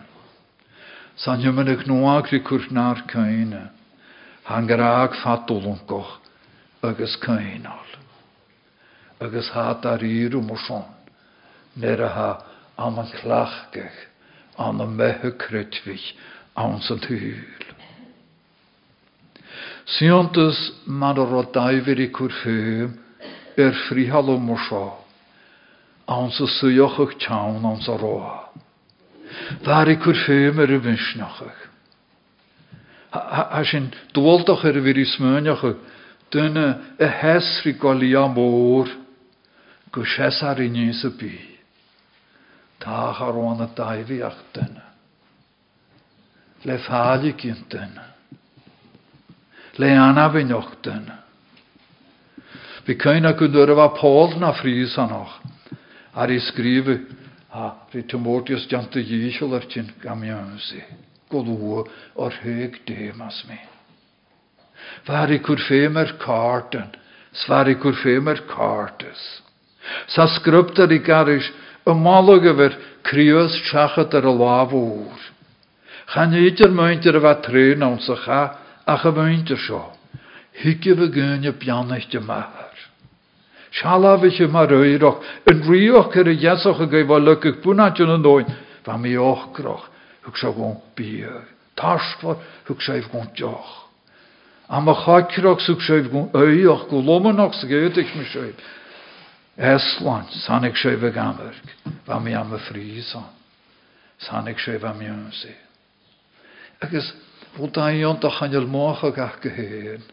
San 1.15 1.41
jumanach 1.41 1.85
nóagri 1.87 2.39
cuanar 2.43 3.03
céine, 3.07 3.69
han 4.43 4.67
gráag 4.67 5.13
fatúlan 5.23 5.79
goch 5.87 6.19
agus 6.81 7.17
céinál. 7.19 7.87
Agus 9.19 9.49
há 9.49 9.71
a 9.71 9.97
ríú 9.97 10.41
mar 10.41 10.57
son, 10.67 10.85
Nera 11.75 12.09
ha 12.09 12.43
am 12.77 12.99
an 12.99 13.07
an 16.91 16.99
thuúl. 16.99 17.68
Siantas 19.89 20.57
mar 20.85 21.17
a 21.17 21.25
ro 21.25 21.41
daifir 21.49 21.99
i 22.03 22.09
cwr 22.13 22.33
ffeim 22.41 22.91
er 23.57 23.73
ffrihal 23.87 24.29
o 24.29 24.37
mosio, 24.37 24.83
ans 26.05 26.37
y 26.37 26.47
suiochach 26.59 27.15
tawn 27.23 27.65
ans 27.65 27.89
a 27.89 27.95
roa. 27.97 28.35
Far 29.65 29.89
i 29.89 29.97
cwr 29.97 30.19
ffeim 30.25 30.61
er 30.61 30.75
y 30.77 30.79
fysnachach. 30.85 31.65
Ha 33.09 33.63
sy'n 33.65 33.89
dwoldoch 34.13 34.67
er 34.69 34.77
y 34.77 34.85
fyr 34.85 35.01
i 35.01 35.07
smynioch 35.09 35.65
dyna 36.29 36.67
y 37.01 37.09
hesri 37.09 37.73
goli 37.81 38.13
am 38.13 38.37
o'r 38.37 38.93
gwsies 39.89 40.43
ar 40.45 40.61
i 40.61 40.69
nis 40.69 41.01
y 41.01 41.13
bu. 41.17 41.33
Tach 42.79 43.25
le 49.79 49.95
anabhainochtain. 49.95 51.07
Bhí 52.85 52.95
céine 52.99 53.31
go 53.39 53.47
dúir 53.47 53.71
bh 53.71 53.95
Paul 53.95 54.35
na 54.39 54.51
frís 54.53 54.97
anoch, 54.99 55.39
ar 56.13 56.29
i 56.29 56.39
scríbe 56.39 56.99
a 57.53 57.87
rí 57.93 58.03
Timótius 58.03 58.67
deanta 58.67 58.99
díisiil 58.99 59.55
ar 59.55 59.65
tin 59.71 59.87
gamionsaí, 60.03 60.83
go 61.31 61.39
lua 61.39 61.85
ar 62.19 62.35
thuig 62.41 62.81
démas 62.85 63.45
mé. 63.47 63.59
Bhar 65.07 65.31
i. 65.31 65.39
Sa 70.07 70.27
scriptar 70.27 70.91
i 70.91 70.99
garis 70.99 71.51
y 71.85 71.93
málaga 71.93 72.53
ver 72.53 72.77
crios 73.03 73.55
trachat 73.69 74.13
ar 74.13 74.25
a 74.25 74.33
lábhúr. 74.33 75.17
Chan 76.13 76.33
idir 76.33 76.71
maintir 76.71 77.15
a 77.15 77.19
bheit 77.19 77.43
trén 77.45 77.83
an 77.83 77.99
sa 77.99 78.15
cha 78.25 78.41
a 78.89 78.97
go 78.97 79.11
bhainte 79.11 79.55
seo, 79.55 79.83
hiice 80.61 80.95
bh 80.97 81.11
gúne 81.13 81.51
beannaiste. 81.61 82.19
Sealabhise 83.71 84.47
mar 84.49 84.67
roiireach 84.67 85.21
an 85.45 85.61
rioch 85.69 86.15
ar 86.17 86.27
a 86.27 86.33
dheasach 86.33 86.81
a 86.81 86.87
go 86.87 87.03
bhil 87.05 87.23
le 87.23 87.35
go 87.35 87.51
bunaid 87.61 87.99
an 88.01 88.23
dóin, 88.23 88.49
Bha 88.83 88.97
mí 88.97 89.13
ochcroch 89.15 89.85
thug 90.23 90.37
se 90.37 90.47
go 90.47 90.81
bí. 90.95 91.25
Tástfar 91.75 92.37
thug 92.65 92.81
séh 92.81 93.05
go 93.11 93.23
deoch. 93.37 93.87
A 94.69 94.81
chaicireach 94.81 95.61
sú 95.61 95.77
séh 95.85 96.09
go 96.09 96.29
éoch 96.33 96.89
go 96.89 97.01
lomanach 97.01 97.53
sa 97.53 97.67
géideich 97.67 98.15
me 98.15 98.25
séh. 98.25 98.55
Esláin 99.57 100.25
sannig 100.45 100.75
sé 100.77 100.97
bh 100.97 101.13
gamarc, 101.13 101.65
Bha 102.07 102.17
a 106.81 106.87
bú 107.55 107.67
daíonanta 107.67 108.29
chail 108.29 108.67
mácha 108.67 109.11
gach 109.11 109.39
go 109.41 109.49
héin, 109.49 110.03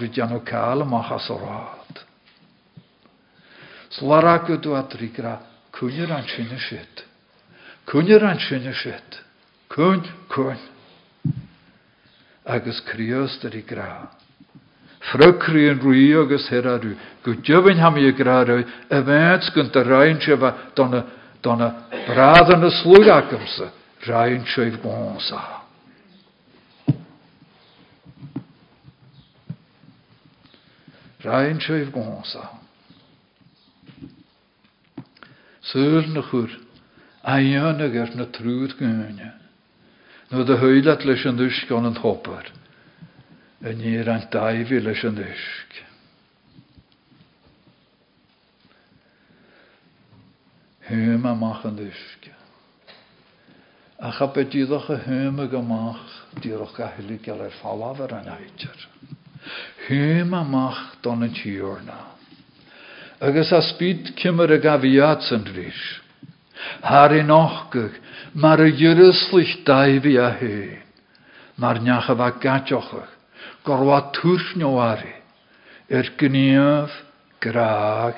rí 0.00 0.08
deanú 0.08 0.40
cála 0.44 0.84
machchas 0.84 1.30
órád. 1.30 2.04
Slará 3.90 4.38
go 4.38 4.56
dú 4.56 4.74
gra 5.12 5.40
cúnear 5.72 6.12
an 6.12 6.26
sinne 6.28 6.58
siit. 6.58 7.04
Cúnear 7.86 8.24
an 8.24 8.38
sinne 8.38 8.74
siit. 8.74 9.20
Cún 9.68 10.02
cún. 10.28 10.58
Agus 12.44 12.80
críostar 12.88 13.54
í 13.54 13.62
gra. 13.62 14.10
Frukrion 15.10 15.80
ruí 15.82 16.12
agus 16.14 16.48
herarú, 16.48 16.94
go 17.24 17.34
dubhain 17.34 17.80
ha 17.82 17.90
í 17.90 18.12
gráú 18.14 18.62
a 18.90 18.98
bhéits 19.02 19.50
gon 19.50 19.70
a 19.74 19.84
seibh 24.46 24.78
gása. 24.82 25.61
Rain 31.24 31.60
seibh 31.60 31.92
gása. 31.94 32.50
Súl 35.62 36.06
na 36.10 36.22
chur 36.22 36.50
a 37.22 37.38
dhéanana 37.38 37.88
gur 37.92 38.10
na 38.16 38.26
trúd 38.26 38.74
gúne. 38.78 39.32
nó 40.30 40.40
a 40.40 40.44
thuile 40.44 40.96
leis 41.04 41.24
an 41.26 41.36
dús 41.36 41.64
gan 41.68 41.86
an 41.86 41.94
hopper. 41.94 42.50
a 43.62 43.70
níor 43.70 44.08
an 44.08 44.26
daimhí 44.30 44.80
leis 44.82 45.04
an 45.04 45.18
isc. 45.22 45.70
Thum 50.88 51.26
amach 51.26 51.64
an 51.64 51.78
isce. 51.78 52.34
A 54.00 54.10
cha 54.10 54.26
be 54.26 54.44
díadach 54.44 54.90
a 54.90 54.98
thuime 54.98 55.46
goach 55.46 56.02
díoch 56.42 56.80
a 56.80 56.90
thuú 56.98 57.18
geall 57.22 57.46
ar 58.02 58.14
an 58.18 59.21
Thum 59.86 60.34
amach 60.34 61.02
don 61.02 61.22
an 61.22 61.34
tíorna. 61.34 61.98
Agus 63.20 63.52
a 63.52 63.60
spíd 63.62 64.14
cimar 64.16 64.50
a 64.52 64.58
gahiad 64.58 65.22
san 65.22 65.44
rís. 65.44 66.00
Har 66.82 67.14
in 67.14 67.26
nachgach 67.26 67.94
mar 68.34 68.60
a 68.60 68.70
djurislich 68.70 69.64
daimhí 69.64 70.16
a 70.18 70.30
hé, 70.38 70.78
mar 71.56 71.78
neacha 71.78 72.14
bh 72.14 72.40
graag 77.42 78.14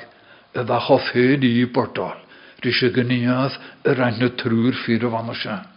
a 0.54 0.62
bheit 0.62 0.86
cho 0.86 0.98
féad 1.08 1.44
í 1.44 1.66
portál, 1.72 2.20
rí 2.62 2.72
se 2.72 2.90
gníamh 2.94 3.56
ar 3.84 4.02
ein 4.06 4.18
na 4.20 4.28
trúr 4.28 4.74
fi 4.84 4.94
a 5.00 5.08
bhana 5.08 5.34
se. 5.34 5.73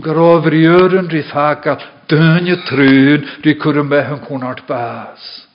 Rí 0.00 1.22
fáca 1.22 1.78
duine 2.08 2.56
trún 2.64 3.24
rí 3.44 3.54
chu 3.58 3.70
an 3.70 3.88
bethan 3.88 4.20
chunart 4.26 4.66
bás. 4.66 5.46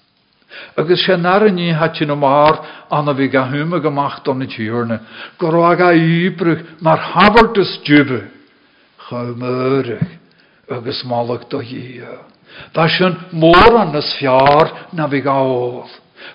Agus 0.75 1.05
sé 1.05 1.17
naní 1.17 1.71
hat 1.71 1.95
sin 1.95 2.13
mar 2.17 2.85
anna 2.91 3.13
bhí 3.13 3.29
ga 3.29 3.49
thuúma 3.49 3.79
goach 3.79 4.23
don 4.23 4.39
na 4.39 4.45
tíúrne, 4.45 4.99
go 5.38 5.63
a 5.63 5.93
íbrug 5.93 6.81
mar 6.81 6.97
habartas 6.97 7.79
dúbe, 7.85 8.29
chumörich 9.09 10.19
agus 10.69 11.03
máach 11.03 11.49
do 11.49 11.59
hío. 11.59 12.25
Tá 12.73 12.88
sin 12.88 13.15
mór 13.31 13.77
an 13.77 13.91
nas 13.93 14.13
fiar 14.17 14.89
na 14.93 15.07
bhí 15.07 15.21
gáil. 15.21 15.85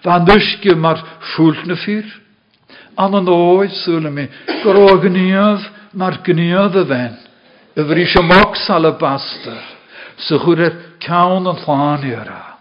Tá 0.03 0.19
nuisce 0.19 0.75
mar 0.75 0.99
fúlt 1.35 1.67
na 1.67 1.77
fír. 1.77 2.05
An 2.97 3.15
an 3.15 3.27
óid 3.27 3.73
súla 3.85 4.11
mi 4.11 4.29
gníomh 4.65 5.65
mar 5.95 6.19
gníomh 6.23 6.77
a 6.77 6.85
bhain. 6.85 7.22
A 7.77 7.83
bhrí 7.83 8.07
se 8.07 8.21
mach 8.23 8.71
alabastar 8.71 9.63
sa 10.17 10.37
ar 10.37 10.73
cean 11.01 11.47
an 11.47 11.57
chláíara. 11.57 12.59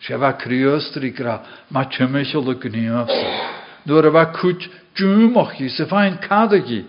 sé 0.00 0.16
bheith 0.16 0.96
í 0.96 1.10
gra 1.12 1.40
má 1.70 1.84
tuimiisi 1.84 2.38
le 2.40 2.54
gníomhsa. 2.54 3.28
Nuair 3.86 4.06
a 4.06 4.10
bheith 4.10 4.34
chuit 4.40 4.62
dúmach 4.96 5.60
í 5.60 5.68
sa 5.68 5.84
bhain 5.84 6.18
cadagaí 6.18 6.84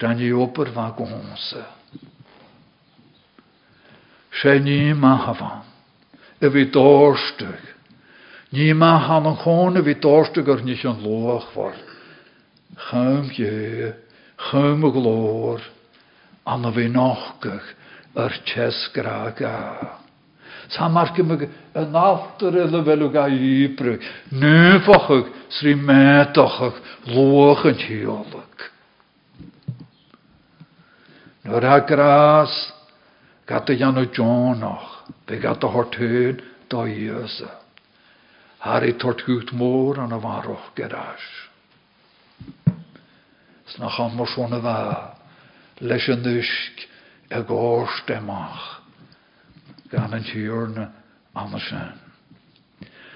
ran 0.00 0.18
í 0.18 0.32
opair 0.32 0.74
bha 0.74 0.90
gohsa. 0.98 1.64
sé 4.34 4.58
ní 4.58 4.94
maithafán 4.94 5.62
a 6.42 6.46
bhí 6.46 6.70
dáirsteach. 6.70 7.66
Ní 8.52 8.74
me 8.74 8.86
han 8.86 9.26
an 9.26 9.36
chána 9.36 9.80
bhí 9.80 9.94
dáirste 9.94 10.42
gur 10.42 10.62
ní 10.62 10.74
an 10.84 11.02
loachhar. 11.02 11.74
Chum 14.50 14.84
a 14.84 15.77
an 16.48 16.64
bhí 16.72 16.88
nachgach 16.88 17.68
ar 18.16 18.32
tesgraga. 18.48 19.56
Tá 20.72 20.88
mar 20.88 21.12
an 21.74 21.92
nátar 21.92 22.54
le 22.72 22.80
bhú 22.82 23.12
ga 23.12 23.28
íbre, 23.28 23.98
nufachuch 24.32 25.28
srí 25.50 25.74
méachach 25.74 26.74
loch 27.06 27.64
an 27.64 27.74
tíolach. 27.74 28.60
Nuair 31.44 31.64
a 31.64 31.80
grás, 31.80 32.72
Gat 33.48 33.70
a 33.70 33.72
janú 33.72 34.04
Johnach, 34.12 35.08
be 35.26 35.38
gat 35.40 35.64
a 35.64 35.68
hortún 35.68 36.42
dó 36.68 36.84
dhéasa. 36.84 37.48
Har 38.60 38.84
i 38.84 38.92
tortgút 38.92 39.52
mór 39.56 39.98
an 40.04 40.12
a 40.12 40.18
leis 45.80 46.08
an 46.08 46.24
a 47.30 47.42
gan 49.90 50.12
an 50.12 50.24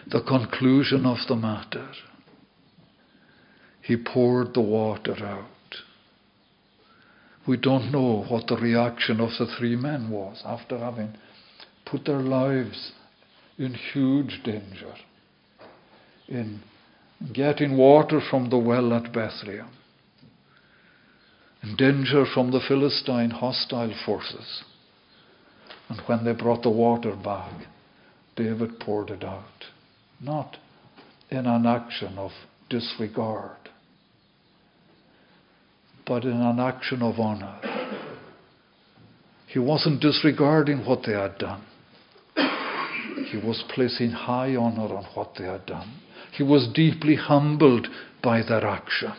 The 0.06 0.20
conclusion 0.20 1.06
of 1.06 1.18
the 1.28 1.36
matter. 1.36 1.88
He 3.82 3.96
poured 3.96 4.54
the 4.54 4.60
water 4.60 5.16
out. 5.24 5.46
We 7.46 7.56
don't 7.56 7.90
know 7.90 8.24
what 8.28 8.46
the 8.46 8.56
reaction 8.56 9.20
of 9.20 9.30
the 9.38 9.46
three 9.58 9.74
men 9.74 10.10
was 10.10 10.42
after 10.44 10.78
having 10.78 11.14
put 11.84 12.04
their 12.04 12.20
lives 12.20 12.92
in 13.58 13.74
huge 13.74 14.42
danger 14.44 14.94
in 16.28 16.60
getting 17.32 17.76
water 17.76 18.20
from 18.30 18.48
the 18.50 18.58
well 18.58 18.92
at 18.94 19.12
Bethlehem, 19.12 19.68
in 21.62 21.76
danger 21.76 22.24
from 22.34 22.50
the 22.50 22.60
Philistine 22.66 23.30
hostile 23.30 23.94
forces. 24.04 24.64
And 25.88 26.00
when 26.06 26.24
they 26.24 26.32
brought 26.32 26.62
the 26.62 26.70
water 26.70 27.14
back, 27.14 27.52
David 28.36 28.80
poured 28.80 29.10
it 29.10 29.22
out, 29.22 29.44
not 30.20 30.56
in 31.30 31.46
an 31.46 31.66
action 31.66 32.18
of 32.18 32.30
disregard, 32.68 33.56
but 36.06 36.24
in 36.24 36.40
an 36.40 36.58
action 36.58 37.02
of 37.02 37.20
honor. 37.20 37.60
He 39.46 39.58
wasn't 39.58 40.00
disregarding 40.00 40.84
what 40.86 41.00
they 41.06 41.12
had 41.12 41.36
done. 41.38 41.62
He 43.30 43.36
was 43.36 43.62
placing 43.74 44.10
high 44.10 44.56
honor 44.56 44.94
on 44.94 45.04
what 45.14 45.34
they 45.38 45.44
had 45.44 45.66
done. 45.66 46.00
He 46.32 46.42
was 46.42 46.68
deeply 46.74 47.16
humbled 47.16 47.86
by 48.22 48.42
their 48.42 48.66
action. 48.66 49.12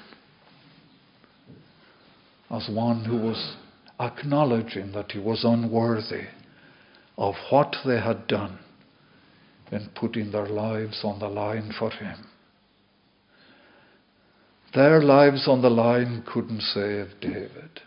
As 2.54 2.70
one 2.70 3.06
who 3.06 3.18
was 3.18 3.56
acknowledging 4.00 4.92
that 4.92 5.12
he 5.12 5.18
was 5.18 5.44
unworthy 5.44 6.26
of 7.18 7.34
what 7.50 7.76
they 7.84 8.00
had 8.00 8.28
done 8.28 8.60
in 9.72 9.90
putting 9.96 10.32
their 10.32 10.46
lives 10.46 11.02
on 11.04 11.18
the 11.18 11.28
line 11.28 11.74
for 11.80 11.90
him. 11.90 12.28
Their 14.76 15.02
lives 15.02 15.48
on 15.48 15.64
the 15.64 15.70
line 15.72 16.24
couldn't 16.32 16.62
save 16.62 17.20
David. 17.20 17.82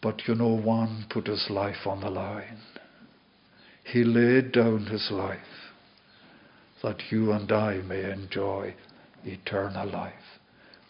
But 0.00 0.28
you 0.28 0.36
know, 0.36 0.54
one 0.54 1.06
put 1.10 1.26
his 1.26 1.46
life 1.50 1.84
on 1.84 2.00
the 2.00 2.10
line. 2.10 2.60
He 3.84 4.04
laid 4.04 4.52
down 4.52 4.86
his 4.86 5.08
life 5.10 5.40
that 6.84 7.10
you 7.10 7.32
and 7.32 7.50
I 7.50 7.78
may 7.78 8.08
enjoy 8.12 8.76
eternal 9.24 9.90
life. 9.90 10.38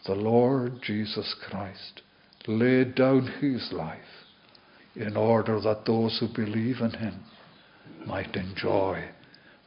The 0.05 0.15
Lord 0.15 0.83
Jesus 0.83 1.35
Christ 1.49 2.03
laid 2.47 2.95
down 2.95 3.27
his 3.41 3.73
life 3.73 3.99
in 4.95 5.17
order 5.17 5.61
that 5.61 5.85
those 5.87 6.19
who 6.21 6.29
believe 6.29 6.81
in 6.81 6.91
him 6.91 7.21
might 8.07 8.37
enjoy 8.37 9.05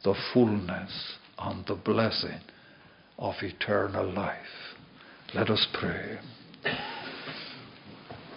the 0.04 0.14
fullness 0.32 1.18
and 1.38 1.66
the 1.66 1.74
blessing 1.74 2.40
of 3.18 3.34
eternal 3.42 4.10
life. 4.12 4.76
Let 5.34 5.50
us 5.50 5.66
pray. 5.78 6.18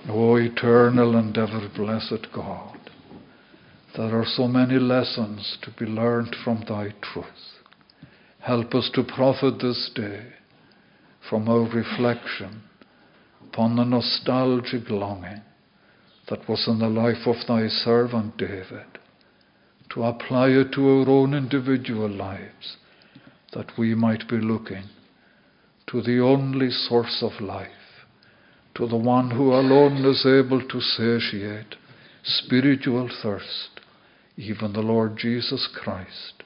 O 0.09 0.35
eternal 0.35 1.15
and 1.15 1.37
ever 1.37 1.69
blessed 1.75 2.27
God, 2.33 2.77
there 3.95 4.19
are 4.19 4.25
so 4.25 4.47
many 4.47 4.79
lessons 4.79 5.57
to 5.61 5.71
be 5.77 5.85
learned 5.85 6.35
from 6.43 6.63
thy 6.67 6.93
truth. 7.01 7.25
Help 8.39 8.73
us 8.73 8.89
to 8.95 9.03
profit 9.03 9.61
this 9.61 9.91
day 9.93 10.33
from 11.29 11.47
our 11.47 11.69
reflection 11.69 12.63
upon 13.51 13.75
the 13.75 13.83
nostalgic 13.83 14.89
longing 14.89 15.41
that 16.29 16.47
was 16.47 16.65
in 16.67 16.79
the 16.79 16.87
life 16.87 17.25
of 17.25 17.35
thy 17.47 17.67
servant 17.67 18.37
David, 18.37 18.85
to 19.93 20.03
apply 20.03 20.47
it 20.47 20.71
to 20.73 20.87
our 20.87 21.09
own 21.09 21.33
individual 21.33 22.09
lives, 22.09 22.77
that 23.53 23.77
we 23.77 23.93
might 23.93 24.27
be 24.29 24.37
looking 24.37 24.85
to 25.87 26.01
the 26.01 26.21
only 26.21 26.69
source 26.69 27.21
of 27.21 27.41
life, 27.41 27.67
to 28.75 28.87
the 28.87 28.95
one 28.95 29.31
who 29.31 29.51
alone 29.51 30.05
is 30.05 30.25
able 30.25 30.65
to 30.69 30.79
satiate 30.79 31.75
spiritual 32.23 33.09
thirst, 33.21 33.81
even 34.37 34.71
the 34.71 34.79
Lord 34.79 35.17
Jesus 35.17 35.67
Christ, 35.83 36.43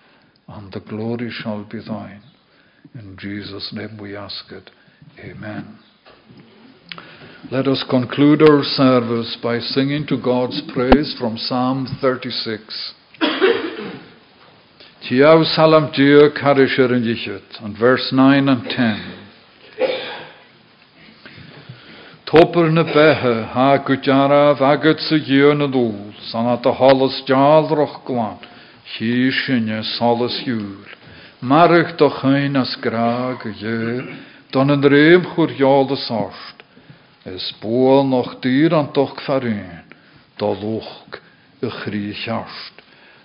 and 0.48 0.74
the 0.74 0.80
glory 0.80 1.30
shall 1.30 1.64
be 1.64 1.80
thine. 1.86 2.24
In 2.96 3.16
Jesus' 3.20 3.72
name 3.74 4.00
we 4.02 4.16
ask 4.16 4.52
it. 4.52 4.72
Amen. 5.20 5.78
Let 7.52 7.68
us 7.68 7.86
conclude 7.88 8.42
our 8.42 8.64
service 8.64 9.38
by 9.44 9.60
singing 9.60 10.08
to 10.08 10.18
God's 10.20 10.64
praise 10.74 11.16
from 11.20 11.38
Psalm 11.38 11.86
36. 12.02 12.94
Tiaw 15.04 15.44
salam 15.56 15.92
dia 15.94 16.32
karisher 16.32 16.90
in 16.90 17.06
and 17.62 17.78
verse 17.78 18.12
9 18.12 18.50
and 18.50 18.64
10. 18.64 19.26
Topper 22.26 22.72
na 22.72 22.84
bethe 22.84 23.46
ha 23.54 23.78
gutjara 23.78 24.58
vagat 24.58 25.00
sa 25.02 25.16
gion 25.16 25.60
na 25.60 25.68
dúl, 25.68 26.16
san 26.32 26.48
at 26.48 26.66
a 26.66 26.72
hallas 26.72 27.22
jaldroch 27.28 28.04
gwan, 28.08 28.40
hi 28.98 29.30
sinne 29.46 29.84
salas 30.00 30.42
júl. 30.48 30.84
Marach 31.44 31.96
do 31.96 32.10
chain 32.10 32.56
as 32.56 32.76
graag 32.82 33.46
a 33.46 33.54
je, 33.54 34.02
don 34.52 34.72
an 34.72 34.82
reim 34.82 35.22
chur 35.36 35.48
de 35.86 35.96
sort, 36.08 36.55
is 37.26 37.54
boel 37.62 38.04
noch 38.06 38.40
duur 38.40 38.92
toch 38.94 39.22
farin, 39.26 39.84
do 40.38 40.54
luch 40.54 41.20
y 41.62 41.70
chri 41.70 42.14
charst. 42.14 42.74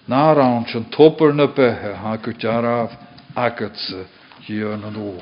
Na 0.06 0.32
rawn 0.32 0.64
sy'n 0.66 0.88
topper 0.90 1.34
na 1.34 1.46
bethe 1.46 1.92
ha 2.02 2.16
gutjaraf 2.16 2.96
agat 3.36 3.76
sa 3.76 4.04
gion 4.46 4.80
na 4.80 4.90
dúl. 4.90 5.20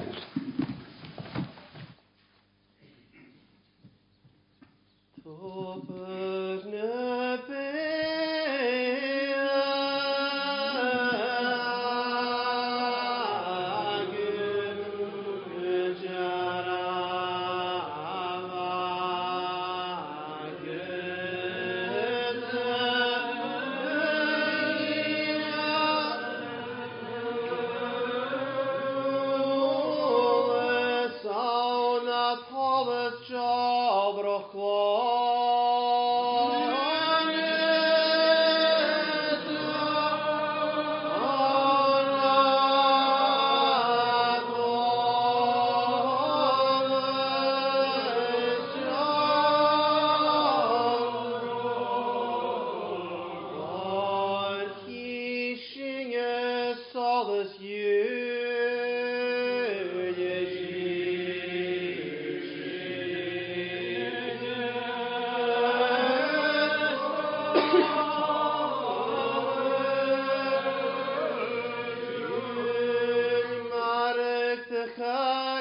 Well, 74.96 75.58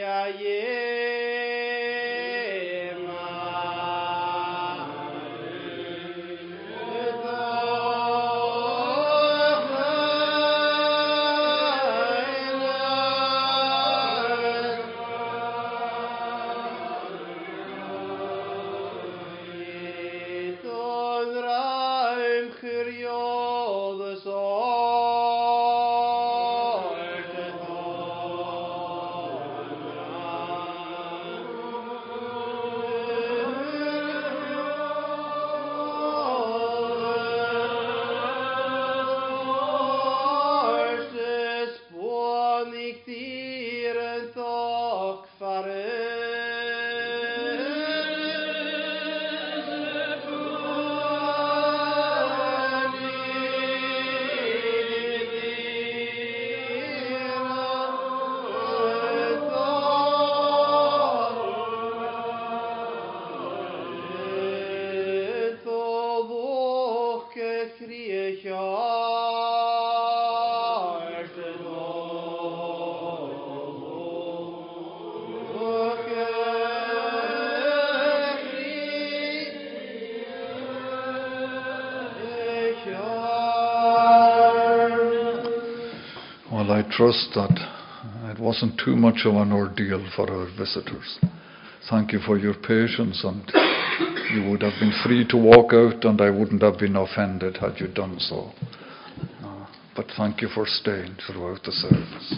I 0.00 0.87
trust 86.98 87.30
that 87.36 87.54
it 88.34 88.40
wasn't 88.40 88.80
too 88.84 88.96
much 88.96 89.20
of 89.24 89.36
an 89.36 89.52
ordeal 89.52 90.04
for 90.16 90.28
our 90.28 90.48
visitors. 90.58 91.20
Thank 91.88 92.12
you 92.12 92.18
for 92.18 92.36
your 92.36 92.54
patience, 92.54 93.22
and 93.22 93.40
you 94.34 94.50
would 94.50 94.62
have 94.62 94.74
been 94.80 94.92
free 95.04 95.24
to 95.28 95.36
walk 95.36 95.72
out, 95.72 96.04
and 96.04 96.20
I 96.20 96.30
wouldn't 96.30 96.60
have 96.60 96.76
been 96.76 96.96
offended 96.96 97.58
had 97.58 97.78
you 97.78 97.86
done 97.86 98.18
so. 98.18 98.50
Uh, 99.44 99.66
but 99.94 100.06
thank 100.16 100.42
you 100.42 100.48
for 100.48 100.66
staying 100.66 101.14
throughout 101.24 101.62
the 101.62 101.70
service. 101.70 102.34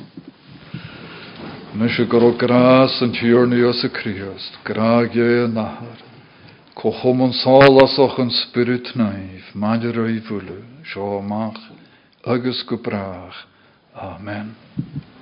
Misha 1.74 2.04
goro 2.04 2.36
gras 2.36 3.00
and 3.00 3.14
tiorni 3.14 3.66
os 3.66 3.82
a 3.82 3.88
Christ, 3.88 4.58
grag 4.62 5.14
ye 5.14 5.48
nahar. 5.48 5.96
Kochom 6.76 7.32
salas 7.32 7.98
och 7.98 8.18
en 8.18 8.30
spirit 8.30 8.94
naif, 8.94 9.54
madjer 9.54 10.20
vulu, 10.28 10.62
sjo 10.84 11.22
agus 12.26 12.62
go 12.68 12.76
brach. 12.76 13.49
Amen. 13.96 14.56